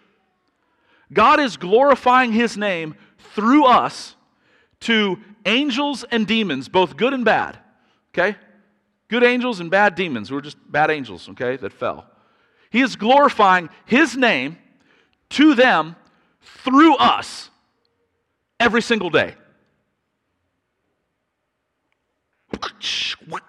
God 1.12 1.38
is 1.38 1.56
glorifying 1.56 2.32
His 2.32 2.56
name 2.56 2.96
through 3.36 3.66
us 3.66 4.16
to 4.84 5.18
angels 5.44 6.04
and 6.10 6.26
demons, 6.26 6.68
both 6.68 6.96
good 6.96 7.12
and 7.12 7.24
bad. 7.24 7.58
Okay? 8.12 8.36
Good 9.08 9.24
angels 9.24 9.60
and 9.60 9.70
bad 9.70 9.94
demons 9.94 10.28
who 10.28 10.36
are 10.36 10.42
just 10.42 10.56
bad 10.70 10.90
angels, 10.90 11.28
okay, 11.30 11.56
that 11.56 11.72
fell. 11.72 12.06
He 12.70 12.80
is 12.80 12.96
glorifying 12.96 13.68
His 13.84 14.16
name 14.16 14.58
to 15.30 15.54
them 15.54 15.96
through 16.40 16.96
us 16.96 17.50
every 18.60 18.82
single 18.82 19.10
day. 19.10 19.34
What? 23.26 23.42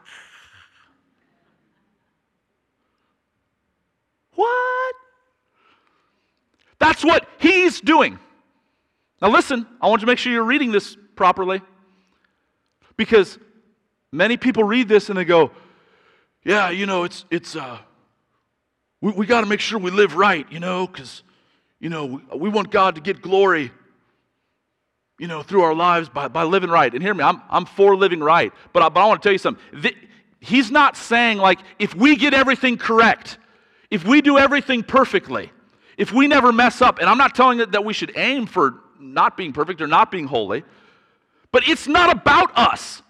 That's 6.79 7.03
what 7.03 7.27
he's 7.39 7.81
doing. 7.81 8.19
Now, 9.21 9.29
listen, 9.29 9.65
I 9.81 9.87
want 9.87 10.01
you 10.01 10.05
to 10.05 10.11
make 10.11 10.19
sure 10.19 10.31
you're 10.31 10.43
reading 10.43 10.71
this 10.71 10.97
properly. 11.15 11.61
Because 12.97 13.37
many 14.11 14.37
people 14.37 14.63
read 14.63 14.87
this 14.87 15.09
and 15.09 15.17
they 15.17 15.25
go, 15.25 15.51
yeah, 16.43 16.69
you 16.69 16.85
know, 16.85 17.03
it's, 17.03 17.25
it's, 17.31 17.55
uh, 17.55 17.77
we, 19.01 19.11
we 19.11 19.25
got 19.25 19.41
to 19.41 19.47
make 19.47 19.59
sure 19.59 19.79
we 19.79 19.91
live 19.91 20.15
right, 20.15 20.49
you 20.51 20.59
know, 20.59 20.87
because, 20.87 21.23
you 21.79 21.89
know, 21.89 22.05
we, 22.05 22.37
we, 22.37 22.49
want 22.49 22.71
God 22.71 22.95
to 22.95 23.01
get 23.01 23.21
glory, 23.21 23.71
you 25.19 25.27
know, 25.27 25.41
through 25.41 25.63
our 25.63 25.73
lives 25.73 26.07
by, 26.07 26.27
by 26.27 26.43
living 26.43 26.69
right. 26.69 26.93
And 26.93 27.01
hear 27.01 27.13
me, 27.13 27.23
I'm, 27.23 27.41
I'm 27.49 27.65
for 27.65 27.95
living 27.95 28.19
right. 28.19 28.53
But 28.73 28.83
I, 28.83 28.89
but 28.89 29.01
I 29.01 29.05
want 29.07 29.21
to 29.21 29.25
tell 29.25 29.33
you 29.33 29.39
something. 29.39 29.63
The, 29.73 29.95
he's 30.39 30.71
not 30.71 30.95
saying, 30.95 31.39
like, 31.39 31.59
if 31.79 31.95
we 31.95 32.15
get 32.15 32.33
everything 32.33 32.77
correct, 32.77 33.39
if 33.89 34.05
we 34.05 34.21
do 34.21 34.37
everything 34.37 34.83
perfectly, 34.83 35.51
if 35.97 36.11
we 36.11 36.27
never 36.27 36.51
mess 36.51 36.81
up, 36.81 36.99
and 36.99 37.09
I'm 37.09 37.17
not 37.17 37.35
telling 37.35 37.59
it 37.59 37.71
that 37.71 37.83
we 37.83 37.93
should 37.93 38.11
aim 38.15 38.45
for 38.45 38.75
not 38.99 39.37
being 39.37 39.53
perfect 39.53 39.81
or 39.81 39.87
not 39.87 40.11
being 40.11 40.27
holy, 40.27 40.63
but 41.55 41.69
it's 41.69 41.87
not 41.87 42.11
about 42.11 42.51
us. 42.57 43.01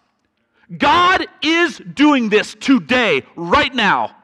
God 0.78 1.26
is 1.41 1.80
doing 1.80 2.30
this 2.30 2.54
today, 2.54 3.24
right 3.36 3.74
now, 3.74 4.16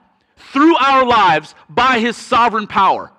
through 0.54 0.76
our 0.76 1.04
lives 1.04 1.56
by 1.68 1.98
his 1.98 2.16
sovereign 2.16 2.68
power. 2.68 3.12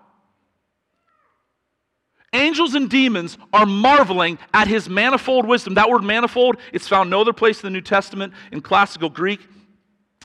Angels 2.33 2.77
and 2.77 2.89
demons 2.89 3.37
are 3.53 3.67
marveling 3.67 4.39
at 4.55 4.69
his 4.69 4.89
manifold 4.89 5.45
wisdom. 5.45 5.75
That 5.75 5.91
word 5.91 6.05
manifold, 6.05 6.59
it's 6.73 6.87
found 6.87 7.11
no 7.11 7.23
other 7.23 7.33
place 7.33 7.61
in 7.61 7.67
the 7.67 7.71
New 7.71 7.81
Testament 7.81 8.33
in 8.53 8.61
classical 8.61 9.11
Greek. 9.11 9.41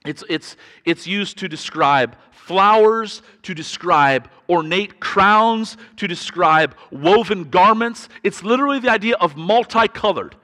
It's, 0.05 0.23
it's, 0.29 0.57
it's 0.85 1.07
used 1.07 1.39
to 1.39 1.47
describe 1.47 2.15
flowers, 2.29 3.23
to 3.41 3.55
describe 3.55 4.29
ornate 4.47 4.99
crowns, 4.99 5.75
to 5.95 6.07
describe 6.07 6.75
woven 6.91 7.45
garments. 7.45 8.09
It's 8.21 8.43
literally 8.43 8.77
the 8.77 8.91
idea 8.91 9.15
of 9.15 9.35
multicolored. 9.35 10.35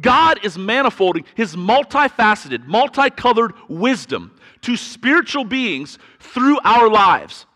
God 0.00 0.44
is 0.44 0.56
manifolding 0.56 1.24
his 1.34 1.56
multifaceted, 1.56 2.66
multicolored 2.66 3.52
wisdom 3.68 4.38
to 4.62 4.76
spiritual 4.76 5.44
beings 5.44 5.98
through 6.18 6.58
our 6.64 6.88
lives. 6.88 7.46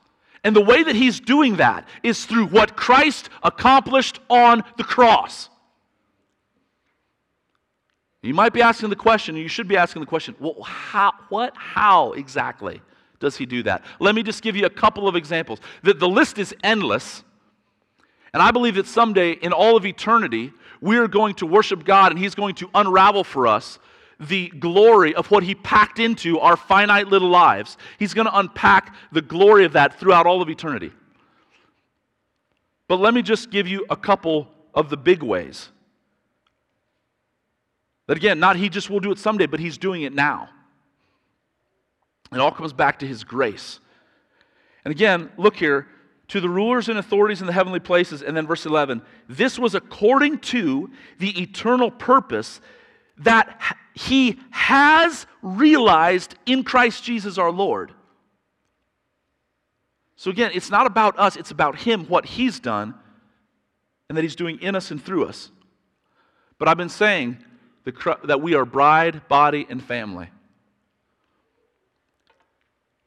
And 0.42 0.54
the 0.54 0.60
way 0.60 0.82
that 0.82 0.94
he's 0.94 1.20
doing 1.20 1.56
that 1.56 1.88
is 2.02 2.26
through 2.26 2.46
what 2.46 2.76
Christ 2.76 3.30
accomplished 3.42 4.20
on 4.28 4.62
the 4.76 4.84
cross. 4.84 5.48
You 8.22 8.34
might 8.34 8.54
be 8.54 8.62
asking 8.62 8.88
the 8.88 8.96
question, 8.96 9.34
and 9.34 9.42
you 9.42 9.48
should 9.48 9.68
be 9.68 9.76
asking 9.76 10.00
the 10.00 10.06
question, 10.06 10.34
well, 10.38 10.62
how, 10.62 11.12
what, 11.28 11.54
how 11.56 12.12
exactly 12.12 12.80
does 13.20 13.36
he 13.36 13.44
do 13.44 13.62
that? 13.64 13.84
Let 14.00 14.14
me 14.14 14.22
just 14.22 14.42
give 14.42 14.56
you 14.56 14.64
a 14.64 14.70
couple 14.70 15.06
of 15.06 15.14
examples. 15.14 15.60
The, 15.82 15.92
the 15.92 16.08
list 16.08 16.38
is 16.38 16.54
endless, 16.62 17.22
and 18.32 18.42
I 18.42 18.50
believe 18.50 18.76
that 18.76 18.86
someday 18.86 19.32
in 19.32 19.52
all 19.52 19.76
of 19.76 19.84
eternity, 19.84 20.52
we 20.84 20.98
are 20.98 21.08
going 21.08 21.34
to 21.36 21.46
worship 21.46 21.82
God, 21.82 22.12
and 22.12 22.18
he's 22.18 22.34
going 22.34 22.54
to 22.56 22.68
unravel 22.74 23.24
for 23.24 23.46
us 23.46 23.78
the 24.20 24.48
glory 24.50 25.14
of 25.14 25.30
what 25.30 25.42
he 25.42 25.54
packed 25.54 25.98
into 25.98 26.38
our 26.38 26.58
finite 26.58 27.08
little 27.08 27.30
lives. 27.30 27.78
He's 27.98 28.12
going 28.12 28.26
to 28.26 28.38
unpack 28.38 28.94
the 29.10 29.22
glory 29.22 29.64
of 29.64 29.72
that 29.72 29.98
throughout 29.98 30.26
all 30.26 30.42
of 30.42 30.50
eternity. 30.50 30.92
But 32.86 33.00
let 33.00 33.14
me 33.14 33.22
just 33.22 33.50
give 33.50 33.66
you 33.66 33.86
a 33.88 33.96
couple 33.96 34.46
of 34.74 34.90
the 34.90 34.98
big 34.98 35.22
ways. 35.22 35.70
That 38.06 38.18
again, 38.18 38.38
not 38.38 38.56
he 38.56 38.68
just 38.68 38.90
will 38.90 39.00
do 39.00 39.10
it 39.10 39.18
someday, 39.18 39.46
but 39.46 39.60
he's 39.60 39.78
doing 39.78 40.02
it 40.02 40.12
now. 40.12 40.50
It 42.30 42.40
all 42.40 42.52
comes 42.52 42.74
back 42.74 42.98
to 42.98 43.06
his 43.06 43.24
grace. 43.24 43.80
And 44.84 44.92
again, 44.92 45.32
look 45.38 45.56
here 45.56 45.86
to 46.28 46.40
the 46.40 46.48
rulers 46.48 46.88
and 46.88 46.98
authorities 46.98 47.40
in 47.40 47.46
the 47.46 47.52
heavenly 47.52 47.80
places, 47.80 48.22
and 48.22 48.36
then 48.36 48.46
verse 48.46 48.66
11 48.66 49.02
this 49.28 49.58
was 49.58 49.74
according 49.74 50.38
to 50.38 50.90
the 51.18 51.40
eternal 51.40 51.90
purpose 51.90 52.60
that 53.18 53.60
he 53.94 54.38
has 54.50 55.26
realized 55.42 56.34
in 56.46 56.64
Christ 56.64 57.04
Jesus 57.04 57.38
our 57.38 57.52
Lord. 57.52 57.92
So 60.16 60.30
again, 60.30 60.52
it's 60.54 60.70
not 60.70 60.86
about 60.86 61.18
us, 61.18 61.36
it's 61.36 61.50
about 61.50 61.76
him, 61.76 62.06
what 62.06 62.24
he's 62.24 62.58
done, 62.58 62.94
and 64.08 64.16
that 64.16 64.22
he's 64.22 64.36
doing 64.36 64.60
in 64.60 64.74
us 64.74 64.90
and 64.90 65.02
through 65.02 65.26
us. 65.26 65.50
But 66.58 66.68
I've 66.68 66.76
been 66.76 66.88
saying 66.88 67.38
that 67.84 68.40
we 68.40 68.54
are 68.54 68.64
bride, 68.64 69.28
body, 69.28 69.66
and 69.68 69.82
family. 69.82 70.28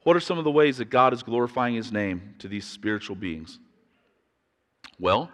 What 0.08 0.16
are 0.16 0.20
some 0.20 0.38
of 0.38 0.44
the 0.44 0.50
ways 0.50 0.78
that 0.78 0.88
God 0.88 1.12
is 1.12 1.22
glorifying 1.22 1.74
His 1.74 1.92
name 1.92 2.34
to 2.38 2.48
these 2.48 2.66
spiritual 2.66 3.14
beings? 3.14 3.58
Well, 4.98 5.30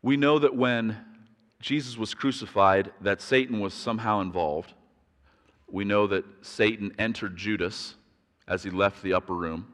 we 0.00 0.16
know 0.16 0.38
that 0.38 0.56
when 0.56 0.96
Jesus 1.60 1.98
was 1.98 2.14
crucified, 2.14 2.90
that 3.02 3.20
Satan 3.20 3.60
was 3.60 3.74
somehow 3.74 4.22
involved. 4.22 4.72
We 5.70 5.84
know 5.84 6.06
that 6.06 6.24
Satan 6.40 6.94
entered 6.98 7.36
Judas 7.36 7.96
as 8.48 8.62
he 8.62 8.70
left 8.70 9.02
the 9.02 9.12
upper 9.12 9.34
room 9.34 9.66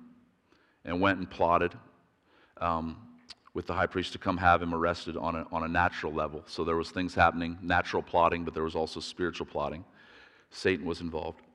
and 0.85 1.01
went 1.01 1.21
and 1.21 1.31
plotted. 1.31 1.75
Um, 2.61 2.97
with 3.55 3.69
the 3.69 3.75
high 3.75 3.87
priest 3.87 4.15
to 4.15 4.19
come 4.19 4.37
have 4.39 4.61
him 4.61 4.75
arrested 4.75 5.17
on 5.17 5.37
a, 5.37 5.47
on 5.53 5.63
a 5.63 5.69
natural 5.69 6.13
level. 6.13 6.43
So 6.49 6.65
there 6.65 6.77
was 6.77 6.91
things 6.91 7.15
happening, 7.15 7.57
natural 7.63 8.03
plotting, 8.03 8.45
but 8.45 8.53
there 8.53 8.65
was 8.65 8.75
also 8.75 8.99
spiritual 8.99 9.47
plotting. 9.47 9.85
Satan 10.51 10.85
was 10.85 11.01
involved. 11.01 11.46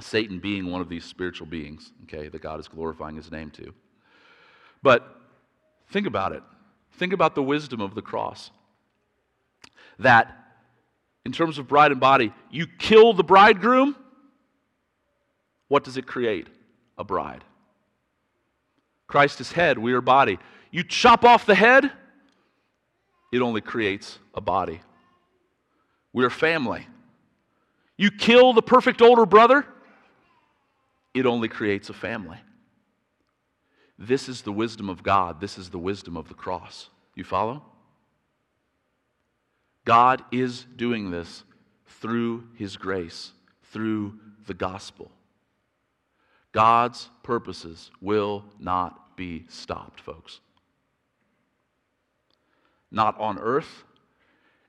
Satan 0.00 0.38
being 0.38 0.70
one 0.70 0.80
of 0.80 0.88
these 0.88 1.04
spiritual 1.04 1.46
beings, 1.46 1.92
okay, 2.04 2.28
that 2.28 2.40
God 2.40 2.60
is 2.60 2.68
glorifying 2.68 3.16
his 3.16 3.30
name 3.30 3.50
to. 3.52 3.72
But 4.82 5.20
think 5.90 6.06
about 6.06 6.32
it. 6.32 6.42
Think 6.92 7.12
about 7.12 7.34
the 7.34 7.42
wisdom 7.42 7.80
of 7.80 7.94
the 7.94 8.02
cross. 8.02 8.50
That, 9.98 10.36
in 11.24 11.32
terms 11.32 11.58
of 11.58 11.68
bride 11.68 11.92
and 11.92 12.00
body, 12.00 12.32
you 12.50 12.66
kill 12.66 13.12
the 13.12 13.24
bridegroom, 13.24 13.96
what 15.68 15.84
does 15.84 15.96
it 15.96 16.06
create? 16.06 16.48
A 16.98 17.04
bride. 17.04 17.44
Christ 19.06 19.40
is 19.40 19.52
head, 19.52 19.78
we 19.78 19.92
are 19.92 20.00
body. 20.00 20.38
You 20.70 20.84
chop 20.84 21.24
off 21.24 21.46
the 21.46 21.54
head, 21.54 21.90
it 23.32 23.40
only 23.40 23.60
creates 23.60 24.18
a 24.34 24.40
body. 24.40 24.80
We 26.12 26.24
are 26.24 26.30
family. 26.30 26.86
You 27.96 28.10
kill 28.10 28.52
the 28.52 28.62
perfect 28.62 29.02
older 29.02 29.26
brother, 29.26 29.66
it 31.14 31.26
only 31.26 31.48
creates 31.48 31.90
a 31.90 31.94
family. 31.94 32.38
This 33.98 34.28
is 34.28 34.42
the 34.42 34.52
wisdom 34.52 34.88
of 34.88 35.02
God. 35.02 35.40
This 35.40 35.58
is 35.58 35.70
the 35.70 35.78
wisdom 35.78 36.16
of 36.16 36.28
the 36.28 36.34
cross. 36.34 36.88
You 37.14 37.24
follow? 37.24 37.62
God 39.84 40.24
is 40.32 40.66
doing 40.76 41.10
this 41.10 41.44
through 42.00 42.44
His 42.56 42.76
grace, 42.76 43.32
through 43.64 44.14
the 44.46 44.54
gospel. 44.54 45.10
God's 46.52 47.08
purposes 47.22 47.90
will 48.00 48.44
not 48.58 49.16
be 49.16 49.44
stopped, 49.48 50.00
folks. 50.00 50.40
Not 52.90 53.18
on 53.20 53.38
earth 53.38 53.84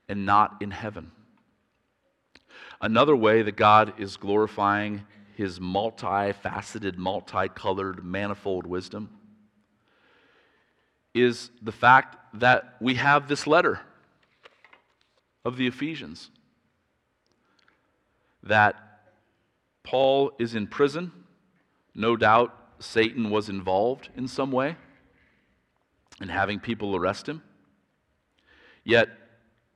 and 0.08 0.26
not 0.26 0.56
in 0.60 0.70
heaven. 0.70 1.10
Another 2.80 3.16
way 3.16 3.42
that 3.42 3.56
God 3.56 3.94
is 3.98 4.16
glorifying 4.16 5.04
his 5.36 5.58
multifaceted, 5.58 6.96
multicolored, 6.96 8.04
manifold 8.04 8.66
wisdom 8.66 9.10
is 11.14 11.50
the 11.60 11.72
fact 11.72 12.16
that 12.34 12.76
we 12.80 12.94
have 12.94 13.28
this 13.28 13.46
letter 13.46 13.80
of 15.44 15.56
the 15.56 15.66
Ephesians. 15.66 16.30
That 18.42 18.76
Paul 19.82 20.32
is 20.38 20.54
in 20.54 20.66
prison. 20.66 21.12
No 21.94 22.16
doubt 22.16 22.56
Satan 22.78 23.30
was 23.30 23.48
involved 23.48 24.08
in 24.16 24.26
some 24.26 24.50
way 24.50 24.76
in 26.20 26.28
having 26.28 26.60
people 26.60 26.96
arrest 26.96 27.28
him. 27.28 27.42
Yet, 28.84 29.08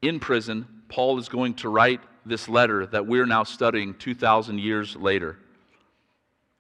in 0.02 0.20
prison, 0.20 0.66
Paul 0.88 1.18
is 1.18 1.28
going 1.28 1.54
to 1.54 1.68
write 1.68 2.00
this 2.24 2.48
letter 2.48 2.86
that 2.86 3.06
we're 3.06 3.26
now 3.26 3.44
studying 3.44 3.94
2,000 3.94 4.58
years 4.58 4.96
later. 4.96 5.38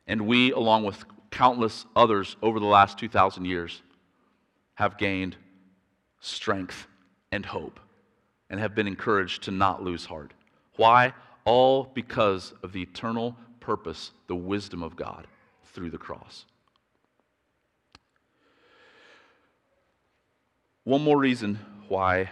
And 0.06 0.26
we, 0.26 0.52
along 0.52 0.84
with 0.84 1.04
countless 1.30 1.86
others 1.94 2.36
over 2.42 2.60
the 2.60 2.66
last 2.66 2.98
2,000 2.98 3.44
years, 3.44 3.82
have 4.74 4.98
gained 4.98 5.36
strength 6.20 6.86
and 7.32 7.44
hope 7.44 7.80
and 8.48 8.60
have 8.60 8.74
been 8.74 8.86
encouraged 8.86 9.42
to 9.44 9.50
not 9.50 9.82
lose 9.82 10.04
heart. 10.04 10.32
Why? 10.76 11.12
All 11.44 11.90
because 11.94 12.52
of 12.62 12.72
the 12.72 12.82
eternal 12.82 13.36
purpose, 13.60 14.12
the 14.28 14.36
wisdom 14.36 14.82
of 14.82 14.96
God 14.96 15.26
through 15.72 15.90
the 15.90 15.98
cross. 15.98 16.44
One 20.84 21.02
more 21.02 21.18
reason 21.18 21.58
why 21.88 22.30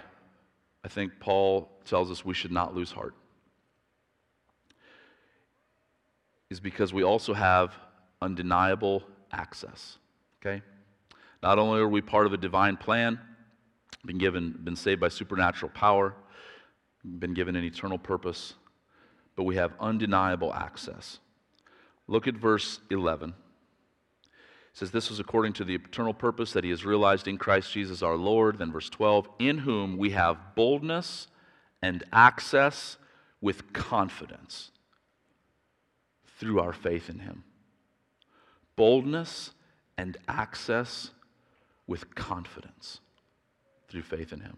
I 0.84 0.88
think 0.88 1.12
Paul 1.18 1.68
tells 1.84 2.10
us 2.10 2.24
we 2.24 2.34
should 2.34 2.52
not 2.52 2.74
lose 2.74 2.92
heart 2.92 3.14
is 6.50 6.60
because 6.60 6.92
we 6.92 7.02
also 7.02 7.34
have 7.34 7.74
undeniable 8.20 9.02
access. 9.32 9.98
Okay? 10.40 10.62
Not 11.42 11.58
only 11.58 11.80
are 11.80 11.88
we 11.88 12.00
part 12.00 12.26
of 12.26 12.32
a 12.32 12.36
divine 12.36 12.76
plan, 12.76 13.20
been 14.04 14.18
given, 14.18 14.58
been 14.62 14.76
saved 14.76 15.00
by 15.00 15.08
supernatural 15.08 15.70
power, 15.74 16.14
been 17.04 17.34
given 17.34 17.56
an 17.56 17.64
eternal 17.64 17.98
purpose, 17.98 18.54
but 19.36 19.44
we 19.44 19.56
have 19.56 19.72
undeniable 19.80 20.52
access. 20.54 21.18
Look 22.06 22.28
at 22.28 22.34
verse 22.34 22.80
11. 22.90 23.30
It 23.30 23.34
says, 24.72 24.90
This 24.90 25.10
was 25.10 25.20
according 25.20 25.54
to 25.54 25.64
the 25.64 25.74
eternal 25.74 26.14
purpose 26.14 26.52
that 26.52 26.64
he 26.64 26.70
has 26.70 26.84
realized 26.84 27.28
in 27.28 27.38
Christ 27.38 27.72
Jesus 27.72 28.02
our 28.02 28.16
Lord. 28.16 28.58
Then 28.58 28.72
verse 28.72 28.90
12, 28.90 29.28
in 29.38 29.58
whom 29.58 29.96
we 29.96 30.10
have 30.10 30.54
boldness 30.54 31.28
and 31.82 32.04
access 32.12 32.96
with 33.40 33.72
confidence 33.72 34.70
through 36.38 36.60
our 36.60 36.72
faith 36.72 37.08
in 37.08 37.20
him. 37.20 37.44
Boldness 38.76 39.52
and 39.96 40.16
access 40.28 41.10
with 41.86 42.14
confidence 42.14 43.00
through 43.88 44.02
faith 44.02 44.32
in 44.32 44.40
Him. 44.40 44.56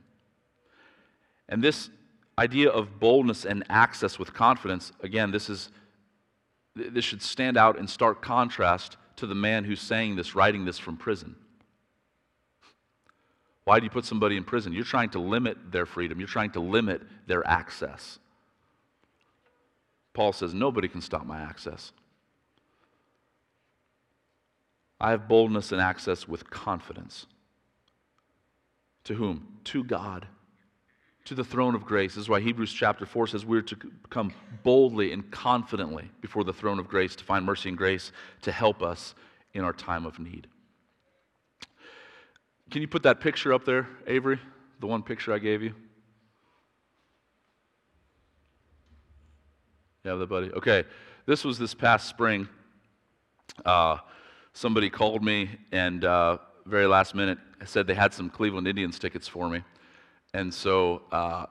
And 1.49 1.63
this 1.63 1.91
idea 2.39 2.71
of 2.71 2.99
boldness 2.99 3.45
and 3.45 3.65
access 3.69 4.19
with 4.19 4.33
confidence, 4.35 4.93
again, 5.03 5.31
this 5.31 5.51
is 5.51 5.71
this 6.75 7.05
should 7.05 7.23
stand 7.23 7.57
out 7.57 7.79
in 7.79 7.89
stark 7.89 8.21
contrast 8.21 8.99
to 9.17 9.27
the 9.27 9.35
man 9.35 9.65
who's 9.65 9.81
saying 9.81 10.17
this, 10.17 10.35
writing 10.35 10.67
this 10.67 10.79
from 10.79 10.99
prison. 10.99 11.35
Why 13.65 13.81
do 13.81 13.85
you 13.85 13.91
put 13.91 14.05
somebody 14.05 14.37
in 14.37 14.45
prison? 14.45 14.75
You're 14.75 14.85
trying 14.85 15.09
to 15.11 15.19
limit 15.19 15.73
their 15.73 15.87
freedom, 15.87 16.19
you're 16.19 16.29
trying 16.29 16.51
to 16.53 16.61
limit 16.61 17.03
their 17.27 17.47
access. 17.47 18.19
Paul 20.17 20.33
says, 20.33 20.55
Nobody 20.55 20.89
can 20.89 21.03
stop 21.03 21.27
my 21.27 21.39
access. 21.39 21.93
I 24.99 25.11
have 25.11 25.29
boldness 25.29 25.73
and 25.73 25.81
access 25.81 26.27
with 26.27 26.49
confidence. 26.49 27.27
To 29.05 29.15
whom? 29.15 29.59
To 29.65 29.85
God. 29.85 30.27
To 31.27 31.35
the 31.35 31.45
throne 31.45 31.75
of 31.75 31.85
grace. 31.85 32.15
This 32.15 32.23
is 32.23 32.29
why 32.31 32.41
Hebrews 32.41 32.73
chapter 32.73 33.05
4 33.05 33.27
says 33.27 33.45
we're 33.45 33.61
to 33.61 33.77
come 34.09 34.33
boldly 34.63 35.13
and 35.13 35.31
confidently 35.31 36.11
before 36.23 36.45
the 36.45 36.53
throne 36.55 36.79
of 36.79 36.89
grace 36.89 37.15
to 37.17 37.25
find 37.25 37.45
mercy 37.45 37.69
and 37.69 37.77
grace 37.77 38.11
to 38.41 38.51
help 38.51 38.83
us 38.83 39.15
in 39.53 39.65
our 39.65 39.75
time 39.75 40.07
of 40.07 40.19
need. 40.19 40.47
Can 42.71 42.81
you 42.81 42.89
put 42.89 43.03
that 43.03 43.21
picture 43.21 43.53
up 43.53 43.67
there, 43.67 43.87
Avery? 44.07 44.41
The 44.81 44.87
one 44.87 45.03
picture 45.03 45.35
I 45.35 45.39
gave 45.39 45.63
you? 45.63 45.75
You 50.07 50.17
have 50.17 50.29
buddy? 50.29 50.53
Okay. 50.53 50.85
This 51.27 51.43
was 51.43 51.59
this 51.59 51.75
past 51.75 52.09
spring. 52.09 52.49
Uh, 53.65 53.97
somebody 54.53 54.89
called 54.89 55.25
me 55.25 55.51
and 55.73 56.05
uh, 56.05 56.39
very 56.65 56.87
last 56.87 57.17
minute 57.17 57.39
said 57.65 57.89
they 57.89 57.95
had 57.95 58.15
some 58.15 58.31
Cleveland 58.31 58.69
Indians 58.69 59.01
tickets 59.01 59.27
for 59.27 59.49
me. 59.49 59.65
And 60.33 60.55
so 60.55 61.03
uh, 61.11 61.47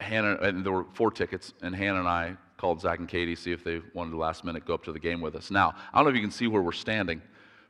Hannah, 0.00 0.36
and 0.42 0.66
there 0.66 0.72
were 0.72 0.84
four 0.92 1.10
tickets, 1.10 1.54
and 1.62 1.74
Hannah 1.74 2.00
and 2.00 2.08
I 2.08 2.36
called 2.58 2.78
Zach 2.82 2.98
and 2.98 3.08
Katie 3.08 3.34
to 3.34 3.40
see 3.40 3.52
if 3.52 3.64
they 3.64 3.80
wanted 3.94 4.10
to 4.10 4.18
last 4.18 4.44
minute 4.44 4.66
go 4.66 4.74
up 4.74 4.84
to 4.84 4.92
the 4.92 5.00
game 5.00 5.22
with 5.22 5.34
us. 5.34 5.50
Now, 5.50 5.74
I 5.90 5.96
don't 5.96 6.04
know 6.04 6.10
if 6.10 6.16
you 6.16 6.20
can 6.20 6.30
see 6.30 6.46
where 6.46 6.60
we're 6.60 6.72
standing, 6.72 7.22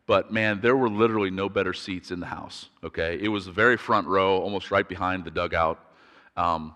but 0.07 0.33
man, 0.33 0.61
there 0.61 0.77
were 0.77 0.91
literally 0.91 1.31
no 1.31 1.49
better 1.49 1.73
seats 1.73 2.11
in 2.11 2.19
the 2.19 2.27
house, 2.27 2.71
okay? 2.83 3.21
It 3.23 3.29
was 3.29 3.47
the 3.47 3.53
very 3.53 3.77
front 3.77 4.09
row, 4.09 4.39
almost 4.39 4.73
right 4.73 4.89
behind 4.89 5.25
the 5.25 5.31
dugout. 5.31 5.79
Um, 6.37 6.75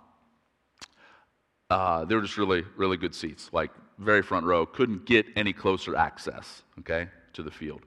uh, 1.72 2.04
they 2.04 2.14
were 2.14 2.22
just 2.22 2.36
really, 2.36 2.64
really 2.76 2.96
good 2.96 3.14
seats, 3.14 3.50
like 3.52 3.70
very 3.98 4.22
front 4.22 4.46
row. 4.46 4.66
Couldn't 4.66 5.06
get 5.06 5.26
any 5.36 5.52
closer 5.52 5.96
access, 5.96 6.62
okay? 6.80 7.08
to 7.34 7.42
the 7.42 7.50
field. 7.50 7.82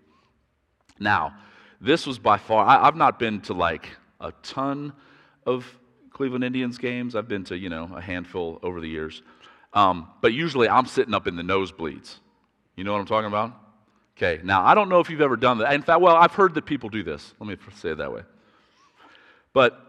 Now, 0.99 1.35
this 1.81 2.07
was 2.07 2.19
by 2.19 2.37
far, 2.37 2.65
I, 2.65 2.85
have 2.85 2.95
not 2.95 3.19
been 3.19 3.41
to 3.41 3.53
like 3.53 3.89
a 4.19 4.31
ton 4.43 4.93
of 5.45 5.65
Cleveland 6.09 6.43
Indians 6.43 6.77
games. 6.77 7.15
I've 7.15 7.27
been 7.27 7.43
to, 7.45 7.57
you 7.57 7.69
know, 7.69 7.89
a 7.95 8.01
handful 8.01 8.59
over 8.63 8.79
the 8.79 8.87
years. 8.87 9.21
Um, 9.73 10.07
but 10.21 10.33
usually 10.33 10.69
I'm 10.69 10.85
sitting 10.85 11.13
up 11.13 11.27
in 11.27 11.35
the 11.35 11.43
nosebleeds. 11.43 12.15
You 12.75 12.85
know 12.85 12.93
what 12.93 12.99
I'm 12.99 13.05
talking 13.05 13.27
about? 13.27 13.53
Okay, 14.17 14.41
now 14.43 14.65
I 14.65 14.73
don't 14.73 14.87
know 14.87 15.01
if 15.01 15.09
you've 15.09 15.21
ever 15.21 15.35
done 15.35 15.57
that. 15.57 15.73
In 15.73 15.81
fact, 15.81 15.99
well, 15.99 16.15
I've 16.15 16.33
heard 16.33 16.53
that 16.53 16.65
people 16.65 16.87
do 16.87 17.03
this. 17.03 17.33
Let 17.39 17.49
me 17.49 17.57
say 17.75 17.89
it 17.89 17.97
that 17.97 18.13
way. 18.13 18.21
But 19.51 19.79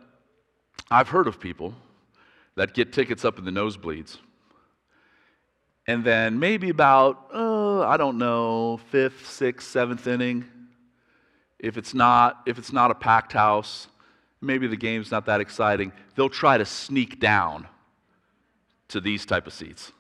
I've 0.91 1.09
heard 1.09 1.29
of 1.29 1.39
people 1.39 1.75
that 2.57 2.75
get 2.75 2.93
tickets 2.93 3.25
up 3.25 3.39
in 3.39 3.45
the 3.45 3.51
nosebleeds 3.51 4.19
and 5.87 6.05
then 6.05 6.39
maybe 6.39 6.69
about, 6.69 7.29
uh, 7.33 7.83
I 7.83 7.97
don't 7.97 8.19
know, 8.19 8.81
fifth, 8.91 9.29
sixth, 9.29 9.69
seventh 9.69 10.07
inning, 10.07 10.45
if 11.59 11.77
it's 11.77 11.95
not, 11.95 12.43
if 12.47 12.59
it's 12.59 12.73
not 12.73 12.91
a 12.91 12.95
packed 12.95 13.33
house, 13.33 13.87
maybe 14.41 14.67
the 14.67 14.77
game's 14.77 15.11
not 15.11 15.27
that 15.27 15.41
exciting, 15.41 15.93
they'll 16.15 16.29
try 16.29 16.59
to 16.59 16.65
sneak 16.65 17.21
down 17.21 17.67
to 18.89 19.01
these 19.01 19.25
type 19.25 19.47
of 19.47 19.53
seats. 19.53 19.93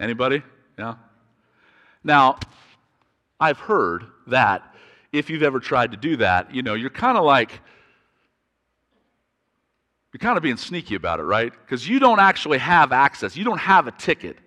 Anybody? 0.00 0.42
Yeah? 0.78 0.96
Now, 2.02 2.38
I've 3.38 3.58
heard 3.58 4.04
that 4.26 4.74
if 5.12 5.30
you've 5.30 5.42
ever 5.42 5.60
tried 5.60 5.92
to 5.92 5.96
do 5.96 6.16
that, 6.16 6.52
you 6.52 6.62
know, 6.62 6.74
you're 6.74 6.90
kind 6.90 7.16
of 7.16 7.24
like, 7.24 7.60
you're 10.14 10.20
kind 10.20 10.36
of 10.36 10.44
being 10.44 10.56
sneaky 10.56 10.94
about 10.94 11.18
it, 11.18 11.24
right? 11.24 11.52
Because 11.52 11.88
you 11.88 11.98
don't 11.98 12.20
actually 12.20 12.58
have 12.58 12.92
access. 12.92 13.36
You 13.36 13.42
don't 13.42 13.58
have 13.58 13.88
a 13.88 13.90
ticket 13.90 14.38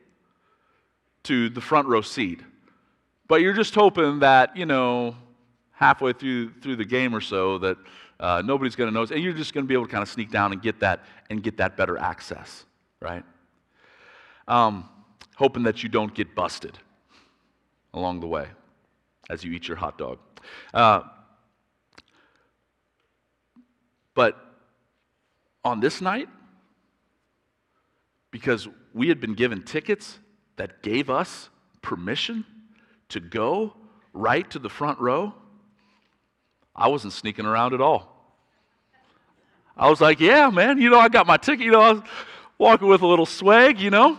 to 1.24 1.50
the 1.50 1.60
front 1.60 1.90
row 1.90 2.00
seat. 2.00 2.40
But 3.28 3.42
you're 3.42 3.52
just 3.52 3.76
hoping 3.76 4.20
that, 4.20 4.56
you 4.56 4.66
know, 4.66 5.18
halfway 5.74 6.14
through, 6.14 6.54
through 6.62 6.78
the 6.78 6.86
game 6.86 7.14
or 7.14 7.20
so 7.20 7.58
that 7.58 7.78
uh, 8.18 8.42
nobody's 8.46 8.78
going 8.78 8.88
to 8.90 8.94
notice, 8.94 9.12
and 9.12 9.22
you're 9.22 9.34
just 9.34 9.54
going 9.54 9.66
to 9.66 9.68
be 9.68 9.74
able 9.74 9.86
to 9.86 9.92
kind 9.92 10.02
of 10.02 10.08
sneak 10.08 10.32
down 10.32 10.54
and 10.54 10.62
get 10.62 10.80
that 10.80 11.04
and 11.30 11.44
get 11.44 11.58
that 11.58 11.76
better 11.76 11.98
access, 11.98 12.64
right? 13.02 13.26
Um, 14.48 14.88
hoping 15.36 15.64
that 15.64 15.84
you 15.84 15.90
don't 15.90 16.16
get 16.16 16.34
busted 16.34 16.80
along 17.94 18.22
the 18.22 18.28
way 18.28 18.48
as 19.30 19.44
you 19.44 19.52
eat 19.52 19.68
your 19.68 19.76
hot 19.76 19.98
dog. 19.98 20.18
Uh, 20.74 21.02
But 24.18 24.47
on 25.64 25.80
this 25.80 26.02
night, 26.02 26.30
because 28.32 28.68
we 28.94 29.10
had 29.10 29.20
been 29.20 29.34
given 29.34 29.64
tickets 29.64 30.20
that 30.58 30.82
gave 30.82 31.10
us 31.10 31.50
permission 31.82 32.46
to 33.10 33.20
go 33.20 33.74
right 34.14 34.50
to 34.52 34.60
the 34.60 34.70
front 34.70 35.00
row, 35.00 35.34
I 36.76 36.88
wasn't 36.88 37.14
sneaking 37.14 37.46
around 37.46 37.74
at 37.74 37.82
all. 37.82 38.14
I 39.76 39.90
was 39.90 40.02
like, 40.02 40.20
yeah, 40.20 40.50
man, 40.50 40.80
you 40.80 40.90
know, 40.90 41.00
I 41.00 41.10
got 41.10 41.28
my 41.28 41.38
ticket, 41.38 41.66
you 41.66 41.72
know, 41.72 41.82
I 41.82 41.92
was 41.94 42.04
walking 42.58 42.88
with 42.88 43.02
a 43.02 43.08
little 43.08 43.26
swag, 43.26 43.80
you 43.80 43.90
know. 43.90 44.18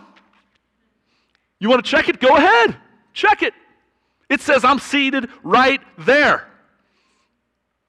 You 1.59 1.69
want 1.69 1.83
to 1.83 1.89
check 1.89 2.07
it? 2.07 2.19
Go 2.19 2.37
ahead, 2.37 2.77
check 3.13 3.43
it. 3.43 3.53
It 4.29 4.41
says 4.41 4.63
I'm 4.63 4.79
seated 4.79 5.29
right 5.43 5.81
there. 5.97 6.47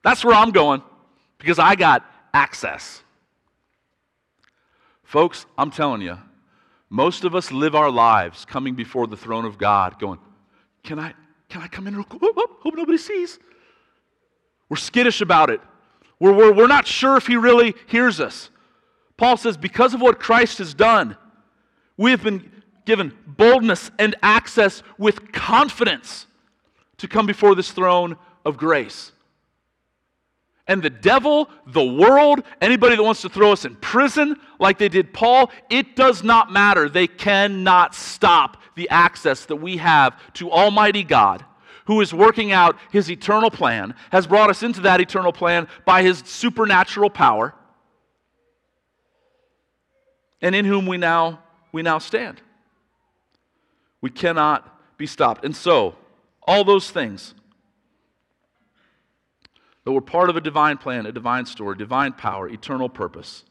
That's 0.03 0.25
where 0.25 0.35
I'm 0.35 0.51
going 0.51 0.83
because 1.39 1.59
I 1.59 1.75
got 1.77 2.05
access. 2.33 3.03
Folks, 5.11 5.45
I'm 5.59 5.73
telling 5.73 6.03
you, 6.03 6.17
most 6.89 7.25
of 7.25 7.35
us 7.35 7.51
live 7.51 7.75
our 7.75 7.91
lives 7.91 8.45
coming 8.45 8.77
before 8.77 9.09
the 9.09 9.17
throne 9.17 9.45
of 9.45 9.59
God 9.59 9.99
going, 9.99 10.21
Can 10.85 11.01
I, 11.01 11.15
can 11.49 11.63
I 11.63 11.67
come 11.67 11.89
in 11.89 11.97
real 11.97 12.05
quick? 12.05 12.23
Hope 12.23 12.77
nobody 12.77 12.97
sees. 12.97 13.41
We're 14.69 14.77
skittish 14.77 15.21
about 15.21 15.51
it. 15.51 15.61
We're, 16.21 16.33
we're, 16.33 16.53
we're 16.53 16.69
not 16.69 16.87
sure 16.87 17.17
if 17.17 17.27
He 17.27 17.35
really 17.37 17.75
hears 17.89 18.21
us. 18.21 18.51
Paul 19.17 19.37
says, 19.37 19.57
Because 19.57 19.95
of 19.95 20.01
what 20.01 20.21
Christ 20.21 20.59
has 20.59 20.75
done, 20.75 21.17
we 21.97 22.13
have 22.13 22.23
been 22.23 22.49
given 22.87 23.13
boldness 23.27 23.91
and 23.99 24.15
access 24.23 24.85
with 24.97 25.33
confidence 25.33 26.29
to 26.99 27.09
come 27.09 27.27
before 27.27 27.57
this 27.57 27.73
throne 27.73 28.17
of 28.45 28.57
grace. 28.57 29.11
And 30.71 30.81
the 30.81 30.89
devil, 30.89 31.51
the 31.67 31.83
world, 31.83 32.45
anybody 32.61 32.95
that 32.95 33.03
wants 33.03 33.23
to 33.23 33.29
throw 33.29 33.51
us 33.51 33.65
in 33.65 33.75
prison 33.75 34.37
like 34.61 34.79
they 34.79 34.89
did 34.89 35.13
Paul, 35.13 35.51
it 35.69 35.97
does 35.97 36.23
not 36.23 36.53
matter. 36.53 36.89
They 36.89 37.09
cannot 37.09 37.93
stop 37.93 38.57
the 38.77 38.89
access 38.89 39.47
that 39.47 39.57
we 39.57 39.79
have 39.79 40.17
to 40.35 40.49
Almighty 40.49 41.03
God, 41.03 41.45
who 41.87 42.01
is 42.01 42.15
working 42.15 42.53
out 42.53 42.77
his 42.93 43.11
eternal 43.11 43.51
plan, 43.51 43.95
has 44.13 44.29
brought 44.29 44.49
us 44.49 44.63
into 44.63 44.83
that 44.83 45.01
eternal 45.01 45.33
plan 45.33 45.67
by 45.85 46.05
his 46.05 46.23
supernatural 46.25 47.11
power, 47.11 47.53
and 50.41 50.55
in 50.55 50.65
whom 50.65 50.87
we 50.87 50.99
now, 50.99 51.43
we 51.73 51.83
now 51.83 51.99
stand. 51.99 52.41
We 54.01 54.11
cannot 54.11 54.97
be 54.97 55.09
stopped. 55.09 55.45
And 55.45 55.57
so, 55.57 55.97
all 56.47 56.63
those 56.63 56.93
things 56.93 57.35
that 59.91 59.95
we're 59.95 60.01
part 60.01 60.31
of 60.31 60.37
a 60.37 60.41
divine 60.41 60.79
plan, 60.79 61.05
a 61.05 61.11
divine 61.11 61.45
story, 61.45 61.77
divine 61.77 62.13
power, 62.13 62.49
eternal 62.49 62.89
purpose, 62.89 63.45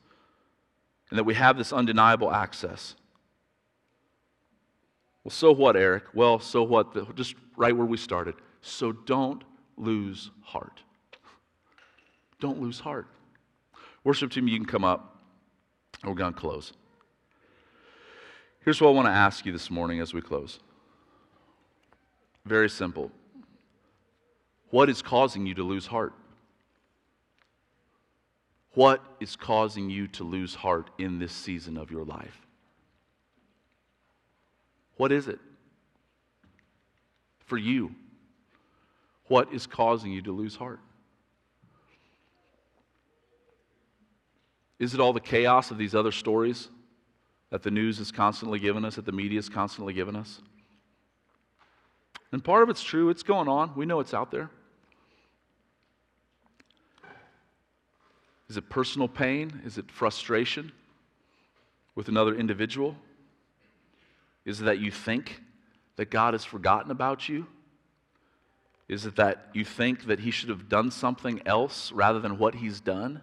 and 1.09 1.19
that 1.19 1.25
we 1.25 1.33
have 1.33 1.57
this 1.57 1.73
undeniable 1.73 2.31
access. 2.31 2.95
Well, 5.25 5.31
so 5.31 5.51
what, 5.51 5.75
Eric? 5.75 6.05
Well, 6.13 6.39
so 6.39 6.63
what? 6.63 7.13
Just 7.17 7.35
right 7.57 7.75
where 7.75 7.85
we 7.85 7.97
started. 7.97 8.35
So 8.61 8.93
don't 8.93 9.43
lose 9.75 10.31
heart. 10.41 10.81
Don't 12.39 12.61
lose 12.61 12.79
heart. 12.79 13.07
Worship 14.05 14.31
team, 14.31 14.47
you 14.47 14.55
can 14.55 14.65
come 14.65 14.85
up. 14.85 15.19
We're 16.05 16.13
going 16.13 16.33
to 16.33 16.39
close. 16.39 16.71
Here's 18.63 18.79
what 18.79 18.87
I 18.87 18.91
want 18.93 19.07
to 19.07 19.11
ask 19.11 19.45
you 19.45 19.51
this 19.51 19.69
morning 19.69 19.99
as 19.99 20.13
we 20.13 20.21
close. 20.21 20.61
Very 22.45 22.69
simple. 22.69 23.11
What 24.69 24.89
is 24.89 25.01
causing 25.01 25.45
you 25.45 25.53
to 25.55 25.63
lose 25.63 25.85
heart? 25.85 26.13
What 28.74 29.03
is 29.20 29.36
causing 29.36 29.89
you 29.89 30.07
to 30.09 30.24
lose 30.24 30.55
heart 30.55 30.89
in 30.97 31.20
this 31.20 31.34
season 31.34 31.78
of 31.78 31.91
your 31.91 32.05
life? 32.05 32.45
What 34.97 35.11
is 35.11 35.28
it? 35.28 35.39
For 37.45 37.57
you, 37.57 37.95
what 39.28 39.51
is 39.53 39.65
causing 39.65 40.11
you 40.11 40.22
to 40.24 40.32
lose 40.32 40.55
heart? 40.55 40.80
Is 44.78 44.93
it 44.93 44.99
all 44.99 45.13
the 45.13 45.20
chaos 45.20 45.72
of 45.72 45.78
these 45.78 45.95
other 45.95 46.11
stories 46.11 46.70
that 47.49 47.63
the 47.63 47.72
news 47.72 47.99
is 47.99 48.11
constantly 48.11 48.59
giving 48.59 48.86
us, 48.86 48.95
that 48.95 49.05
the 49.05 49.11
media 49.11 49.39
is 49.39 49.49
constantly 49.49 49.93
giving 49.93 50.15
us? 50.15 50.41
And 52.32 52.43
part 52.43 52.63
of 52.63 52.70
it's 52.70 52.84
true, 52.84 53.09
it's 53.09 53.24
going 53.24 53.47
on. 53.47 53.74
We 53.76 53.86
know 53.86 53.99
it's 53.99 54.13
out 54.13 54.32
there. 54.32 54.51
Is 58.49 58.57
it 58.57 58.69
personal 58.69 59.07
pain? 59.07 59.61
Is 59.63 59.77
it 59.77 59.91
frustration 59.91 60.71
with 61.95 62.07
another 62.07 62.35
individual? 62.35 62.95
Is 64.43 64.61
it 64.61 64.65
that 64.65 64.79
you 64.79 64.91
think 64.91 65.41
that 65.97 66.09
God 66.09 66.33
has 66.33 66.43
forgotten 66.43 66.91
about 66.91 67.29
you? 67.29 67.45
Is 68.87 69.05
it 69.05 69.17
that 69.17 69.49
you 69.53 69.63
think 69.63 70.05
that 70.05 70.19
He 70.19 70.31
should 70.31 70.49
have 70.49 70.67
done 70.67 70.89
something 70.89 71.41
else 71.45 71.91
rather 71.91 72.19
than 72.19 72.39
what 72.39 72.55
He's 72.55 72.81
done 72.81 73.21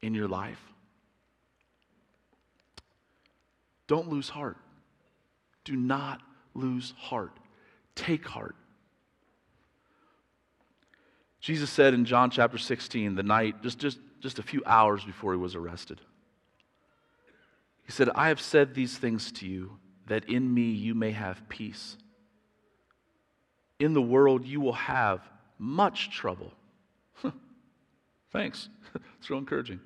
in 0.00 0.14
your 0.14 0.28
life? 0.28 0.62
Don't 3.86 4.08
lose 4.08 4.30
heart. 4.30 4.56
Do 5.64 5.76
not 5.76 6.22
lose 6.54 6.94
heart. 6.96 7.36
Take 7.94 8.26
heart. 8.26 8.56
Jesus 11.40 11.68
said 11.68 11.92
in 11.92 12.04
John 12.04 12.30
chapter 12.30 12.56
16, 12.56 13.14
the 13.14 13.22
night, 13.22 13.62
just, 13.62 13.78
just 13.78 13.98
just 14.20 14.38
a 14.38 14.42
few 14.42 14.62
hours 14.66 15.04
before 15.04 15.32
he 15.32 15.38
was 15.38 15.54
arrested. 15.54 16.00
He 17.84 17.92
said, 17.92 18.08
I 18.14 18.28
have 18.28 18.40
said 18.40 18.74
these 18.74 18.96
things 18.96 19.32
to 19.32 19.46
you 19.46 19.78
that 20.06 20.28
in 20.28 20.52
me 20.52 20.70
you 20.70 20.94
may 20.94 21.10
have 21.10 21.48
peace. 21.48 21.96
In 23.78 23.94
the 23.94 24.02
world 24.02 24.44
you 24.44 24.60
will 24.60 24.74
have 24.74 25.20
much 25.58 26.10
trouble. 26.10 26.52
Thanks. 28.32 28.68
It's 29.18 29.28
real 29.28 29.38
encouraging. 29.38 29.80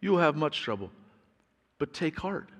You 0.00 0.12
will 0.12 0.20
have 0.20 0.36
much 0.36 0.62
trouble, 0.62 0.90
but 1.78 1.92
take 1.92 2.18
heart. 2.18 2.50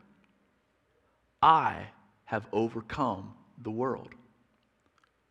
I 1.40 1.86
have 2.24 2.46
overcome 2.52 3.34
the 3.62 3.70
world. 3.70 4.08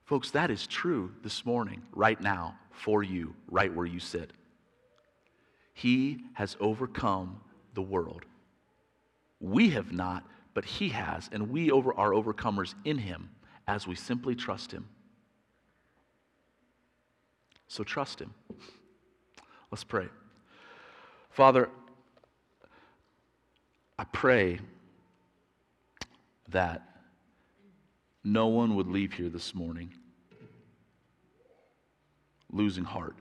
Folks, 0.05 0.31
that 0.31 0.51
is 0.51 0.65
true 0.67 1.11
this 1.21 1.45
morning, 1.45 1.81
right 1.91 2.19
now, 2.21 2.55
for 2.71 3.03
you, 3.03 3.35
right 3.49 3.73
where 3.73 3.85
you 3.85 3.99
sit. 3.99 4.31
He 5.75 6.23
has 6.33 6.55
overcome 6.61 7.41
the 7.73 7.81
world. 7.81 8.25
We 9.41 9.69
have 9.71 9.91
not, 9.91 10.23
but 10.53 10.63
He 10.63 10.89
has, 10.89 11.29
and 11.33 11.49
we 11.49 11.69
over, 11.69 11.93
are 11.93 12.11
overcomers 12.11 12.73
in 12.85 12.97
Him 12.97 13.29
as 13.67 13.85
we 13.85 13.93
simply 13.93 14.35
trust 14.35 14.71
Him. 14.71 14.87
So 17.67 17.83
trust 17.83 18.21
Him. 18.21 18.33
Let's 19.69 19.83
pray. 19.83 20.07
Father, 21.29 21.69
I 23.99 24.05
pray 24.05 24.59
that 26.47 26.83
no 28.23 28.47
one 28.47 28.75
would 28.75 28.87
leave 28.87 29.11
here 29.11 29.29
this 29.29 29.53
morning 29.53 29.93
losing 32.49 32.85
heart. 32.85 33.17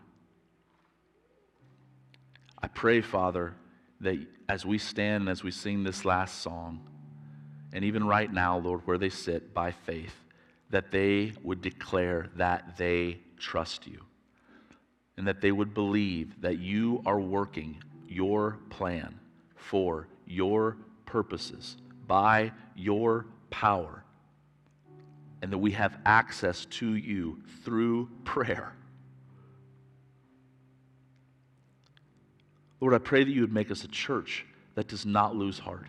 I 2.64 2.68
pray, 2.68 3.02
Father, 3.02 3.54
that 4.00 4.16
as 4.48 4.64
we 4.64 4.78
stand 4.78 5.24
and 5.24 5.28
as 5.28 5.44
we 5.44 5.50
sing 5.50 5.84
this 5.84 6.06
last 6.06 6.40
song, 6.40 6.80
and 7.74 7.84
even 7.84 8.06
right 8.06 8.32
now, 8.32 8.56
Lord, 8.56 8.80
where 8.86 8.96
they 8.96 9.10
sit 9.10 9.52
by 9.52 9.70
faith, 9.70 10.14
that 10.70 10.90
they 10.90 11.34
would 11.42 11.60
declare 11.60 12.30
that 12.36 12.78
they 12.78 13.18
trust 13.36 13.86
you 13.86 14.00
and 15.18 15.28
that 15.28 15.42
they 15.42 15.52
would 15.52 15.74
believe 15.74 16.40
that 16.40 16.58
you 16.58 17.02
are 17.04 17.20
working 17.20 17.82
your 18.08 18.56
plan 18.70 19.20
for 19.56 20.08
your 20.26 20.78
purposes 21.04 21.76
by 22.06 22.50
your 22.74 23.26
power 23.50 24.04
and 25.42 25.52
that 25.52 25.58
we 25.58 25.72
have 25.72 25.98
access 26.06 26.64
to 26.64 26.94
you 26.94 27.42
through 27.62 28.08
prayer. 28.24 28.72
Lord, 32.84 32.92
I 32.92 32.98
pray 32.98 33.24
that 33.24 33.30
you 33.30 33.40
would 33.40 33.52
make 33.54 33.70
us 33.70 33.82
a 33.82 33.88
church 33.88 34.44
that 34.74 34.88
does 34.88 35.06
not 35.06 35.34
lose 35.34 35.58
heart. 35.58 35.86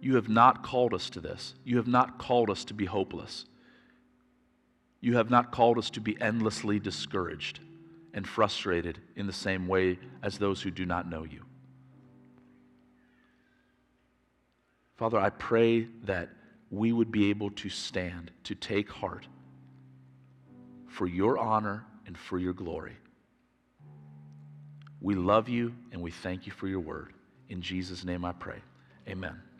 You 0.00 0.16
have 0.16 0.28
not 0.28 0.64
called 0.64 0.92
us 0.92 1.08
to 1.10 1.20
this. 1.20 1.54
You 1.62 1.76
have 1.76 1.86
not 1.86 2.18
called 2.18 2.50
us 2.50 2.64
to 2.64 2.74
be 2.74 2.84
hopeless. 2.84 3.44
You 5.00 5.14
have 5.18 5.30
not 5.30 5.52
called 5.52 5.78
us 5.78 5.88
to 5.90 6.00
be 6.00 6.20
endlessly 6.20 6.80
discouraged 6.80 7.60
and 8.12 8.26
frustrated 8.26 8.98
in 9.14 9.28
the 9.28 9.32
same 9.32 9.68
way 9.68 10.00
as 10.20 10.36
those 10.36 10.60
who 10.60 10.72
do 10.72 10.84
not 10.84 11.08
know 11.08 11.22
you. 11.22 11.44
Father, 14.96 15.20
I 15.20 15.30
pray 15.30 15.86
that 16.06 16.28
we 16.72 16.92
would 16.92 17.12
be 17.12 17.30
able 17.30 17.50
to 17.50 17.68
stand, 17.68 18.32
to 18.42 18.56
take 18.56 18.90
heart 18.90 19.28
for 20.88 21.06
your 21.06 21.38
honor 21.38 21.86
and 22.04 22.18
for 22.18 22.40
your 22.40 22.52
glory. 22.52 22.96
We 25.02 25.14
love 25.16 25.48
you 25.48 25.74
and 25.90 26.00
we 26.00 26.12
thank 26.12 26.46
you 26.46 26.52
for 26.52 26.68
your 26.68 26.80
word. 26.80 27.12
In 27.48 27.60
Jesus' 27.60 28.04
name 28.04 28.24
I 28.24 28.32
pray. 28.32 28.62
Amen. 29.08 29.51